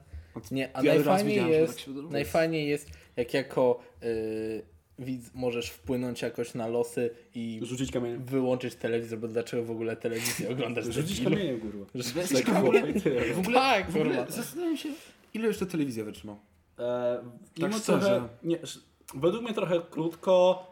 Nie, 0.51 0.77
a 0.77 0.83
razy 0.83 0.89
najfajniej 0.89 1.35
widziałem, 1.35 1.53
że 1.53 1.61
jest, 1.61 1.73
tak 1.77 1.85
się 1.85 1.91
najfajniej 1.93 2.69
jest, 2.69 2.89
jak 3.17 3.35
jako 3.35 3.81
y, 4.03 4.63
widz 4.99 5.31
możesz 5.35 5.69
wpłynąć 5.71 6.23
jakoś 6.23 6.55
na 6.55 6.67
losy 6.69 7.11
i 7.35 7.61
Rzucić 7.63 7.93
kamieniem. 7.93 8.25
wyłączyć 8.25 8.75
telewizor, 8.75 9.19
bo 9.19 9.29
dlaczego 9.29 9.65
w 9.65 9.71
ogóle 9.71 9.97
telewizję 9.97 10.49
oglądasz? 10.53 10.85
Rzucić 10.85 11.21
kamieniem, 11.21 11.61
kurwa. 11.61 11.87
Jesteś 11.95 12.45
Tak, 12.45 12.55
w 12.55 12.59
ogóle, 12.59 12.83
w 13.35 13.39
ogóle, 13.39 13.55
Tak, 13.61 13.91
w 13.91 13.97
ogóle 13.97 14.17
kurwa. 14.17 14.31
zastanawiam 14.31 14.77
się, 14.77 14.89
ile 15.35 15.49
jeszcze 15.49 15.67
telewizja 15.67 16.05
wytrzyma. 16.05 16.37
E, 16.79 17.19
Tak 17.61 17.73
szczerze. 17.75 17.83
trochę, 18.01 18.29
nie, 18.43 18.59
według 19.15 19.43
mnie 19.45 19.55
trochę 19.55 19.81
krótko. 19.91 20.67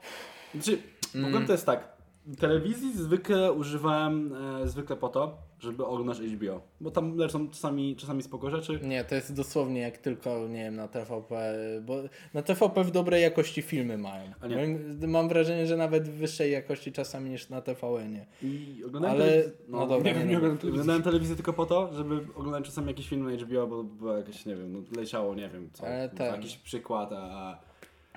Znaczy, 0.54 0.78
ogóle 1.26 1.46
to 1.46 1.52
jest 1.52 1.66
tak. 1.66 1.98
Telewizji 2.38 2.92
zwykle 2.92 3.52
używałem 3.52 4.34
e, 4.62 4.68
zwykle 4.68 4.96
po 4.96 5.08
to, 5.08 5.38
żeby 5.58 5.84
oglądać 5.86 6.18
HBO. 6.20 6.60
Bo 6.80 6.90
tam 6.90 7.16
lecą 7.16 7.48
czasami, 7.50 7.96
czasami 7.96 8.22
spoko 8.22 8.50
rzeczy. 8.50 8.80
Nie, 8.82 9.04
to 9.04 9.14
jest 9.14 9.34
dosłownie 9.34 9.80
jak 9.80 9.98
tylko, 9.98 10.48
nie 10.48 10.64
wiem, 10.64 10.76
na 10.76 10.88
TVP, 10.88 11.54
bo 11.82 11.94
na 12.34 12.42
TVP 12.42 12.84
w 12.84 12.90
dobrej 12.90 13.22
jakości 13.22 13.62
filmy 13.62 13.98
mają. 13.98 14.32
Nie. 14.48 14.78
Mam 15.08 15.28
wrażenie, 15.28 15.66
że 15.66 15.76
nawet 15.76 16.08
w 16.08 16.12
wyższej 16.12 16.52
jakości 16.52 16.92
czasami 16.92 17.30
niż 17.30 17.48
na 17.48 17.60
TVN-ie. 17.60 18.26
I 18.42 18.82
oglądałem 18.86 19.16
Ale, 19.20 19.26
telewiz- 19.42 19.50
no 19.68 19.86
dobra, 19.86 20.12
nie, 20.12 20.18
nie, 20.18 20.24
nie 20.24 20.34
no. 20.34 20.40
telewizji. 20.40 20.70
Oglądałem 20.70 21.02
telewizję 21.02 21.36
tylko 21.36 21.52
po 21.52 21.66
to, 21.66 21.94
żeby 21.94 22.26
oglądać 22.34 22.64
czasami 22.64 22.86
jakiś 22.88 23.08
film 23.08 23.30
na 23.30 23.36
HBO, 23.44 23.66
bo 23.66 23.84
było 23.84 24.16
jakieś, 24.16 24.46
nie 24.46 24.56
wiem, 24.56 24.72
no, 24.72 24.78
leciało, 24.96 25.34
nie 25.34 25.48
wiem 25.48 25.70
co, 25.72 25.86
Ale 25.86 26.08
ten- 26.08 26.34
jakiś 26.34 26.56
przykład, 26.56 27.12
a 27.12 27.58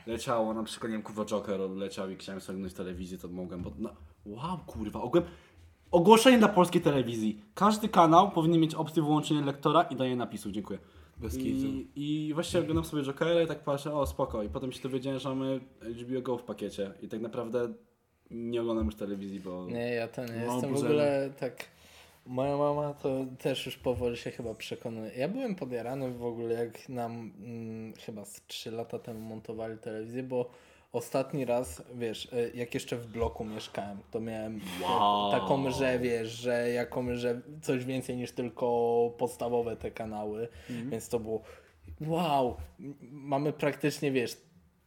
leciało 0.08 0.54
na 0.54 0.64
przykład, 0.64 0.92
nie 0.92 0.98
wiem, 0.98 1.04
kurwa 1.04 1.26
Joker 1.26 1.60
leciał 1.60 2.10
i 2.10 2.16
chciałem 2.16 2.42
sobie 2.42 2.56
oglądać 2.56 2.78
telewizję, 2.78 3.18
to 3.18 3.28
mogłem, 3.28 3.62
bo 3.64 3.72
no, 3.80 3.90
wow, 4.26 4.58
kurwa, 4.68 5.02
ogółem, 5.02 5.26
ogłoszenie 5.92 6.38
dla 6.38 6.48
polskiej 6.48 6.82
telewizji. 6.82 7.42
Każdy 7.54 7.90
kanał 7.90 8.32
powinien 8.32 8.62
mieć 8.62 8.76
opcję 8.76 9.04
wyłączenia 9.04 9.46
lektora 9.46 9.84
i 9.84 9.96
dania 9.96 10.16
napisów, 10.16 10.52
dziękuję. 10.52 10.80
Bez 11.18 11.38
kitu. 11.38 11.68
I, 11.68 12.28
I 12.28 12.34
właśnie 12.34 12.60
oglądam 12.60 12.86
sobie 12.86 13.04
Jokera 13.04 13.42
i 13.42 13.48
tak 13.48 13.64
patrzę, 13.64 13.94
o 13.94 14.06
spoko, 14.06 14.44
i 14.44 14.50
potem 14.50 14.72
się 14.72 14.84
dowiedziałem, 14.84 15.20
że 15.20 15.30
mamy 15.30 15.60
HBO 15.84 16.22
Go 16.22 16.38
w 16.38 16.44
pakiecie 16.44 16.92
i 17.02 17.08
tak 17.08 17.22
naprawdę 17.22 17.74
nie 18.32 18.62
oglądam 18.62 18.86
już 18.86 18.96
telewizji, 18.96 19.40
bo... 19.40 19.66
Nie, 19.66 19.94
ja 19.94 20.08
ten, 20.08 20.28
ja 20.28 20.46
No, 20.46 20.54
jestem 20.54 20.74
w 20.74 20.78
ogóle 20.78 21.30
tak... 21.40 21.66
Moja 22.26 22.58
mama 22.58 22.94
to 22.94 23.26
też 23.40 23.66
już 23.66 23.78
powoli 23.78 24.18
się 24.18 24.32
chyba 24.32 24.56
przekonuje. 24.56 25.12
Ja 25.18 25.28
byłem 25.28 25.56
podjarany 25.56 26.12
w 26.12 26.26
ogóle, 26.26 26.54
jak 26.66 26.90
nam 26.90 27.32
mm, 27.40 27.94
chyba 28.06 28.26
z 28.26 28.42
3 28.48 28.72
lata 28.72 29.00
temu 29.00 29.20
montowali 29.20 29.78
telewizję, 29.78 30.24
bo 30.24 30.50
ostatni 30.94 31.46
raz, 31.46 31.84
wiesz, 31.96 32.26
y, 32.26 32.52
jak 32.56 32.74
jeszcze 32.74 32.98
w 32.98 33.08
bloku 33.08 33.46
mieszkałem, 33.46 33.98
to 34.12 34.20
miałem 34.20 34.62
Wow. 34.84 35.32
taką, 35.32 35.72
że 35.72 36.00
wiesz, 36.00 36.30
że 36.30 36.70
jaką, 36.70 37.16
że 37.16 37.42
coś 37.62 37.86
więcej 37.86 38.18
niż 38.18 38.32
tylko 38.32 38.66
podstawowe 39.18 39.76
te 39.78 39.92
kanały, 39.92 40.48
więc 40.70 41.10
to 41.10 41.20
było 41.20 41.42
wow, 42.02 42.56
mamy 43.12 43.54
praktycznie, 43.54 44.12
wiesz, 44.12 44.38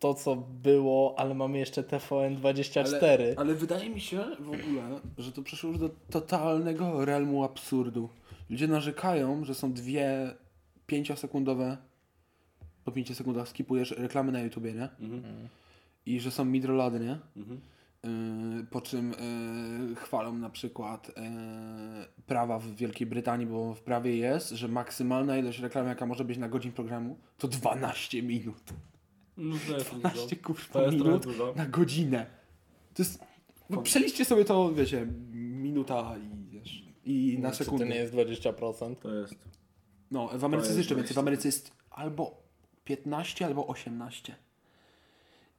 to 0.05 0.14
co 0.14 0.37
było, 0.37 1.14
ale 1.19 1.35
mamy 1.35 1.59
jeszcze 1.59 1.83
TVN24. 1.83 2.97
Ale, 2.97 3.35
ale 3.37 3.55
wydaje 3.55 3.90
mi 3.90 4.01
się 4.01 4.25
w 4.40 4.49
ogóle, 4.49 5.01
że 5.19 5.33
to 5.33 5.43
przeszło 5.43 5.71
już 5.71 5.79
do 5.79 5.90
totalnego 6.11 7.05
realmu 7.05 7.45
absurdu. 7.45 8.09
Ludzie 8.51 8.69
narzekają, 8.69 9.45
że 9.45 9.55
są 9.55 9.73
dwie 9.73 10.35
pięciosekundowe, 10.87 11.77
po 12.85 12.93
pięciu 12.93 13.14
sekundach 13.14 13.49
skipujesz 13.49 13.90
reklamy 13.90 14.33
na 14.33 14.40
YouTubie, 14.40 14.73
nie? 14.73 14.88
Mhm. 15.01 15.49
I 16.07 16.21
że 16.21 16.31
są 16.31 16.45
midrolady, 16.45 17.01
nie? 17.01 17.19
Mhm. 17.37 17.61
Yy, 18.59 18.64
po 18.64 18.81
czym 18.81 19.14
yy, 19.88 19.95
chwalą 19.95 20.33
na 20.33 20.51
przykład 20.51 21.09
yy, 21.09 21.14
prawa 22.27 22.59
w 22.59 22.75
Wielkiej 22.75 23.07
Brytanii, 23.07 23.47
bo 23.47 23.75
w 23.75 23.83
prawie 23.83 24.17
jest, 24.17 24.51
że 24.51 24.69
maksymalna 24.69 25.38
ilość 25.38 25.59
reklamy, 25.59 25.88
jaka 25.88 26.07
może 26.07 26.25
być 26.25 26.38
na 26.38 26.49
godzin 26.49 26.73
programu, 26.73 27.17
to 27.38 27.49
12 27.49 28.23
minut. 28.23 28.73
No, 29.37 29.57
to 29.68 29.75
jest 29.79 29.90
12 29.90 30.37
To 30.37 30.42
kurwa 30.47 30.90
minut 30.90 31.25
dużo. 31.25 31.53
na 31.57 31.66
godzinę. 31.66 32.27
To 32.94 33.03
jest... 33.03 33.25
No, 33.70 33.83
przeliczcie 33.83 34.25
sobie 34.25 34.44
to, 34.44 34.73
wiecie, 34.75 35.07
minuta 35.33 36.14
i 36.18 36.51
wiesz, 36.51 36.85
i 37.05 37.38
na 37.38 37.51
Czy 37.51 37.59
to 37.59 37.64
sekundę. 37.64 37.87
nie 37.87 37.97
jest 37.97 38.14
20%? 38.14 38.97
To 38.97 39.14
jest... 39.14 39.35
No, 40.11 40.29
w 40.38 40.44
Ameryce 40.44 40.68
jest 40.68 40.68
jest 40.68 40.79
jeszcze 40.79 40.94
więcej. 40.94 41.11
W 41.11 41.14
20. 41.14 41.20
Ameryce 41.20 41.49
jest 41.49 41.73
albo 41.90 42.42
15, 42.85 43.47
albo 43.47 43.66
18. 43.66 44.37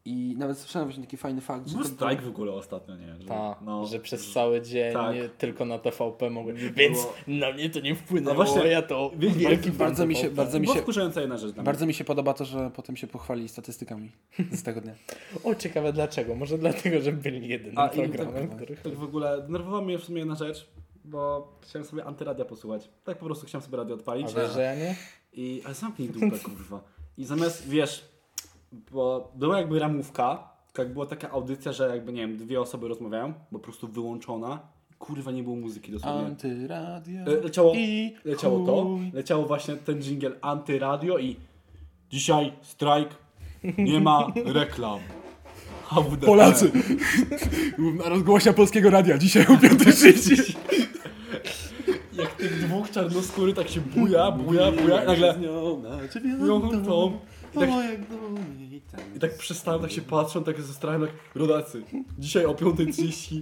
I 0.08 0.36
nawet 0.38 0.58
słyszałem 0.58 0.88
właśnie 0.88 1.04
taki 1.04 1.18
fajny 1.18 1.42
fakt, 1.42 1.68
że 1.68 1.74
Był 1.76 1.84
to 1.84 1.90
strajk 1.90 2.22
w 2.22 2.28
ogóle 2.28 2.52
ostatnio, 2.52 2.96
nie? 2.96 3.16
Że, 3.20 3.28
Ta, 3.28 3.56
no, 3.62 3.86
że 3.86 4.00
przez 4.00 4.32
cały 4.32 4.62
dzień 4.62 4.94
tak. 4.94 5.16
tylko 5.38 5.66
na 5.66 5.80
TVP 5.80 6.30
mogłem. 6.30 6.56
Więc 6.58 6.98
było- 7.02 7.14
na 7.28 7.52
mnie 7.52 7.70
to 7.70 7.80
nie 7.80 7.96
wpłynęło. 7.96 8.38
No 8.38 8.44
właśnie, 8.46 8.68
ja 8.72 8.82
to 8.82 9.12
wiesz, 9.18 9.34
wielki 9.38 9.72
bardzo 9.72 10.06
mi 10.08 10.16
się- 10.16 10.30
bardzo 10.30 10.60
mi 10.60 10.68
się- 10.68 10.82
wkurzająca 10.82 11.22
jedna 11.22 11.38
rzecz. 11.38 11.56
Bardzo 11.56 11.86
mi 11.86 11.94
się 11.94 12.04
podoba 12.04 12.34
to, 12.34 12.46
że 12.46 12.72
potem 12.76 12.96
się 12.98 13.08
pochwali 13.08 13.50
statystykami 13.50 14.12
z 14.52 14.64
tego 14.64 14.82
dnia. 14.82 14.94
O, 15.44 15.56
ciekawe 15.56 15.94
dlaczego. 15.94 16.36
Może 16.36 16.58
dlatego, 16.58 17.02
że 17.02 17.12
byli 17.12 17.48
jedynym 17.50 17.78
A 17.78 17.90
programem, 17.90 18.48
tak, 18.48 18.56
który... 18.56 18.76
tak 18.76 18.96
w 18.96 19.04
ogóle 19.04 19.42
denerwowała 19.42 19.82
mnie 19.84 19.98
w 20.00 20.04
sumie 20.04 20.20
jedna 20.20 20.36
rzecz, 20.36 20.68
bo 21.06 21.52
chciałem 21.62 21.86
sobie 21.88 22.06
antyradia 22.06 22.46
posłuchać. 22.46 22.90
Tak 23.04 23.18
po 23.18 23.26
prostu 23.26 23.46
chciałem 23.46 23.66
sobie 23.66 23.78
radio 23.78 23.96
odpalić. 23.96 24.28
A 24.28 24.42
wiesz, 24.42 24.52
że 24.54 24.62
ja 24.62 24.76
nie? 24.76 24.96
I, 25.34 25.62
ale 25.66 25.74
zamknij 25.74 26.10
dupę, 26.10 26.40
kurwa. 26.40 26.84
I 27.18 27.26
zamiast, 27.26 27.70
wiesz, 27.70 28.15
bo 28.92 29.32
była 29.36 29.58
jakby 29.58 29.80
ramówka, 29.80 30.50
jak 30.78 30.94
była 30.94 31.06
taka 31.06 31.32
audycja, 31.32 31.72
że 31.74 31.88
jakby, 31.90 32.14
nie 32.14 32.22
wiem, 32.22 32.38
dwie 32.38 32.62
osoby 32.62 32.88
rozmawiają, 32.88 33.34
bo 33.52 33.60
po 33.60 33.64
prostu 33.66 33.88
wyłączona. 33.88 34.60
Kurwa, 35.00 35.32
nie 35.32 35.44
było 35.44 35.56
muzyki 35.56 35.92
dosłownie. 35.92 36.26
Antyradio 36.28 37.22
E, 37.22 37.42
Leciało, 37.44 37.74
i 37.76 38.14
leciało 38.26 38.66
to, 38.66 38.84
chuj. 38.84 39.12
leciało 39.14 39.46
właśnie 39.46 39.76
ten 39.76 40.02
jingle 40.02 40.32
antyradio 40.42 41.18
i 41.18 41.36
dzisiaj 42.10 42.52
strajk, 42.62 43.10
nie 43.78 44.00
ma 44.00 44.28
reklam. 44.46 45.00
HWDP. 45.84 46.26
Polacy! 46.26 46.72
Rozgłosia 48.06 48.54
Polskiego 48.54 48.90
Radia 48.90 49.18
dzisiaj 49.18 49.44
o 49.44 49.50
5.30. 49.56 50.56
Jak 52.20 52.34
tych 52.34 52.68
dwóch 52.68 52.92
czarnoskóry 52.92 53.54
tak 53.54 53.68
się 53.70 53.82
buja, 53.82 54.32
buja, 54.32 54.72
buja 54.72 55.04
i 55.04 55.08
nagle 55.08 55.36
ją 56.48 56.62
tą 56.86 57.20
I 57.56 57.60
tak, 57.60 59.00
jak 59.00 59.16
i 59.16 59.20
tak 59.20 59.38
przestałem, 59.38 59.82
tak 59.82 59.92
się 59.92 60.02
patrzą, 60.02 60.44
tak 60.44 60.62
ze 60.62 60.74
strachem, 60.74 61.02
tak, 61.02 61.12
rodacy, 61.36 61.84
dzisiaj 62.20 62.46
o 62.46 62.54
5.30 62.54 63.42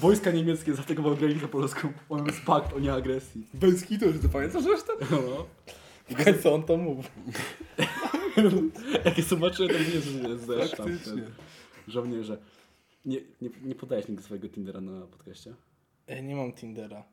wojska 0.00 0.30
niemieckie 0.30 0.74
zaatakowały 0.74 1.16
granicę 1.16 1.48
polską. 1.48 1.92
On 2.08 2.26
jest 2.26 2.42
pakt 2.42 2.76
o 2.76 2.78
nieagresji. 2.78 3.46
Bez 3.54 3.84
kitu, 3.84 4.12
że 4.12 4.18
ty 4.18 4.28
pamiętasz 4.28 4.64
resztę? 4.64 4.92
No. 5.10 5.46
W 6.10 6.24
końcu 6.24 6.54
on 6.54 6.62
to 6.62 6.76
mówi. 6.76 7.02
Jak 9.04 9.18
je 9.18 9.24
zobaczyłem, 9.24 9.70
to 10.22 10.38
zeszł 10.38 10.76
tam 10.76 10.86
Faktycznie. 10.86 11.22
ten 11.22 11.32
żołnierze. 11.88 12.38
Nie, 13.04 13.18
nie, 13.40 13.50
nie 13.62 13.74
podajesz 13.74 14.08
nigdy 14.08 14.22
swojego 14.22 14.48
Tindera 14.48 14.80
na 14.80 15.06
podcaście? 15.06 15.54
Ja 16.06 16.20
nie 16.20 16.36
mam 16.36 16.52
Tindera. 16.52 17.04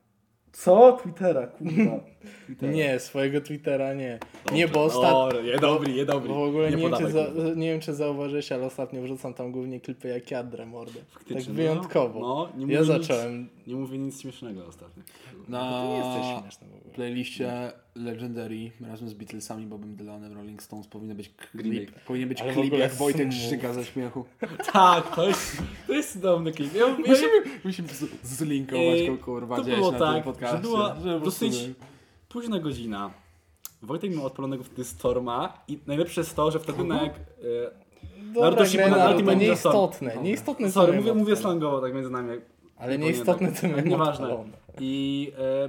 Co? 0.52 0.98
Twittera, 1.02 1.46
kurwa. 1.46 2.00
Twittera. 2.46 2.72
Nie, 2.72 2.98
swojego 3.00 3.40
Twittera 3.40 3.94
nie. 3.94 4.18
Dobrze. 4.44 4.56
Nie, 4.58 4.68
bo 4.68 4.84
ostatnio... 4.84 5.40
Je 5.40 5.58
dobry, 5.58 5.92
je 5.92 6.06
dobry. 6.06 6.28
Bo 6.28 6.34
w 6.34 6.48
ogóle 6.48 6.70
nie, 6.70 6.76
wiem, 6.76 6.90
podawaj, 6.90 7.06
czy 7.06 7.12
za, 7.12 7.54
nie 7.56 7.70
wiem, 7.70 7.80
czy 7.80 7.94
zauważyłeś, 7.94 8.52
ale 8.52 8.66
ostatnio 8.66 9.02
wrzucam 9.02 9.34
tam 9.34 9.52
głównie 9.52 9.80
klipy 9.80 10.08
jak 10.08 10.30
jadrę 10.30 10.66
mordę. 10.66 11.00
Faktycznie, 11.10 11.36
Tak 11.36 11.48
no. 11.48 11.54
wyjątkowo. 11.54 12.20
No, 12.20 12.48
nie 12.66 12.74
ja 12.74 12.84
zacząłem. 12.84 13.48
Nie 13.68 13.74
mówię 13.74 13.98
nic 13.98 14.20
śmiesznego 14.20 14.66
ostatnio. 14.66 15.02
Na 15.48 15.70
To 15.70 15.84
nie 15.88 15.96
jesteś 15.96 16.40
śmieszny 16.42 16.66
w 16.68 16.76
ogóle. 16.76 16.94
playliście 16.94 17.72
Legendary 17.94 18.70
razem 18.80 19.08
z 19.08 19.14
Beatlesami, 19.14 19.66
Bobem 19.66 19.96
Dylanem, 19.96 20.32
Rolling 20.32 20.62
Stones 20.62 20.86
powinien 20.86 21.16
być 21.16 21.28
klip, 21.28 21.90
powinien 22.06 22.28
być 22.28 22.40
Ale 22.42 22.52
klip 22.52 22.72
jak 22.74 22.94
Wojtek. 22.94 23.32
Szczyka 23.32 23.72
ze 23.72 23.84
śmiechu. 23.84 24.24
Tak, 24.72 25.16
to 25.16 25.28
jest, 25.28 25.62
to 25.86 25.92
jest 25.92 26.12
cudowny 26.12 26.52
klip. 26.52 26.74
Ja, 26.74 26.86
ja, 26.88 26.96
Musimy, 26.98 27.32
musimy 27.64 27.88
z- 27.88 28.22
zlinkować 28.22 29.06
go 29.08 29.16
kurwa 29.24 29.56
to 29.56 29.64
było 29.64 29.92
na 29.92 29.98
tak, 29.98 30.14
tym 30.14 30.22
podcaście. 30.24 30.56
że 30.56 30.62
była 30.62 30.94
dosyć- 31.24 31.70
późna 32.28 32.58
godzina. 32.60 33.10
Wojtek 33.82 34.14
miał 34.16 34.26
odpalonego 34.26 34.64
wtedy 34.64 34.84
Storma 34.84 35.64
i 35.68 35.78
najlepsze 35.86 36.20
jest 36.20 36.36
to, 36.36 36.50
że 36.50 36.60
wtedy 36.60 36.84
na 36.84 37.02
jak... 37.02 37.12
E, 37.14 37.18
Dobra, 38.34 38.42
Naruto 38.42 38.66
Shippuden, 38.66 38.90
Naruto, 38.90 39.10
Ultimate 39.14 39.36
to 39.36 39.40
Ninja 39.40 39.56
Storm. 39.56 39.76
nieistotne. 39.76 40.22
Nieistotne 40.22 40.70
sorry, 40.72 40.92
mówię, 40.92 41.14
mówię 41.14 41.36
slangowo 41.36 41.80
tak 41.80 41.94
między 41.94 42.10
nami. 42.10 42.28
Ale 42.78 42.98
nie 42.98 43.06
nieistotne 43.06 43.52
co 43.52 43.68
miałem 43.68 43.88
Nieważne. 43.88 44.44
I 44.80 45.32
e, 45.38 45.68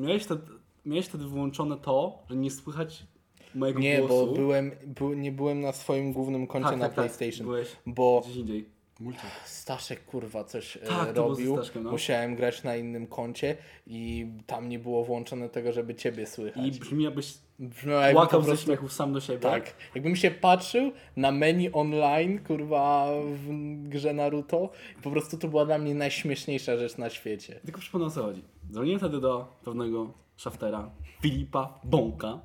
miałeś, 0.00 0.22
wtedy, 0.22 0.42
miałeś 0.86 1.06
wtedy 1.06 1.24
wyłączone 1.24 1.76
to, 1.76 2.18
że 2.30 2.36
nie 2.36 2.50
słychać 2.50 3.06
mojego 3.54 3.80
Nie, 3.80 3.98
głosu. 3.98 4.26
bo 4.26 4.32
byłem, 4.32 4.70
był, 4.86 5.14
nie 5.14 5.32
byłem 5.32 5.60
na 5.60 5.72
swoim 5.72 6.12
głównym 6.12 6.46
koncie 6.46 6.68
tak, 6.68 6.78
na 6.78 6.88
tak, 6.88 6.94
tak, 6.94 7.04
PlayStation. 7.04 7.46
Byłeś 7.46 7.68
Bo 7.86 8.20
gdzieś 8.24 8.36
indziej. 8.36 8.75
Multi. 9.00 9.26
Staszek 9.44 10.04
kurwa 10.04 10.44
coś 10.44 10.76
e, 10.76 10.80
Tak, 10.80 11.16
robił. 11.16 11.56
Staszkiem, 11.56 11.82
no. 11.82 11.90
Musiałem 11.90 12.36
grać 12.36 12.62
na 12.62 12.76
innym 12.76 13.06
koncie 13.06 13.56
i 13.86 14.26
tam 14.46 14.68
nie 14.68 14.78
było 14.78 15.04
włączone 15.04 15.48
tego, 15.48 15.72
żeby 15.72 15.94
ciebie 15.94 16.26
słychać. 16.26 16.66
I 16.66 16.80
brzmi 16.80 17.04
jakbyś 17.04 17.34
Brzmiało 17.58 18.00
jakby 18.00 18.14
płakał 18.14 18.40
po 18.40 18.46
ze 18.46 18.50
prostu 18.50 18.66
śmiechu 18.66 18.88
sam 18.88 19.12
do 19.12 19.20
siebie. 19.20 19.38
Tak. 19.38 19.74
Jakbym 19.94 20.16
się 20.16 20.30
patrzył 20.30 20.92
na 21.16 21.32
menu 21.32 21.70
online, 21.72 22.38
kurwa, 22.38 23.06
w 23.24 23.48
grze 23.88 24.12
Naruto, 24.12 24.70
i 24.98 25.02
po 25.02 25.10
prostu 25.10 25.38
to 25.38 25.48
była 25.48 25.66
dla 25.66 25.78
mnie 25.78 25.94
najśmieszniejsza 25.94 26.76
rzecz 26.76 26.98
na 26.98 27.10
świecie. 27.10 27.60
Tylko 27.64 27.80
przypomnę 27.80 28.06
o 28.06 28.10
co 28.10 28.22
chodzi. 28.22 28.42
Dzwoniłem 28.70 28.98
wtedy 28.98 29.20
do 29.20 29.56
pewnego 29.64 30.12
szaftera, 30.36 30.90
Filipa 31.22 31.80
Bąka. 31.84 32.40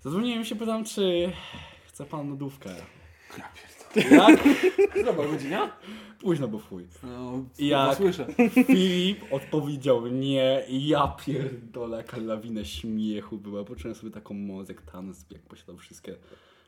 Zadzwoniłem 0.00 0.44
się, 0.44 0.56
pytam, 0.56 0.84
czy 0.84 1.32
chce 1.86 2.04
pan 2.04 2.30
lodówkę. 2.30 2.70
Ja. 3.38 3.48
Jak? 3.96 4.40
Dobra 5.04 5.26
godzina? 5.26 5.70
Późno, 6.20 6.48
bo 6.48 6.58
fuj. 6.58 6.86
No, 7.02 7.44
ja 7.58 7.94
słyszę. 7.94 8.26
Filip 8.66 9.18
odpowiedział 9.32 10.06
nie 10.06 10.62
i 10.68 10.88
ja 10.88 11.16
pierdolę, 11.26 11.96
jaka 11.96 12.16
lawina 12.16 12.64
śmiechu 12.64 13.38
była. 13.38 13.64
Poczułem 13.64 13.94
sobie 13.94 14.12
taką 14.12 14.34
moc 14.34 14.68
jak 14.68 14.82
Thanos, 14.82 15.24
jak 15.30 15.42
posiadał 15.42 15.76
wszystkie 15.76 16.16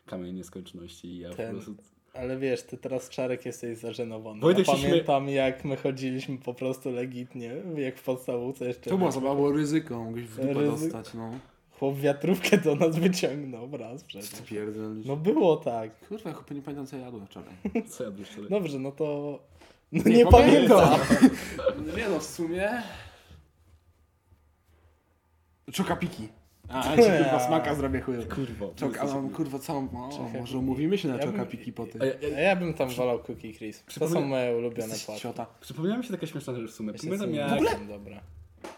kamienie 0.06 0.32
nieskończoności 0.32 1.08
i 1.08 1.18
ja 1.18 1.30
Ten- 1.34 1.46
po 1.46 1.52
prostu... 1.62 1.74
Ale 2.14 2.38
wiesz, 2.38 2.62
ty 2.62 2.76
teraz 2.76 3.08
Czarek 3.08 3.46
jesteś 3.46 3.78
zażenowany. 3.78 4.40
Wojtek 4.40 4.68
ja 4.68 4.74
się 4.74 4.80
śmie- 4.80 4.88
pamiętam 4.90 5.28
jak 5.28 5.64
my 5.64 5.76
chodziliśmy 5.76 6.38
po 6.38 6.54
prostu 6.54 6.90
legitnie, 6.90 7.52
jak 7.76 7.96
w 7.98 8.02
podstawówce 8.04 8.64
jeszcze. 8.64 8.90
To 8.90 9.20
było 9.20 9.52
ryzyko, 9.52 10.04
mogłeś 10.04 10.24
w 10.24 10.36
dupę 10.36 10.54
Ryzy- 10.54 10.70
dostać, 10.82 11.14
no. 11.14 11.30
Chłop 11.78 11.96
wiatrówkę 11.98 12.58
do 12.58 12.74
nas 12.76 12.98
wyciągnął 12.98 13.76
raz 13.76 14.04
przecież. 14.04 14.40
Pierdolisz. 14.42 15.06
No 15.06 15.16
było 15.16 15.56
tak. 15.56 15.98
Kurwa, 16.08 16.30
ja 16.30 16.36
chyba 16.36 16.54
nie 16.54 16.62
pamiętam 16.62 16.86
co 16.86 16.96
jadłem 16.96 17.26
wczoraj. 17.26 17.54
Co 17.90 18.04
ja 18.04 18.10
bym 18.10 18.20
jeszcze... 18.20 18.42
Dobrze, 18.42 18.78
no 18.78 18.92
to... 18.92 19.38
No 19.92 20.02
Nie 20.06 20.16
nie, 20.16 20.26
pamiętam. 20.26 20.98
Nie 21.96 22.08
no, 22.08 22.18
w 22.18 22.24
sumie... 22.24 22.70
Czokapiki. 25.72 26.28
A, 26.68 26.82
ci 26.96 27.02
kurwa 27.02 27.46
smaka 27.46 27.74
zrobię 27.74 28.00
chuj. 28.00 28.14
Kurwa. 28.26 28.66
Czok, 28.76 28.98
a 28.98 29.04
mam 29.04 29.30
kurwa 29.30 29.58
całą... 29.58 29.88
O, 30.08 30.10
Czekaj. 30.26 30.40
może 30.40 30.58
umówimy 30.58 30.98
się 30.98 31.08
na 31.08 31.14
Ja 31.16 31.20
bym- 31.20 31.32
czokapiki 31.32 31.72
po 31.72 31.82
A 31.82 31.86
tym. 31.86 32.00
ja, 32.02 32.12
A 32.22 32.26
ja, 32.26 32.40
ja 32.40 32.56
bym 32.56 32.74
tam 32.74 32.88
wolał 32.88 33.18
Cookie 33.18 33.52
Crisp. 33.54 33.86
To 33.86 33.92
są 33.92 34.06
Przypomnę- 34.06 34.26
moje 34.28 34.56
ulubione 34.56 34.82
Jesteś 34.88 35.04
płatki. 35.04 35.22
ciota. 35.22 35.46
przypomniała 35.60 35.98
mi 35.98 36.04
się 36.04 36.10
taka 36.10 36.26
śmieszna 36.26 36.54
rzecz 36.54 36.70
w 36.70 36.74
sumie. 36.74 36.92
Ja 36.92 36.98
Pamiętam 36.98 37.34
jak... 37.34 37.48
tym 37.50 37.58
mlekiem, 37.62 37.88
Dobra. 37.88 38.20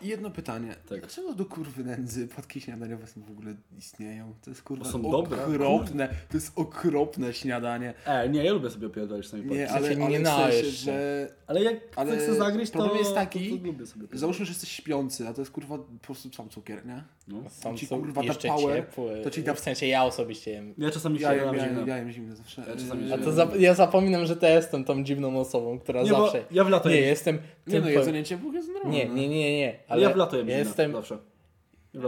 I 0.03 0.09
jedno 0.09 0.31
pytanie. 0.31 0.75
Tak. 0.89 1.01
Dlaczego 1.01 1.35
do 1.35 1.45
kurwy 1.45 1.85
nędzy 1.85 2.29
płatki 2.29 2.61
śniadaniowe 2.61 3.07
są 3.07 3.23
w 3.23 3.31
ogóle 3.31 3.55
istnieją? 3.79 4.35
To 4.45 4.51
jest 4.51 4.63
kurwa 4.63 4.85
Bo 4.85 4.91
są 4.91 5.03
dobre. 5.03 5.47
okropne. 5.47 6.09
To 6.09 6.37
jest 6.37 6.53
okropne 6.57 7.35
śniadanie. 7.35 7.95
E, 8.05 8.29
nie, 8.29 8.45
ja 8.45 8.53
lubię 8.53 8.71
sobie 8.71 8.87
opowiadać 8.87 9.25
czasami 9.25 9.45
Nie, 9.47 9.57
nie, 9.57 9.71
ale, 9.71 9.89
ale 9.89 10.09
nie 10.09 10.21
w 10.21 10.27
sensie, 10.27 10.71
że... 10.71 11.29
Ale 11.47 11.63
jak 11.63 11.77
Ale 11.97 12.17
chcę 12.17 12.35
zagryźć, 12.35 12.73
to... 12.73 12.79
problem 12.79 12.99
jest 12.99 13.15
taki, 13.15 13.51
to, 13.51 13.57
to 13.57 13.67
lubię 13.67 13.87
sobie 13.87 14.07
Załóżmy, 14.13 14.45
że 14.45 14.51
jesteś 14.53 14.71
śpiący, 14.71 15.29
a 15.29 15.35
to 15.35 15.41
jest 15.41 15.51
kurwa 15.51 15.79
po 15.79 15.99
prostu 16.03 16.33
sam 16.33 16.49
cukier, 16.49 16.87
nie? 16.87 17.05
No. 17.29 17.51
Są 17.51 17.77
ci, 17.77 17.87
kurwa, 17.89 18.23
jeszcze 18.23 18.49
power, 18.49 18.77
ciepłe. 18.87 19.23
to 19.23 19.31
ci 19.31 19.43
da- 19.43 19.55
W 19.55 19.61
sensie 19.61 19.87
ja 19.87 20.05
osobiście 20.05 20.51
jem. 20.51 20.75
Ja 20.79 20.91
czasami 20.91 21.21
Ja 21.21 21.31
się 21.31 21.37
jem, 21.37 21.55
ja, 21.55 21.87
ja 21.87 21.99
jem 21.99 22.13
zimne 22.13 22.37
zawsze. 22.37 22.63
Ja 22.69 22.77
czasami 22.77 23.13
A 23.13 23.19
to 23.19 23.33
za, 23.33 23.49
ja 23.59 23.75
zapominam, 23.75 24.27
że 24.27 24.37
to 24.37 24.47
ja 24.47 24.55
jestem 24.55 24.85
tą 24.85 25.05
dziwną 25.05 25.41
osobą, 25.41 25.79
która 25.79 26.03
Nie, 26.03 26.11
bo 26.11 26.23
zawsze... 26.23 26.45
ja 26.51 26.65
w 26.65 26.69
lato 26.69 26.89
Nie, 26.89 26.97
jem. 26.97 27.05
jestem... 27.05 27.39
Nie 27.67 27.81
no, 27.81 27.89
jedzenie 27.89 28.25
ciepłych 28.25 28.55
jest 28.55 28.69
normalne. 28.69 28.99
Nie, 28.99 29.09
nie, 29.09 29.29
nie, 29.29 29.59
nie. 29.59 29.79
Ale 29.89 30.03
ja 30.03 30.11
w 30.11 30.17
lato 30.17 30.37
jem 30.37 30.49
ja 30.49 30.59
jestem... 30.59 30.93
zawsze. 30.93 31.19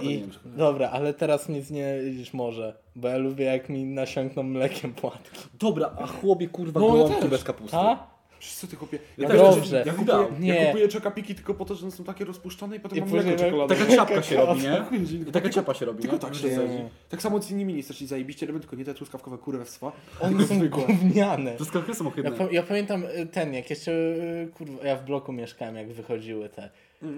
I, 0.02 0.22
dobra, 0.44 0.90
ale 0.90 1.14
teraz 1.14 1.48
nic 1.48 1.70
nie 1.70 1.80
jedziesz 1.80 2.32
może, 2.32 2.76
bo 2.96 3.08
ja 3.08 3.16
lubię 3.16 3.44
jak 3.44 3.68
mi 3.68 3.84
nasiąkną 3.84 4.42
mlekiem 4.42 4.94
płatki. 4.94 5.40
Dobra, 5.54 5.90
a 5.98 6.06
chłopie 6.06 6.48
kurwa 6.48 6.80
No, 6.80 7.08
bez 7.30 7.44
kapusty. 7.44 7.76
A? 7.76 8.17
Przecież 8.38 8.56
co 8.58 8.66
ty 8.66 8.76
kupię? 8.76 8.98
Ja 9.18 9.22
Ja, 9.22 9.28
też. 9.28 9.40
wiesz, 9.40 9.54
Dobrze. 9.56 9.82
ja, 9.86 9.92
Wydał. 9.92 10.26
kupuję, 10.26 10.40
Nie. 10.40 10.54
ja 10.54 10.66
kupuję 10.66 10.88
czekapiki 10.88 11.34
tylko 11.34 11.54
po 11.54 11.64
to, 11.64 11.74
że 11.74 11.82
one 11.82 11.92
są 11.92 12.04
takie 12.04 12.24
rozpuszczone 12.24 12.76
i 12.76 12.80
potem 12.80 12.98
I 12.98 13.00
mam 13.00 13.10
później 13.10 13.26
mleko 13.26 13.44
czekoladowe. 13.44 13.76
Taka 13.80 13.96
ciapka 13.96 14.22
się 14.22 14.36
robi, 14.36 14.62
nie? 14.62 14.84
Taka 15.32 15.50
ciapa 15.50 15.74
się 15.74 15.86
robi, 15.86 16.00
Tylko 16.02 16.16
nie? 16.16 16.20
tak 16.22 16.34
się 16.34 16.56
robi. 16.56 16.74
Tak 17.08 17.22
samo 17.22 17.42
z 17.42 17.50
innymi 17.50 17.72
nie 17.72 17.76
jesteś 17.78 18.00
zajebiście 18.00 18.46
robią, 18.46 18.60
tylko 18.60 18.76
nie 18.76 18.84
te 18.84 18.94
truskawkowe 18.94 19.38
kurewstwa. 19.38 19.92
One 20.20 20.46
są 20.46 20.68
gówniane. 20.68 21.52
To 21.56 21.64
sklepy 21.64 21.94
są 21.94 22.04
Ja, 22.04 22.10
ohydne. 22.10 22.30
pa- 22.32 22.50
ja 22.52 22.62
pamiętam 22.62 23.04
y, 23.04 23.26
ten, 23.26 23.54
jak 23.54 23.70
jeszcze, 23.70 23.92
y, 23.92 24.50
kurwa, 24.54 24.86
ja 24.86 24.96
w 24.96 25.04
bloku 25.04 25.32
mieszkałem, 25.32 25.76
jak 25.76 25.92
wychodziły 25.92 26.48
te, 26.48 26.70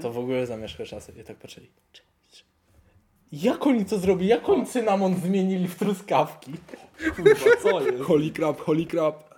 to 0.02 0.12
w 0.12 0.18
ogóle 0.18 0.46
zamieszkłe 0.46 0.86
czasy. 0.86 1.12
I 1.20 1.24
tak 1.24 1.36
patrzyli. 1.36 1.66
"Cze- 1.92 2.02
cze- 2.32 2.44
Jak 3.32 3.66
oni 3.66 3.84
to 3.84 3.98
zrobili? 3.98 4.28
Jak 4.28 4.48
oni 4.48 4.66
cynamon 4.66 5.16
zmienili 5.16 5.68
w 5.68 5.74
truskawki? 5.74 6.52
Kurwa, 7.16 7.34
co 7.62 7.80
jest? 7.80 8.02
Holy 8.02 8.30
crap, 8.30 8.60
holy 8.60 8.86
crap. 8.86 9.29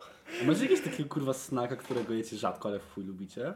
Macie 0.47 0.63
jakieś 0.63 0.81
takiego 0.81 1.09
kurwa 1.09 1.33
snaka, 1.33 1.77
którego 1.77 2.15
jecie 2.15 2.37
rzadko, 2.37 2.69
ale 2.69 2.79
w 2.79 2.95
chuj 2.95 3.05
lubicie? 3.05 3.55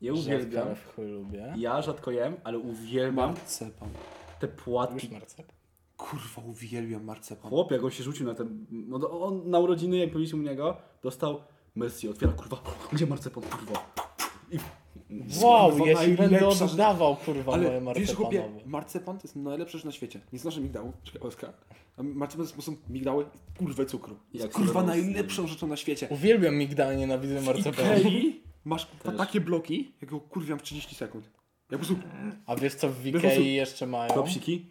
Ja 0.00 0.12
uwielbiam. 0.12 0.66
Ale 0.66 0.76
w 0.76 0.94
chuj 0.94 1.06
lubię. 1.06 1.54
Ja 1.56 1.82
rzadko 1.82 2.10
jem, 2.10 2.36
ale 2.44 2.58
uwielbiam 2.58 3.30
Marcepan. 3.30 3.88
te 4.40 4.48
płatki. 4.48 4.94
Już 4.94 5.10
marcep. 5.10 5.52
Kurwa, 5.96 6.42
uwielbiam 6.42 7.04
marcepan. 7.04 7.50
Chłop, 7.50 7.70
jak 7.70 7.84
on 7.84 7.90
się 7.90 8.02
rzucił 8.02 8.26
na 8.26 8.34
ten... 8.34 8.66
No 8.70 8.98
to 8.98 9.20
on 9.20 9.50
na 9.50 9.58
urodziny, 9.58 9.96
jak 9.96 10.12
byliśmy 10.12 10.38
u 10.38 10.42
niego, 10.42 10.76
dostał 11.02 11.40
Messi, 11.74 12.08
otwiera, 12.08 12.32
kurwa, 12.32 12.62
gdzie 12.92 13.06
marcepan, 13.06 13.42
kurwa? 13.42 13.92
I 14.50 14.58
Wow, 15.42 15.70
Kurwa, 15.70 15.86
ja 15.86 16.04
ci 16.04 16.10
będę 16.12 16.48
oddawał, 16.48 17.16
kurwa, 17.16 17.56
moje 17.56 17.68
Ale 17.86 17.94
wiesz, 18.00 18.14
chłopie, 18.14 18.38
marcepanowe. 18.38 18.66
marcepan 18.70 19.18
to 19.18 19.22
jest 19.24 19.36
najlepsza 19.36 19.78
rzecz 19.78 19.84
na 19.84 19.92
świecie. 19.92 20.20
Nie 20.32 20.38
znasz 20.38 20.56
migdału? 20.58 20.92
Czekaj, 21.02 21.20
Oskar. 21.28 21.52
A 21.96 22.02
Marcepan 22.02 22.46
to 22.46 22.62
są 22.62 22.76
migdały, 22.90 23.26
kurwę 23.58 23.86
cukru. 23.86 24.16
Jest 24.32 24.44
Jak 24.44 24.52
kurwa 24.54 24.82
najlepszą 24.82 25.46
rzeczą 25.46 25.66
na 25.66 25.76
świecie. 25.76 26.06
Uwielbiam 26.10 26.56
migdał, 26.56 26.92
nienawidzę 26.96 27.40
W 27.40 27.46
marcepanu. 27.46 27.98
Ikei 28.00 28.40
masz 28.64 28.86
kurwa, 28.86 29.10
Też. 29.10 29.18
takie 29.18 29.40
bloki, 29.40 29.92
jak 30.00 30.10
go 30.10 30.20
kurwiam 30.20 30.58
w 30.58 30.62
30 30.62 30.94
sekund. 30.94 31.24
Ja 31.70 31.78
po 31.78 31.84
prostu... 31.84 31.96
A 32.46 32.56
wiesz 32.56 32.74
co 32.74 32.88
w. 32.90 33.06
Ikei 33.06 33.54
jeszcze 33.54 33.86
mają? 33.86 34.12
klopsiki? 34.12 34.66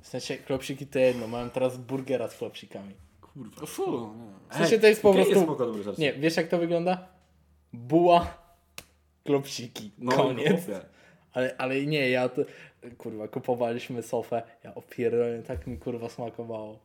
W 0.00 0.08
sensie 0.08 0.36
klopsiki 0.36 0.86
to 0.86 0.98
jedno, 0.98 1.26
mają 1.28 1.50
teraz 1.50 1.78
burgera 1.78 2.28
z 2.28 2.36
klopsikami. 2.36 2.94
Kurwa. 3.20 3.66
Fu, 3.66 4.10
W 4.50 4.56
sensie 4.56 4.78
to 4.78 4.86
jest 4.86 5.02
po 5.02 5.12
prostu... 5.14 5.42
spoko, 5.42 5.66
dobry 5.66 5.82
rzecz. 5.82 5.98
Nie, 5.98 6.12
wiesz 6.12 6.36
jak 6.36 6.48
to 6.48 6.58
wygląda? 6.58 7.08
Buła, 7.72 8.39
klopsiki, 9.24 9.90
No, 9.98 10.12
koniec. 10.12 10.60
Ale, 11.32 11.56
ale 11.58 11.86
nie, 11.86 12.10
ja 12.10 12.28
to... 12.28 12.42
Kurwa, 12.98 13.28
kupowaliśmy 13.28 14.02
sofę, 14.02 14.42
ja 14.64 14.74
opierdolę, 14.74 15.42
tak 15.42 15.66
mi 15.66 15.78
kurwa 15.78 16.08
smakowało. 16.08 16.78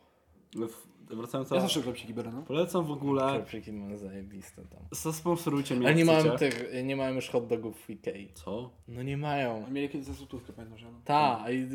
W- 0.56 0.96
Wracając 1.16 1.52
Ja 1.52 1.60
zawsze 1.60 1.82
klepsiki 1.82 2.14
biorę, 2.14 2.32
no. 2.34 2.42
Polecam 2.42 2.86
w 2.86 2.92
ogóle... 2.92 3.22
Klopsiki 3.22 3.72
mam 3.72 3.98
zajebiste 3.98 4.62
tam. 4.62 4.80
Zasponsorujcie 4.92 5.76
mnie, 5.76 5.88
Ale 5.88 5.96
nie 5.96 6.06
chcecie. 6.06 6.38
tych, 6.38 6.84
nie 6.84 6.96
mają 6.96 7.14
już 7.16 7.30
hot 7.30 7.48
dogów 7.48 7.82
w 7.86 7.90
Ikei. 7.90 8.30
Co? 8.34 8.70
No 8.88 9.04
nie 9.04 9.18
mają. 9.18 9.72
Mieli 9.72 9.90
kiedyś 9.90 10.08
za 10.08 10.14
złotówkę, 10.14 10.54
pamiętam, 10.54 10.78
że 10.80 10.86
no. 10.92 11.00
Ta, 11.06 11.46
i, 11.52 11.68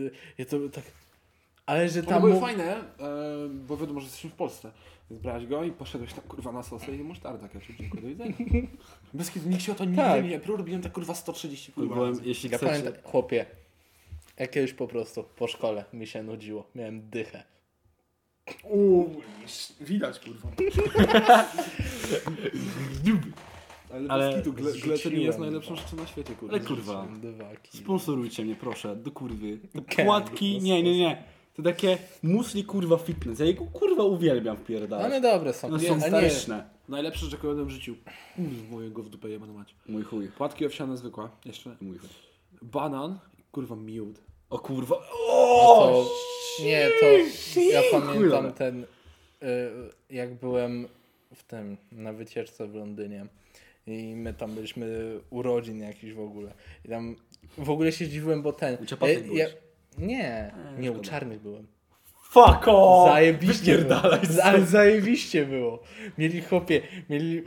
i 0.43 0.47
to 0.47 0.57
tak... 0.73 0.85
Ale 1.67 1.89
że 1.89 2.01
One 2.01 2.09
tam... 2.09 2.21
były 2.21 2.33
mów- 2.35 2.43
fajne, 2.43 2.65
e, 2.77 2.85
bo 3.49 3.77
wiadomo, 3.77 4.01
że 4.01 4.07
jesteśmy 4.07 4.31
w 4.31 4.35
Polsce. 4.35 4.71
Więc 5.11 5.23
brałeś 5.23 5.47
go 5.47 5.65
i 5.65 5.71
poszedłeś 5.73 6.13
tam 6.13 6.25
kurwa 6.25 6.53
na 6.53 6.63
sosę 6.63 6.97
i 6.97 6.99
musztarda 6.99 7.49
ketchup, 7.49 7.77
dziękuję, 7.77 8.03
do 8.03 8.09
widzenia. 8.09 8.35
Bez 9.15 9.31
kiedy 9.31 9.49
nikt 9.49 9.63
się 9.63 9.73
o 9.73 9.75
to 9.75 9.85
nigdy 9.85 10.03
Tak. 10.03 10.25
nie 10.25 10.41
prób, 10.41 10.59
robiłem 10.59 10.83
tak 10.83 10.93
kurwa 10.93 11.15
130 11.15 11.73
kurwa. 11.73 11.95
Byłem, 11.95 12.11
razy. 12.11 12.23
jeśli 12.25 12.51
Ja 12.51 12.59
chcecie... 12.59 12.73
pamiętam, 12.73 13.03
chłopie, 13.03 13.47
jakiegoś 14.37 14.73
po 14.73 14.89
prostu 14.89 15.25
po 15.37 15.47
szkole 15.47 15.85
mi 15.93 16.07
się 16.07 16.23
nudziło. 16.23 16.67
Miałem 16.75 17.11
dychę. 17.11 17.43
Uuu, 18.65 19.23
widać 19.81 20.21
kurwa. 20.21 20.49
Ale, 23.93 24.09
Ale 24.13 24.31
bez 24.31 24.37
kitu, 24.37 24.53
gle, 24.53 24.71
zrzuciłem 24.73 25.21
jest 25.21 25.39
najlepszą 25.39 25.77
rzeczą 25.77 25.97
na 25.97 26.07
świecie 26.07 26.35
kurwa. 26.35 26.57
Ale 26.57 26.65
kurwa. 26.65 27.09
Sponsorujcie 27.71 28.45
mnie, 28.45 28.57
proszę, 28.57 28.97
do 28.97 29.11
kurwy. 29.11 29.59
Płatki, 30.05 30.61
nie, 30.61 30.83
nie, 30.83 30.99
nie. 30.99 31.25
To 31.63 31.65
takie 31.65 31.99
musli 32.23 32.65
kurwa 32.65 32.97
fitness. 32.97 33.39
Ja 33.39 33.47
jego 33.47 33.67
kurwa 33.67 34.05
uwielbiam 34.05 34.57
wpierdalać. 34.57 35.07
One 35.07 35.21
dobre 35.21 35.53
są. 35.53 35.69
No 35.69 35.79
są 35.79 36.01
straszne. 36.01 36.65
Najlepsze 36.89 37.27
jadłem 37.33 37.67
w 37.67 37.71
życiu. 37.71 37.97
Mojego 38.71 39.03
w 39.03 39.09
dupę 39.09 39.29
jebana 39.31 39.53
mać. 39.53 39.75
Mój 39.89 40.03
chuj. 40.03 40.29
Płatki 40.29 40.67
owsiane 40.67 40.97
zwykłe, 40.97 41.29
jeszcze. 41.45 41.77
Mój 41.81 41.99
chuj. 41.99 42.09
Banan, 42.63 43.19
kurwa 43.53 43.77
miód. 43.77 44.21
O 44.51 44.59
kurwa. 44.59 44.97
to, 45.27 46.07
nie, 46.65 46.91
to 47.01 47.07
ja 47.61 47.83
pamiętam 47.93 48.53
ten, 48.53 48.83
y, 48.83 48.87
jak 50.11 50.35
byłem 50.35 50.89
w 51.35 51.43
tym, 51.43 51.77
na 51.93 52.13
wycieczce 52.13 52.67
w 52.67 52.75
Londynie 52.75 53.27
i 53.87 54.15
my 54.17 54.35
tam 54.35 54.55
byliśmy 54.55 55.19
urodzin 55.31 55.81
jakiś 55.81 56.13
w 56.13 56.21
ogóle. 56.21 56.53
I 56.85 56.89
tam 56.89 57.17
w 57.59 57.71
ogóle 57.71 57.93
się 57.93 58.05
zdziwiłem, 58.05 58.43
bo 58.43 58.53
ten... 58.53 58.79
Ja, 59.01 59.09
ja, 59.33 59.47
nie, 59.99 60.51
nie, 60.79 60.93
u 60.93 61.01
czarnych 61.01 61.41
byłem. 61.41 61.67
Fuck 62.31 62.69
off! 62.69 63.09
Zajebiście 63.11 63.79
było. 63.79 64.01
Wypierdalaj 64.01 64.21
Ale 64.45 64.67
zajebiście 64.67 65.47
było. 65.47 65.83
Mieli 66.19 66.43
chłopie, 66.43 66.83
mieli, 67.11 67.43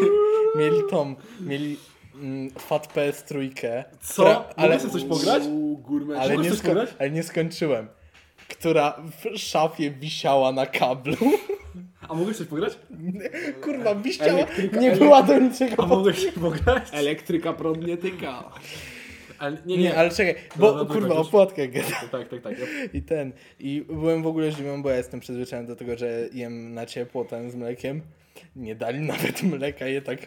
mieli 0.58 0.80
tą, 0.90 1.14
mieli 1.40 1.76
mm, 2.14 2.50
Fat 2.50 2.86
PS 2.86 3.24
trójkę. 3.24 3.84
Co? 4.00 4.12
która- 4.22 4.34
Mogę 4.38 4.54
Ale, 4.56 4.80
sobie 4.80 4.92
coś 4.92 5.04
pograć? 5.04 5.42
Uuu, 5.42 5.82
ale, 6.18 6.34
Mogę 6.34 6.44
nie 6.44 6.50
coś 6.50 6.58
sko- 6.58 6.66
pograć? 6.68 6.90
ale 6.98 7.10
nie 7.10 7.22
skończyłem. 7.22 7.88
Która 8.48 9.02
w 9.24 9.38
szafie 9.38 9.90
wisiała 9.90 10.52
na 10.52 10.66
kablu. 10.66 11.16
A 12.08 12.14
mogę 12.14 12.34
coś 12.34 12.46
pograć? 12.46 12.78
Kurwa, 13.64 13.94
wisiała, 13.94 14.30
Elektryka- 14.30 14.80
nie 14.80 14.92
była 14.92 15.22
do 15.22 15.38
niczego. 15.38 15.82
A 15.82 15.86
mogę 15.86 16.14
się 16.14 16.32
pograć? 16.32 16.82
Elektryka 16.92 17.52
prąd 17.52 17.86
nie 17.86 17.96
tyka. 17.96 18.44
Ale, 19.44 19.56
nie, 19.66 19.76
Nie, 19.76 19.82
nie. 19.82 19.96
ale 19.96 20.10
czekaj, 20.10 20.34
bo 20.56 20.86
kurwa, 20.86 21.08
tak 21.08 21.34
o 21.34 21.72
gada. 21.72 22.08
Tak, 22.10 22.28
tak, 22.28 22.42
tak. 22.42 22.58
Ja... 22.58 22.66
I 22.92 23.02
ten. 23.02 23.32
I 23.58 23.84
byłem 23.88 24.22
w 24.22 24.26
ogóle 24.26 24.52
zdziwiony, 24.52 24.82
bo 24.82 24.90
ja 24.90 24.96
jestem 24.96 25.20
przyzwyczajony 25.20 25.68
do 25.68 25.76
tego, 25.76 25.96
że 25.96 26.28
jem 26.32 26.74
na 26.74 26.86
ciepło 26.86 27.24
ten 27.24 27.50
z 27.50 27.54
mlekiem. 27.54 28.02
Nie 28.56 28.74
dali 28.74 29.00
nawet 29.00 29.42
mleka, 29.42 29.86
je 29.86 30.02
tak. 30.02 30.18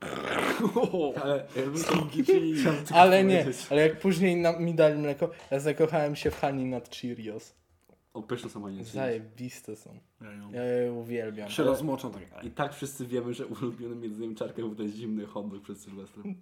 Ale 1.22 1.46
Ale 2.92 3.24
nie, 3.24 3.46
ale 3.70 3.82
jak 3.82 4.00
później 4.00 4.36
nam, 4.36 4.64
mi 4.64 4.74
dali 4.74 4.98
mleko, 4.98 5.30
ja 5.50 5.60
zakochałem 5.60 6.16
się 6.16 6.30
w 6.30 6.40
Hani 6.40 6.64
nad 6.64 6.96
Cheerios. 6.96 7.54
O, 8.14 8.22
pyszne 8.22 8.50
są 8.50 8.66
ani 8.66 8.84
Zajebiste 8.84 9.76
są. 9.76 9.98
Ja 10.52 10.64
je 10.64 10.92
uwielbiam. 10.92 11.50
Się 11.50 11.62
rozmoczą 11.62 12.10
tak. 12.10 12.44
I 12.44 12.50
tak 12.50 12.74
wszyscy 12.74 13.06
wiemy, 13.06 13.34
że 13.34 13.46
ulubionym 13.46 14.04
jedzeniem 14.04 14.34
czarków 14.34 14.76
to 14.76 14.82
jest 14.82 14.94
zimny 14.94 15.26
hot 15.26 15.50
dog 15.50 15.62
przed 15.62 15.80
Sylwestrem. 15.80 16.34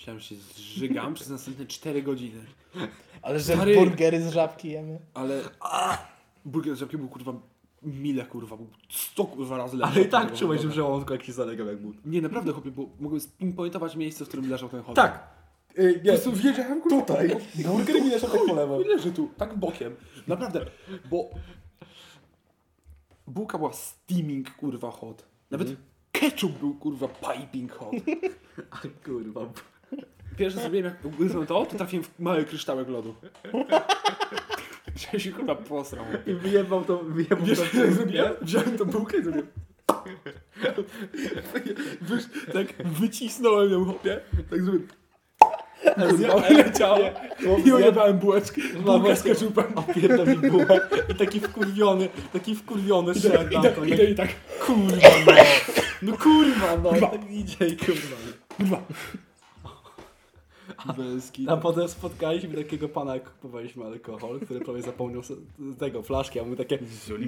Myślałem, 0.00 0.20
że 0.20 0.26
się 0.26 0.34
zżygam 0.34 1.14
przez 1.14 1.28
następne 1.30 1.66
4 1.66 2.02
godziny. 2.02 2.44
Ale 3.22 3.40
że 3.40 3.54
Stary- 3.56 3.74
burgery 3.74 4.22
z 4.22 4.32
żabki 4.32 4.70
jemy? 4.70 4.98
Ale 5.14 5.42
burger 6.44 6.76
z 6.76 6.78
żabki 6.78 6.98
był 6.98 7.08
kurwa 7.08 7.32
mile 7.82 8.26
kurwa, 8.26 8.56
był 8.56 8.66
100 8.88 9.24
kurwa 9.24 9.56
razy 9.56 9.76
lepszy. 9.76 9.94
Ale 9.94 10.04
i 10.04 10.08
tak 10.08 10.34
czułeś 10.34 10.60
w 10.66 10.70
żołądku 10.70 11.12
jak 11.12 11.22
się 11.24 11.32
zalegał 11.32 11.66
jak 11.66 11.76
but. 11.82 11.96
Nie, 12.06 12.22
naprawdę 12.22 12.52
chłopie, 12.52 12.70
bo 12.70 12.86
mogłem 13.00 13.20
spinpointować 13.20 13.96
miejsce, 13.96 14.24
w 14.24 14.28
którym 14.28 14.50
leżał 14.50 14.68
ten 14.68 14.82
dog. 14.82 14.96
Tak! 14.96 15.28
Yy, 15.76 15.94
Po 15.94 16.04
prostu 16.08 16.32
wiedziałem 16.32 16.80
kurwa. 16.80 17.00
Tutaj. 17.00 17.36
Burgery 17.66 18.00
mi 18.02 18.10
leżą 18.10 18.28
tak 18.28 18.40
po 18.46 18.54
lewo. 18.54 18.78
Leży 18.78 19.12
tu, 19.12 19.28
tak 19.36 19.58
bokiem. 19.58 19.96
Naprawdę, 20.26 20.66
bo 21.10 21.30
bułka 23.26 23.58
była 23.58 23.72
steaming 23.72 24.50
kurwa 24.54 24.90
hot. 24.90 25.24
Nawet 25.50 25.68
ketchup 26.12 26.58
był 26.58 26.74
kurwa 26.74 27.08
piping 27.08 27.72
hot. 27.72 27.92
A 28.70 29.04
kurwa. 29.04 29.40
Pierwsze 30.40 30.60
zrobiłem, 30.60 30.84
jak 30.84 31.04
ugryzłem 31.04 31.46
to, 31.46 31.66
to 31.66 31.76
trafiłem 31.76 32.04
w 32.04 32.18
mały 32.18 32.44
kryształek 32.44 32.88
lodu. 32.88 33.14
Chciałem 34.96 35.20
się 35.20 35.32
kurwa 35.32 35.54
posrał. 35.54 36.04
I 36.26 36.32
wyjebał 36.34 36.84
to, 36.84 36.98
wyjebał 36.98 37.44
Wiesz, 37.44 37.58
to. 37.58 37.78
ja 37.78 37.92
zrobiłem? 37.92 38.32
Wziąłem 38.42 38.78
tą 38.78 38.84
bułkę 38.84 39.18
i 39.18 39.22
zrobiłem... 39.22 39.46
Wiesz, 42.02 42.24
tak 42.52 42.88
wycisnąłem 42.88 43.72
ją, 43.72 43.84
chłopie. 43.84 44.20
Tak 44.50 44.62
zrobiłem... 44.62 44.88
Kurwa, 45.94 46.48
leciała. 46.48 47.10
I 47.64 47.72
ojebałem 47.72 48.18
bułeczkę. 48.18 48.60
Bułkę 48.84 49.16
z 49.16 49.22
ketchupem. 49.22 49.64
Opierdol 49.74 50.26
mi 50.26 50.50
bułę. 50.50 50.80
I 51.08 51.14
taki 51.14 51.40
wkurwiony, 51.40 52.08
taki 52.32 52.56
wkurwiony 52.56 53.14
szedł 53.14 53.60
na 53.62 53.70
to. 53.70 53.84
idę 53.84 54.04
i 54.04 54.14
tak... 54.14 54.28
Kurwa 54.66 55.08
no. 55.26 55.32
No 56.02 56.16
kurwa 56.16 56.76
no. 56.82 56.90
Tak 56.90 57.30
idzie 57.30 57.66
i 57.66 57.76
kurwa. 57.76 58.16
Kurwa. 58.56 58.82
Bez 60.96 61.32
A 61.48 61.56
potem 61.56 61.88
spotkaliśmy 61.88 62.56
takiego 62.64 62.88
pana, 62.88 63.14
jak 63.14 63.32
kupowaliśmy 63.32 63.84
alkohol, 63.84 64.40
który 64.40 64.60
prawie 64.60 64.82
zapomniał 64.82 65.22
tego 65.78 66.02
flaszki, 66.02 66.40
a 66.40 66.44
my 66.44 66.56
takie, 66.56 66.78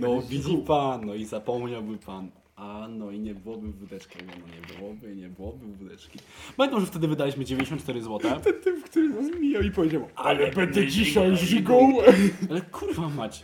no 0.01 0.23
widzi 0.23 0.59
pan, 0.59 1.07
no 1.07 1.15
i 1.15 1.25
zapomniałby 1.25 1.99
pan. 1.99 2.31
A 2.57 2.89
no 2.89 3.11
i 3.11 3.21
nie 3.21 3.35
byłoby 3.35 3.73
wódeczki, 3.73 4.19
no 4.27 4.33
nie 4.33 4.77
byłoby, 4.77 5.17
nie 5.17 5.29
byłoby 5.29 5.67
wódeczki. 5.67 6.19
Pamiętam, 6.57 6.81
że 6.81 6.87
wtedy 6.87 7.09
wydaliśmy 7.09 7.45
94 7.45 8.03
zł. 8.03 8.19
Ten 8.45 8.55
typ, 8.61 8.85
który 8.85 9.09
nas 9.09 9.41
mijał 9.41 9.63
i 9.63 9.71
powiedział 9.71 10.09
Ale 10.15 10.51
będę 10.51 10.87
dzisiaj 10.87 11.37
żygą. 11.37 11.93
Ale 12.51 12.61
kurwa 12.61 13.09
mać. 13.09 13.43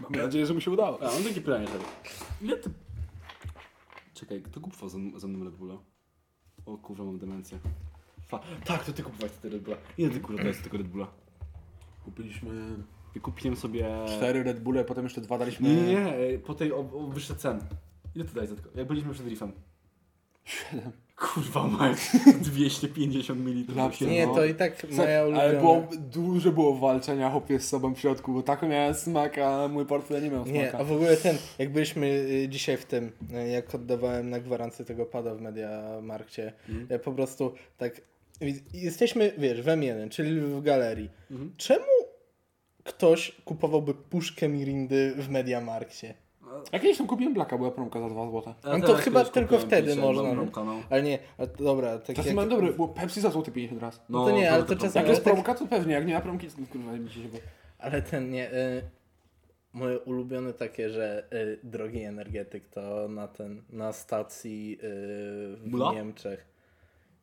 Mam 0.00 0.12
nadzieję, 0.12 0.46
że 0.46 0.54
mu 0.54 0.60
się 0.60 0.70
udało. 0.70 1.02
A, 1.02 1.04
mam 1.04 1.22
takie 1.22 1.40
pytanie 1.40 1.66
wtedy. 1.66 1.84
Ile 2.42 2.56
ty... 2.56 2.70
Czekaj, 4.14 4.42
kto 4.42 4.60
kupował 4.60 4.88
ze, 4.88 4.98
ze 5.16 5.28
mną 5.28 5.44
Red 5.44 5.54
Bulla? 5.54 5.78
O 6.66 6.76
kurwa, 6.76 7.04
mam 7.04 7.18
demencję. 7.18 7.58
Fa... 8.28 8.40
Tak, 8.64 8.84
to 8.84 8.92
ty 8.92 9.02
kupowałeś 9.02 9.32
wtedy 9.32 9.54
Red 9.54 9.64
Bulla. 9.64 9.76
Ile 9.98 10.10
ty 10.10 10.20
kurwa 10.20 10.42
jest 10.42 10.62
tego 10.62 10.78
Red 10.78 10.88
Bulla? 10.88 11.06
Kupiliśmy 12.04 12.50
Ja 13.14 13.20
kupiłem 13.20 13.56
sobie... 13.56 13.88
cztery 14.06 14.42
Red 14.42 14.60
Bulle, 14.60 14.84
potem 14.84 15.04
jeszcze 15.04 15.20
dwa 15.20 15.38
daliśmy... 15.38 15.68
Nie, 15.68 15.82
nie, 15.82 15.94
nie, 15.94 16.14
e, 16.16 16.38
po 16.38 16.54
tej 16.54 16.72
o, 16.72 16.78
o 16.78 17.06
wyższe 17.06 17.34
cen. 17.34 17.60
Ile 18.14 18.24
ty 18.24 18.34
dałeś 18.34 18.50
za 18.50 18.56
tylko? 18.56 18.70
Jak 18.78 18.88
byliśmy 18.88 19.12
przed 19.12 19.26
Riffem? 19.26 19.52
Kurwa 21.16 21.66
mać, 21.66 21.98
250 22.40 23.40
ml. 23.40 23.90
Nie, 24.00 24.26
to 24.26 24.44
i 24.44 24.54
tak 24.54 24.90
moja 24.90 25.22
ulubiona. 25.22 25.42
Ale 25.42 25.58
było, 25.58 25.86
dużo 25.98 26.52
było 26.52 26.74
walczenia 26.74 27.30
chłopie 27.30 27.60
z 27.60 27.68
sobą 27.68 27.94
w 27.94 27.98
środku, 28.00 28.32
bo 28.32 28.42
taką 28.42 28.68
miałem 28.68 28.94
smak, 28.94 29.38
a 29.38 29.68
mój 29.68 29.86
portfel 29.86 30.22
nie 30.22 30.30
miał 30.30 30.46
Nie, 30.46 30.62
smaka. 30.62 30.78
a 30.78 30.84
w 30.84 30.92
ogóle 30.92 31.16
ten, 31.16 31.36
jak 31.58 31.72
byliśmy 31.72 32.06
y, 32.06 32.48
dzisiaj 32.48 32.76
w 32.76 32.84
tym, 32.84 33.12
y, 33.44 33.48
jak 33.48 33.74
oddawałem 33.74 34.30
na 34.30 34.40
gwarancję 34.40 34.84
tego 34.84 35.06
pada 35.06 35.34
w 35.34 35.40
Mediamarkcie, 35.40 36.52
ja 36.90 36.98
po 36.98 37.12
prostu 37.12 37.52
tak, 37.78 38.00
jesteśmy, 38.74 39.32
wiesz, 39.38 39.62
w 39.62 39.66
M1, 39.66 40.08
czyli 40.08 40.40
w 40.40 40.62
galerii. 40.62 41.10
Czemu 41.56 41.84
ktoś 42.84 43.32
kupowałby 43.44 43.94
puszkę 43.94 44.48
Mirindy 44.48 45.14
w 45.16 45.28
Mediamarkcie? 45.28 46.14
Ja 46.72 46.78
kiedyś 46.78 46.98
tam 46.98 47.06
kupiłem 47.06 47.34
Blacka, 47.34 47.58
była 47.58 47.70
promka 47.70 48.00
za 48.00 48.08
2 48.08 48.26
zł. 48.26 48.54
No 48.64 48.86
to 48.86 48.94
chyba 48.94 49.24
tylko 49.24 49.58
wtedy 49.58 49.96
można, 49.96 50.34
no. 50.34 50.46
no. 50.56 50.82
Ale 50.90 51.02
nie, 51.02 51.18
a, 51.38 51.46
to 51.46 51.64
dobra, 51.64 51.98
tak 51.98 52.16
Czasem 52.16 52.26
jak... 52.26 52.36
mam 52.36 52.48
dobre, 52.48 52.72
bo 52.72 52.88
Pepsi 52.88 53.20
za 53.20 53.30
złoty 53.30 53.50
50 53.50 53.82
raz. 53.82 54.00
No 54.08 54.24
to 54.24 54.30
nie, 54.30 54.52
ale 54.52 54.62
to 54.62 54.68
tak, 54.68 54.78
czasem- 54.78 55.00
Jak 55.00 55.08
jest 55.08 55.24
promka, 55.24 55.54
to 55.54 55.66
pewnie, 55.66 55.94
jak 55.94 56.06
nie 56.06 56.14
ma 56.14 56.20
promki, 56.20 56.46
to 56.46 56.72
kurwa 56.72 56.92
mi 56.92 57.10
się 57.10 57.22
chyba... 57.22 57.38
Ale 57.78 58.02
ten 58.02 58.30
nie. 58.30 58.52
Y, 58.52 58.82
moje 59.72 59.98
ulubione 59.98 60.52
takie, 60.52 60.90
że 60.90 61.24
y, 61.32 61.58
drogi 61.62 62.02
energetyk 62.02 62.68
to 62.68 63.08
na 63.08 63.28
ten, 63.28 63.62
na 63.70 63.92
stacji 63.92 64.78
y, 64.82 65.56
w 65.56 65.62
Mula? 65.66 65.92
Niemczech. 65.92 66.46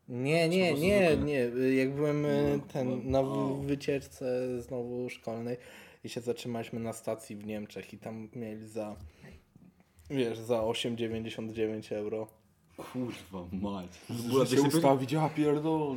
Nie, 0.10 0.49
nie, 0.49 0.74
nie, 0.74 1.18
nie. 1.18 1.39
Jak 1.76 1.91
byłem 1.93 2.26
y, 2.26 2.41
Mula, 2.51 2.64
ten, 2.74 2.88
mula. 2.88 3.01
na 3.06 3.20
O. 3.20 3.45
w- 3.56 3.66
wycieczce 3.66 4.26
znowu 4.62 5.10
szkolnej 5.10 5.58
i 6.03 6.10
się 6.10 6.22
zatrzymaliśmy 6.22 6.80
na 6.80 6.93
stacji 6.93 7.36
w 7.36 7.45
Niemczech 7.45 7.93
i 7.93 7.97
tam 7.97 8.30
mieli 8.36 8.68
za, 8.68 8.95
wiesz, 10.10 10.38
za 10.39 10.56
8,99 10.62 11.95
euro. 11.95 12.28
Kurwa 12.78 13.47
mać. 13.51 13.89
Że 14.49 14.58
się 14.58 14.62
ustawić, 14.62 15.12
ja 15.12 15.30
pierdolę. 15.30 15.95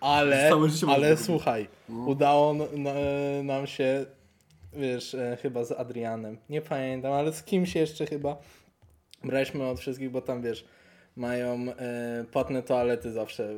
Ale, 0.00 0.50
ale 0.88 1.16
słuchaj, 1.16 1.68
udało 2.06 2.50
n- 2.50 2.86
n- 2.86 3.46
nam 3.46 3.66
się, 3.66 4.06
wiesz, 4.72 5.14
e, 5.14 5.38
chyba 5.42 5.64
z 5.64 5.72
Adrianem, 5.72 6.38
nie 6.48 6.60
pamiętam, 6.62 7.12
ale 7.12 7.32
z 7.32 7.42
kimś 7.42 7.74
jeszcze 7.74 8.06
chyba. 8.06 8.36
Braliśmy 9.24 9.66
od 9.66 9.80
wszystkich, 9.80 10.10
bo 10.10 10.20
tam, 10.20 10.42
wiesz, 10.42 10.64
mają 11.16 11.54
e, 11.54 12.24
płatne 12.32 12.62
toalety 12.62 13.12
zawsze 13.12 13.50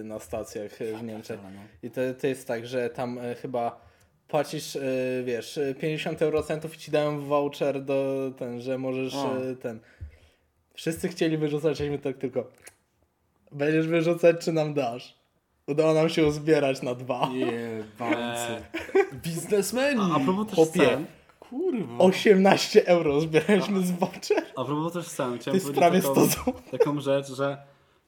e, 0.00 0.02
na 0.02 0.18
stacjach 0.18 0.82
e, 0.82 0.96
w 0.98 1.02
Niemczech. 1.02 1.40
I 1.82 1.90
to, 1.90 2.00
to 2.20 2.26
jest 2.26 2.48
tak, 2.48 2.66
że 2.66 2.90
tam 2.90 3.18
e, 3.18 3.34
chyba 3.34 3.90
płacisz, 4.28 4.78
wiesz, 5.24 5.56
y, 5.56 5.74
50 5.80 6.22
eurocentów 6.22 6.74
i 6.74 6.78
ci 6.78 6.90
dają 6.90 7.20
voucher 7.20 7.84
do 7.84 8.30
ten, 8.36 8.60
że 8.60 8.78
możesz 8.78 9.14
ten. 9.62 9.80
Wszyscy 10.74 11.08
chcieli 11.08 11.36
wyrzucać, 11.38 11.80
a 11.80 11.84
my 11.84 11.98
tak 11.98 12.18
tylko. 12.18 12.50
Będziesz 13.52 13.86
wyrzucać, 13.86 14.44
czy 14.44 14.52
nam 14.52 14.74
dasz? 14.74 15.14
Udało 15.66 15.94
nam 15.94 16.08
się 16.08 16.26
uzbierać 16.26 16.82
na 16.82 16.94
dwa. 16.94 17.30
Jebańcy. 17.34 18.64
Biznesmeni. 19.12 20.00
A, 20.00 20.16
a 20.16 20.20
propos 20.20 20.46
też 20.46 20.88
Kurwa. 21.50 21.98
18 21.98 22.86
euro 22.86 23.20
zbieraliśmy 23.20 23.80
z 23.82 23.90
voucher. 23.90 24.44
a 24.56 24.64
propos 24.64 24.92
też 24.92 25.06
To 25.06 25.12
chciałem 25.12 25.34
jest 25.38 25.46
powiedzieć 25.50 25.74
prawie 25.74 26.00
taką, 26.02 26.14
100 26.14 26.26
zł. 26.26 26.54
taką 26.70 27.00
rzecz, 27.00 27.32
że 27.32 27.58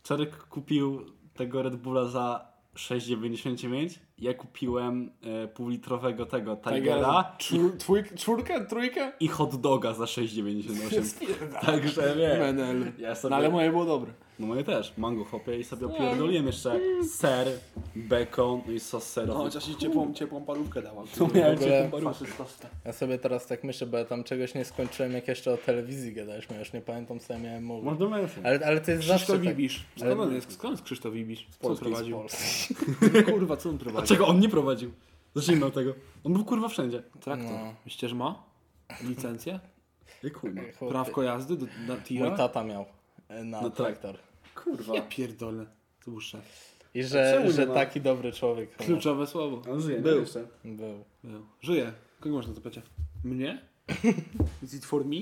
Czarek 0.03 0.37
kupił 0.37 1.07
tego 1.35 1.63
Red 1.63 1.77
Bulla 1.77 2.05
za 2.05 2.53
6,99. 2.77 3.99
Ja 4.19 4.35
kupiłem 4.35 5.11
e, 5.45 5.49
półlitrowego 5.49 6.27
tego 6.27 6.57
Tigera 6.57 7.37
Czwór, 7.39 7.77
twój, 7.79 8.05
czwórkę, 8.17 8.67
trójkę? 8.67 9.13
i 9.21 9.29
hot 9.29 9.57
doga 9.57 9.95
za 9.95 10.05
6,98. 10.05 11.61
Także 11.67 12.17
wie. 12.17 12.39
Menel. 12.39 12.93
Ja 12.99 13.15
sobie, 13.15 13.31
No 13.31 13.37
ale 13.37 13.51
moje 13.51 13.71
było 13.71 13.85
dobre. 13.85 14.13
No 14.43 14.49
moje 14.49 14.65
też, 14.65 14.93
mango 14.97 15.25
hopie 15.25 15.59
i 15.59 15.65
sobie 15.65 15.87
opierdoliłem 15.87 16.47
jeszcze 16.47 16.81
ser, 17.11 17.49
bacon, 17.97 18.63
no 18.67 18.73
i 18.73 18.81
sos 18.81 19.05
serowy. 19.13 19.39
No, 19.39 19.45
chociaż 19.45 19.69
i 19.69 19.77
ciepłą, 19.77 20.15
ciepłą 20.15 20.45
parówkę 20.45 20.83
dała. 20.83 21.05
To 21.19 21.29
miałem 21.35 21.59
ciepłą 21.59 22.01
parówkę. 22.01 22.25
Ja 22.85 22.93
sobie 22.93 23.19
teraz 23.19 23.47
tak 23.47 23.65
myślę, 23.65 23.87
bo 23.87 23.99
ja 23.99 24.05
tam 24.05 24.25
czegoś 24.25 24.55
nie 24.55 24.65
skończyłem, 24.65 25.13
jak 25.13 25.29
jeszcze 25.29 25.53
o 25.53 25.57
telewizji 25.57 26.13
gadaliśmy. 26.13 26.55
Ja 26.55 26.61
już 26.61 26.73
nie 26.73 26.81
pamiętam, 26.81 27.19
co 27.21 27.33
ja 27.33 27.39
miałem 27.39 27.65
mówić. 27.65 27.85
Można 27.85 28.19
mieć. 28.19 28.31
Ale, 28.45 28.67
ale 28.67 28.81
to 28.81 28.91
jest 28.91 29.05
zawsze 29.05 29.25
Krzysztof 29.25 29.45
tak... 29.45 29.55
Ibisz. 29.55 29.85
Skąd 29.97 30.33
jest? 30.33 30.53
Skąd 30.53 30.73
jest 30.73 30.85
Krzysztof 30.85 31.15
Ibisz? 31.15 31.47
Co 31.51 31.69
on 31.69 31.77
Polski, 31.77 31.85
prowadził? 31.87 32.17
Polski. 32.19 32.75
Kurwa, 33.33 33.57
co 33.57 33.69
on 33.69 33.75
A 33.77 33.79
prowadził? 33.79 34.09
czego 34.17 34.27
on 34.27 34.41
nie 34.41 34.49
prowadził? 34.49 34.91
Zacznijmy 35.35 35.67
od 35.67 35.75
tego. 35.75 35.95
On 36.25 36.33
był 36.33 36.45
kurwa 36.45 36.69
wszędzie. 36.69 37.03
Traktor. 37.21 37.51
No. 37.51 37.75
Myślicie, 37.85 38.09
że 38.09 38.15
ma? 38.15 38.43
Licencję? 39.05 39.61
Jak 40.23 40.33
kurwa. 40.33 40.63
Prawko 40.89 41.23
jazdy 41.23 41.57
do, 41.57 41.67
na 41.89 41.95
Mój 41.95 42.03
tira? 42.05 42.31
tata 42.37 42.65
miał 42.65 42.85
e, 43.29 43.45
na 43.45 43.61
No 43.63 43.71
tak. 43.71 43.77
traktor. 43.77 44.19
Kurwa. 44.55 44.95
Ja 44.95 45.03
pierdolę. 45.03 45.67
To 46.05 46.21
szef. 46.21 46.73
I 46.95 47.03
że, 47.05 47.51
że 47.53 47.67
ma? 47.67 47.75
taki 47.75 48.01
dobry 48.01 48.33
człowiek 48.33 48.71
chyba 48.73 48.85
Kluczowe 48.85 49.27
słowo. 49.27 49.63
On 49.73 49.81
żyje, 49.81 50.01
Był. 50.01 50.21
Jeszcze. 50.21 50.47
był. 50.65 51.05
Był. 51.25 51.47
Żyje. 51.61 51.93
Kogo 52.21 52.35
można 52.35 52.55
zapytać? 52.55 52.85
Mnie? 53.25 53.63
Is 54.63 54.75
it 54.75 54.85
for 54.85 55.05
me? 55.05 55.17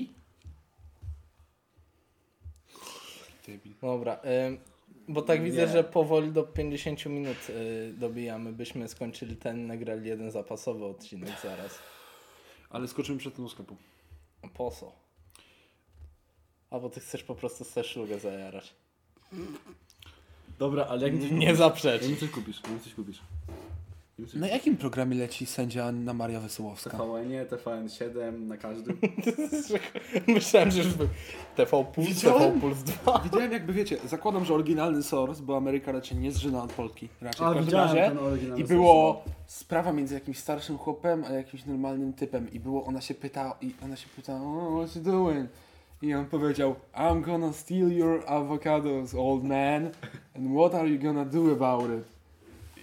Debil. 3.47 3.73
Dobra, 3.81 4.19
ym, 4.47 4.57
bo 5.07 5.21
tak 5.21 5.43
widzę, 5.43 5.67
że 5.67 5.83
powoli 5.83 6.31
do 6.31 6.43
50 6.43 7.05
minut 7.05 7.37
y, 7.49 7.93
dobijamy. 7.97 8.53
Byśmy 8.53 8.87
skończyli 8.87 9.35
ten, 9.35 9.67
nagrali 9.67 10.07
jeden 10.09 10.31
zapasowy 10.31 10.85
odcinek 10.85 11.29
zaraz. 11.43 11.79
Ale 12.69 12.87
skoczymy 12.87 13.17
przed 13.17 13.35
tym 13.35 13.43
do 13.45 13.49
sklepu. 13.49 13.75
Po 14.53 14.71
co? 14.71 14.91
A 16.69 16.79
bo 16.79 16.89
ty 16.89 16.99
chcesz 16.99 17.23
po 17.23 17.35
prostu 17.35 17.63
sobie 17.63 17.83
szlugę 17.83 18.19
zajarać. 18.19 18.73
Dobra, 20.59 20.85
ale 20.85 21.03
jak 21.03 21.13
mi 21.13 21.21
coś 21.21 21.31
Nie 21.31 21.37
kupisz? 21.45 21.57
zaprzecz. 21.57 22.01
Jak 22.01 22.11
mi 22.11 22.17
coś 22.17 22.29
kupisz? 22.29 22.61
Jak 22.63 22.71
mi 22.73 22.79
coś 22.79 22.93
kupisz? 22.93 23.21
Na 24.35 24.47
jakim 24.47 24.77
programie 24.77 25.15
leci 25.17 25.45
sędzia 25.45 25.85
Anna 25.85 26.13
Maria 26.13 26.39
Wesołowska? 26.39 26.89
TVN, 26.97 27.29
TVN7, 27.49 28.39
na 28.47 28.57
każdym. 28.57 28.97
Myślałem, 30.27 30.71
że 30.71 30.77
już 30.83 30.93
był 30.93 31.07
TV 31.55 31.85
Puls, 31.95 32.07
Widziałem? 32.07 32.39
TV 32.53 32.59
Puls 32.61 32.83
2. 32.83 33.19
Widziałem 33.23 33.51
jakby 33.51 33.73
wiecie, 33.73 33.97
zakładam, 34.05 34.45
że 34.45 34.53
oryginalny 34.53 35.03
source, 35.03 35.41
bo 35.43 35.57
Ameryka 35.57 35.91
raczej 35.91 36.17
nie 36.17 36.31
zżyna 36.31 36.63
od 36.63 36.73
Polski. 36.73 37.09
Raczej 37.21 37.45
A, 37.45 37.49
w 37.49 37.53
każdym 37.53 37.65
widziałem 37.65 37.87
razie. 37.97 38.09
ten 38.09 38.17
oryginalny 38.17 38.55
I 38.55 38.59
source, 38.61 38.73
było 38.73 39.23
sprawa 39.47 39.93
między 39.93 40.13
jakimś 40.13 40.37
starszym 40.39 40.77
chłopem, 40.77 41.23
a 41.29 41.33
jakimś 41.33 41.65
normalnym 41.65 42.13
typem. 42.13 42.51
I 42.51 42.59
było, 42.59 42.85
ona 42.85 43.01
się 43.01 43.13
pyta, 43.13 43.57
i 43.61 43.73
ona 43.83 43.95
się 43.95 44.07
pyta, 44.15 44.33
oh, 44.35 44.77
what 44.85 44.95
you 44.95 45.01
doing? 45.11 45.49
I 46.01 46.13
on 46.13 46.25
powiedział, 46.25 46.75
I'm 46.95 47.21
gonna 47.21 47.53
steal 47.53 47.91
your 47.91 48.23
avocados, 48.27 49.13
old 49.15 49.43
man. 49.43 49.89
And 50.35 50.55
what 50.57 50.75
are 50.75 50.89
you 50.89 50.99
gonna 50.99 51.25
do 51.25 51.51
about 51.51 51.89
it? 51.99 52.05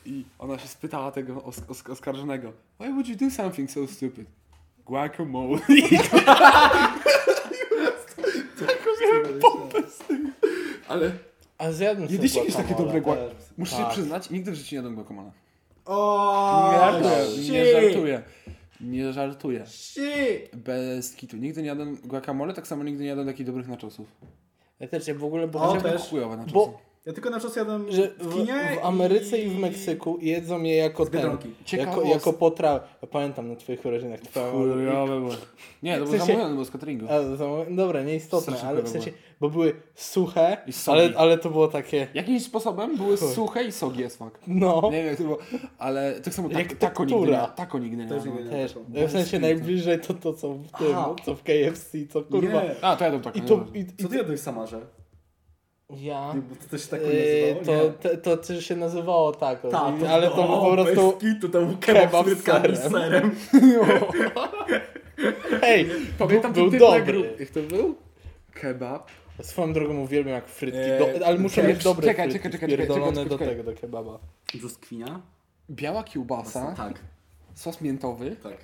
I 0.07 0.25
ona 0.39 0.59
się 0.59 0.69
spytała 0.69 1.11
tego 1.11 1.43
os 1.45 1.61
os 1.69 1.87
oskarżonego, 1.91 2.53
why 2.81 2.89
would 2.93 3.09
you 3.09 3.17
do 3.17 3.31
something 3.31 3.71
so 3.71 3.87
stupid? 3.87 4.27
Guacamole. 4.87 5.59
Taką 8.59 8.91
miałem 9.03 9.41
pompę 9.41 9.83
z 9.91 9.99
tym. 9.99 10.33
Ale 10.89 11.11
A 11.59 11.73
zjadłem 11.73 12.09
jedliście 12.13 12.39
jakieś 12.41 12.55
takie 12.55 12.69
guacamole. 12.69 12.87
dobre 12.93 13.01
guacamole? 13.01 13.35
Muszę 13.59 13.77
się 13.77 13.83
Tak. 13.83 13.93
przyznać, 13.93 14.31
nigdy 14.31 14.51
w 14.53 14.55
życiu 14.55 14.75
nie 14.75 14.77
jadłem 14.77 14.95
guacamole. 14.95 15.31
O, 15.87 16.71
Nie 16.73 16.79
żartuję, 16.79 17.51
nie 17.53 17.73
żartuję. 17.73 18.23
Nie 18.81 19.13
żartuję. 19.13 19.67
Shit. 19.67 20.57
Bez 20.57 21.15
kitu. 21.17 21.37
Nigdy 21.37 21.63
nie 21.63 21.69
jadłem 21.69 21.97
guacamole, 21.97 22.55
tak 22.55 22.67
samo 22.67 22.85
nigdy 22.85 23.03
nie 23.03 23.09
jadłem 23.09 23.27
takich 23.27 23.47
dobrych 23.47 23.69
nachosów. 23.69 24.09
Ja 24.81 24.89
też, 24.89 25.09
ja 25.09 25.15
w 25.15 25.25
ogóle, 25.25 25.49
bo 25.49 25.63
O, 25.63 25.81
też. 25.81 26.03
Chujowe. 26.03 26.45
Bo- 26.53 26.88
Ja 27.09 27.15
tylko 27.15 27.31
na 27.31 27.41
czas 27.41 27.57
jadłem 27.57 27.93
że 27.93 28.09
w 28.09 28.27
w, 28.27 28.35
kinie 28.35 28.55
w 28.83 28.87
Ameryce 28.87 29.39
i 29.39 29.49
w 29.49 29.59
Meksyku 29.59 30.19
jedzą 30.23 30.63
je 30.63 30.77
jako 30.77 31.07
ten, 31.07 31.39
jako, 31.73 32.03
jako 32.03 32.33
potrawę. 32.33 32.81
Ja 33.03 33.09
pamiętam 33.09 33.49
na 33.49 33.57
twoich 33.57 33.85
urodzinach. 33.85 34.21
Twoja 34.21 34.51
Chujowe 34.51 35.21
było. 35.21 35.31
Nie, 35.83 35.99
to 35.99 36.05
W 36.05 36.09
było 36.09 36.19
sensie- 36.19 36.27
zamówione, 36.27 36.53
było 36.53 36.65
z 36.65 36.71
cateringu. 36.71 37.07
A, 37.11 37.71
dobra, 37.71 38.03
nieistotne, 38.03 38.47
Strasznie 38.47 38.69
ale 38.69 38.83
w 38.83 38.89
sensie, 38.89 39.13
bo 39.41 39.51
były 39.51 39.73
suche, 39.95 40.57
I 40.67 40.73
ale, 40.87 41.11
ale 41.17 41.39
to 41.39 41.51
było 41.51 41.69
takie, 41.69 42.07
Jakimś 42.15 42.45
sposobem 42.45 42.97
były 42.97 43.17
Chuj. 43.17 43.29
suche 43.29 43.65
i 43.65 43.73
sogi 43.73 44.01
jest 44.01 44.17
smak. 44.17 44.39
no, 44.47 44.81
Nie 44.85 44.99
wiem 44.99 45.07
jak 45.07 45.17
to 45.17 45.23
było, 45.23 45.39
ale 45.79 46.21
tak 46.21 46.35
samo 46.35 46.49
Jak 46.51 46.69
tak, 46.69 46.79
tako 46.79 47.05
nigdy 47.05 47.31
nie 47.31 47.49
Tako 47.57 47.79
nigdy 47.79 47.97
nie 47.97 48.09
Też 48.09 48.25
nigdy 48.25 48.51
też, 48.51 48.75
w 49.09 49.11
sensie 49.11 49.39
najbliżej 49.39 50.01
to 50.01 50.15
to, 50.15 50.35
co 50.35 50.55
w 50.55 50.71
tym, 50.79 50.89
Aha. 50.95 51.15
co 51.25 51.35
w 51.35 51.43
KFC, 51.43 51.99
co 52.11 52.23
kurwa. 52.23 52.63
Nie. 52.63 52.75
A, 52.83 52.97
to 52.97 53.05
jadłem 53.05 53.23
tak. 53.23 53.37
I 53.37 53.41
to, 53.41 53.65
i, 53.75 53.79
i, 53.79 53.87
Co 54.03 54.09
ty 54.09 54.17
jadłeś 54.17 54.41
w 54.41 54.43
Samarze? 54.43 54.98
Ja, 55.97 56.35
Bo 56.51 56.57
to 56.57 56.71
też 56.71 56.87
tak 56.87 57.01
yy, 57.03 57.55
nazywało? 57.55 57.91
to, 58.03 58.09
to, 58.09 58.17
to, 58.17 58.37
to 58.37 58.61
się 58.61 58.77
nazywało 58.77 59.33
tak, 59.33 59.65
o, 59.65 59.69
Ta, 59.69 59.93
i- 60.03 60.07
ale 60.07 60.31
to 60.31 60.35
był 60.49 60.61
po 60.61 60.73
prostu, 60.73 61.13
kitu, 61.13 61.49
to 61.49 61.67
był 61.67 61.77
kebab 61.81 62.27
z 62.29 62.43
serem. 62.45 62.77
serem. 62.77 63.31
hej, 65.61 65.89
Pamiętam 66.19 66.53
był, 66.53 66.71
dobry. 66.71 67.37
Jak 67.41 67.51
to 67.51 67.61
był? 67.63 67.95
Kebab. 68.55 69.09
Swoją 69.43 69.73
drogą 69.73 70.01
uwielbiam 70.01 70.35
jak 70.35 70.49
frytki, 70.49 70.81
Eee, 70.81 71.19
do, 71.19 71.27
ale 71.27 71.49
czekaj, 71.51 71.69
mieć 71.73 71.85
dobre 71.85 72.07
czekaj, 72.07 72.31
frytki, 72.31 72.49
czekaj, 72.49 72.53
czekaj, 72.53 72.69
czekaj, 72.69 72.87
pierdolone 72.87 73.13
czekaj, 73.13 73.29
do 73.29 73.39
czekaj. 73.39 73.49
tego, 73.57 73.71
do 73.73 73.81
kebaba. 73.81 74.19
Brzoskwinia? 74.55 75.21
Biała 75.71 76.05
kiełbasa, 76.05 76.75
Tak, 76.77 76.95
sos 77.55 77.81
miętowy, 77.81 78.37
tak, 78.43 78.57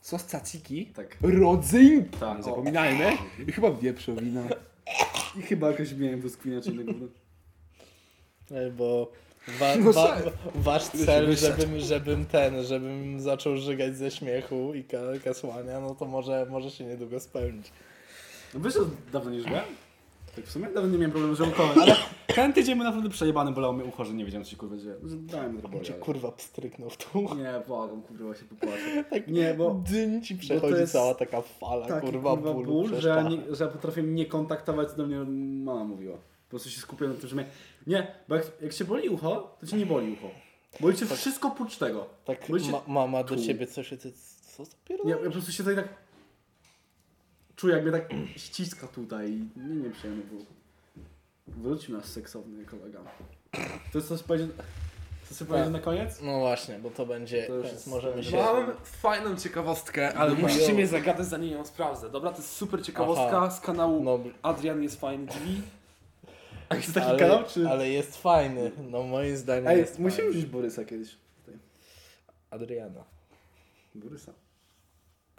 sos 0.00 0.24
tzatziki, 0.26 0.86
tak. 0.86 1.16
rodzynki, 1.22 2.18
Tak, 2.18 2.34
nie 2.34 2.40
o. 2.40 2.42
zapominajmy, 2.42 3.12
i 3.48 3.52
chyba 3.52 3.70
wieprzowina. 3.70 4.42
I 5.38 5.42
chyba 5.42 5.70
jakoś 5.70 5.92
miałem 5.92 6.20
brzoskwinia 6.20 6.60
czy 6.60 6.70
innego. 6.70 6.92
Ej, 8.54 8.70
Bo 8.70 9.12
wa, 9.58 9.76
No 9.84 9.92
wa, 9.92 10.16
serio. 10.16 10.32
wasz 10.54 10.82
cel, 10.84 11.36
żebym, 11.36 11.80
żebym 11.80 12.26
ten, 12.26 12.64
żebym 12.64 13.20
zaczął 13.20 13.56
żygać 13.56 13.96
ze 13.96 14.10
śmiechu 14.10 14.74
i 14.74 14.84
ka, 14.84 14.98
kasłania, 15.24 15.80
no 15.80 15.94
to 15.94 16.04
może, 16.04 16.46
może 16.50 16.70
się 16.70 16.84
niedługo 16.84 17.20
spełnić. 17.20 17.72
No 18.54 18.60
wiesz, 18.60 18.74
dawno 19.12 19.30
nie 19.30 19.40
żyłem? 19.40 19.64
Tak 20.36 20.44
w 20.44 20.50
sumie 20.50 20.66
dawno 20.66 20.90
nie 20.90 20.98
miałem 20.98 21.10
problemu 21.10 21.34
z 21.34 21.38
żołądkowym, 21.38 21.82
ale 21.82 21.96
ten 22.34 22.52
tydzień 22.52 22.76
był 22.76 22.84
naprawdę 22.84 23.10
przejebany, 23.10 23.52
bolało 23.52 23.72
mnie 23.72 23.84
ucho, 23.84 24.04
że 24.04 24.14
nie 24.14 24.24
wiedziałem 24.24 24.44
co 24.44 24.50
się 24.50 24.56
kurwa 24.56 24.76
dzieje. 24.76 24.94
Że 25.04 25.16
Dałem 25.16 25.56
mi 25.56 25.82
Cię 25.82 25.92
kurwa 25.92 26.32
pstryknął 26.32 26.90
w 26.90 26.96
tu. 26.96 27.20
Nie, 27.20 27.62
błagam, 27.66 28.02
kurwa 28.02 28.34
się 28.34 28.44
popłaczę. 28.44 29.04
Tak 29.10 29.28
Nie, 29.28 29.54
bo 29.54 29.74
Dyn 29.74 30.22
ci 30.22 30.36
przechodzi 30.36 30.80
jest 30.80 30.92
cała 30.92 31.14
taka 31.14 31.42
fala, 31.42 31.86
taki 31.86 32.06
kurwa, 32.06 32.30
kurwa 32.30 32.52
bólu 32.52 32.72
ból, 32.72 33.00
że, 33.00 33.24
nie, 33.30 33.56
że 33.56 33.64
ja 33.64 33.70
potrafię 33.70 34.02
nie 34.02 34.26
kontaktować, 34.26 34.90
co 34.90 34.96
do 34.96 35.06
mnie 35.06 35.18
mama 35.64 35.84
mówiła. 35.84 36.16
Po 36.16 36.50
prostu 36.50 36.70
się 36.70 36.80
skupię 36.80 37.08
na 37.08 37.14
tym, 37.14 37.28
że 37.28 37.36
mnie... 37.36 37.46
Nie, 37.86 38.06
bo 38.28 38.34
jak, 38.34 38.46
jak 38.62 38.72
się 38.72 38.84
boli 38.84 39.08
ucho, 39.08 39.56
to 39.60 39.66
cię 39.66 39.76
nie 39.76 39.86
boli 39.86 40.12
ucho. 40.12 40.30
Boli 40.80 40.96
cię 40.96 41.06
wszystko 41.06 41.48
oprócz 41.48 41.76
tego. 41.76 42.06
Tak 42.24 42.48
Boli 42.48 42.64
cię... 42.64 42.72
ma, 42.72 42.80
mama 42.86 43.24
do 43.24 43.36
ciebie 43.36 43.66
coś, 43.66 43.88
ty, 43.88 44.12
co 44.56 44.64
za 44.64 44.70
Nie, 44.70 44.78
pierdolę? 44.84 45.10
ja 45.10 45.16
po 45.16 45.30
prostu 45.30 45.52
się 45.52 45.64
tutaj 45.64 45.76
tak... 45.76 45.88
Czuję, 47.60 47.74
jak 47.74 47.82
mnie 47.82 47.92
tak 47.92 48.08
ściska 48.36 48.86
tutaj 48.86 49.30
i 49.30 49.48
nie, 49.56 49.74
nieprzyjemne 49.74 50.22
było. 50.24 50.42
Wróćmy 51.46 51.96
nasz 51.96 52.06
seksowny 52.06 52.64
kolega. 52.64 53.00
To 53.92 53.98
jest 53.98 54.08
coś 54.08 54.22
powiedzieć... 54.22 54.50
Chcesz 55.24 55.38
coś 55.38 55.48
powiedzieć 55.48 55.72
na 55.72 55.78
koniec? 55.78 56.20
No 56.22 56.38
właśnie, 56.38 56.78
bo 56.78 56.90
to 56.90 57.06
będzie, 57.06 57.46
To 57.46 57.54
już 57.54 57.66
jest- 57.66 57.86
możemy 57.86 58.24
się... 58.24 58.36
Mam 58.36 58.72
fajną 58.84 59.36
ciekawostkę, 59.36 60.14
ale 60.14 60.30
Dobra. 60.30 60.48
musicie 60.48 60.72
mnie 60.72 60.86
zagadać 60.86 61.26
zanim 61.26 61.50
ją 61.50 61.64
sprawdzę. 61.64 62.10
Dobra, 62.10 62.30
to 62.30 62.36
jest 62.36 62.52
super 62.52 62.84
ciekawostka 62.84 63.36
Aha. 63.36 63.50
z 63.50 63.60
kanału 63.60 64.04
No, 64.04 64.18
Adrian 64.42 64.82
jest 64.82 65.00
fajny 65.00 65.26
drzwi. 65.26 65.62
A 66.68 66.76
jest 66.76 66.94
taki 66.94 67.06
ale, 67.06 67.18
kanał, 67.18 67.44
czy... 67.44 67.68
ale 67.68 67.88
jest 67.88 68.16
fajny, 68.22 68.70
no 68.90 69.02
moim 69.02 69.36
zdaniem 69.36 69.68
Ej, 69.68 69.78
jest 69.78 69.98
musimy 69.98 70.30
wziąć 70.30 70.46
Borysa 70.46 70.84
kiedyś. 70.84 71.16
Adriana. 72.50 73.04
Borysa. 73.94 74.32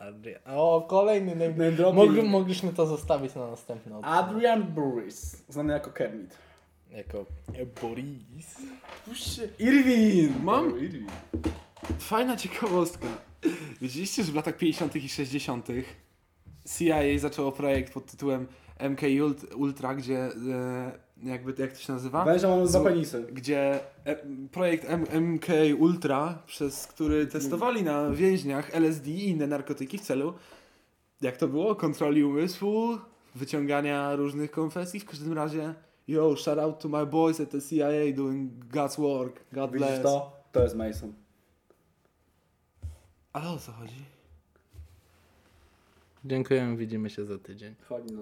Adrian. 0.10 0.41
O, 0.45 0.82
kolejny 0.89 1.36
name. 1.36 1.72
Mogli, 1.93 2.24
mogliśmy 2.24 2.74
to 2.74 2.86
zostawić 2.86 3.36
na 3.36 3.47
następny 3.47 3.97
odcinek. 3.97 4.18
Adrian 4.20 4.64
Borys, 4.64 5.43
znany 5.49 5.74
jako 5.74 5.91
Kermit. 5.91 6.38
Jako 6.91 7.26
Boris. 7.82 8.58
Puśćcie. 9.06 9.49
Irwin! 9.60 10.34
Mam- 10.43 10.80
Irwin. 10.80 11.08
Fajna 11.99 12.38
ciekawostka. 12.38 13.08
Wiedzieliście, 13.82 14.24
że 14.24 14.32
w 14.32 14.36
latach 14.36 14.58
50. 14.58 14.95
i 14.95 15.10
60. 15.10 15.68
CIA 16.78 16.99
zaczęło 17.18 17.52
projekt 17.52 17.93
pod 17.93 18.06
tytułem 18.06 18.47
MK 18.90 19.02
Ult- 19.02 19.56
Ultra, 19.56 19.96
gdzie 19.96 20.20
e, 20.20 20.32
jakby 21.24 21.54
to 21.54 21.62
jak 21.62 21.74
to 21.74 21.80
się 21.80 21.94
nazywa? 21.94 22.26
Węża 22.26 22.48
mam 22.48 22.68
Zu- 22.68 22.84
penisy. 22.84 23.28
Gdzie 23.32 23.80
e, 24.06 24.16
projekt 24.52 24.86
M- 24.90 25.22
MK 25.34 25.46
Ultra, 25.80 26.40
przez 26.46 26.88
który 26.88 27.28
testowali 27.28 27.84
na 27.84 28.10
więźniach 28.10 28.76
LSD 28.76 29.10
i 29.12 29.30
inne 29.30 29.48
narkotyki 29.48 29.98
w 29.98 30.02
celu, 30.02 30.34
jak 31.22 31.38
to 31.38 31.48
było, 31.48 31.76
kontroli 31.76 32.24
umysłu, 32.24 32.98
wyciągania 33.36 34.16
różnych 34.16 34.52
konfesji. 34.52 35.00
W 35.00 35.06
każdym 35.06 35.34
razie, 35.34 35.74
yo, 36.08 36.36
shout 36.36 36.60
out 36.60 36.80
to 36.80 36.90
my 36.90 37.06
boys 37.06 37.40
at 37.40 37.50
the 37.50 37.62
CIA 37.62 38.16
doing 38.16 38.52
God's 38.66 38.98
work. 39.02 39.40
God 39.54 39.72
Widzisz 39.72 39.88
bless. 39.88 40.04
to? 40.04 40.42
To 40.52 40.64
jest 40.64 40.76
Mason. 40.76 41.14
Ale 43.34 43.50
o 43.50 43.58
co 43.58 43.72
chodzi? 43.72 44.06
Dziękuję, 46.26 46.76
widzimy 46.78 47.10
się 47.10 47.26
za 47.26 47.38
tydzień. 47.40 47.76
Chodź. 47.90 48.04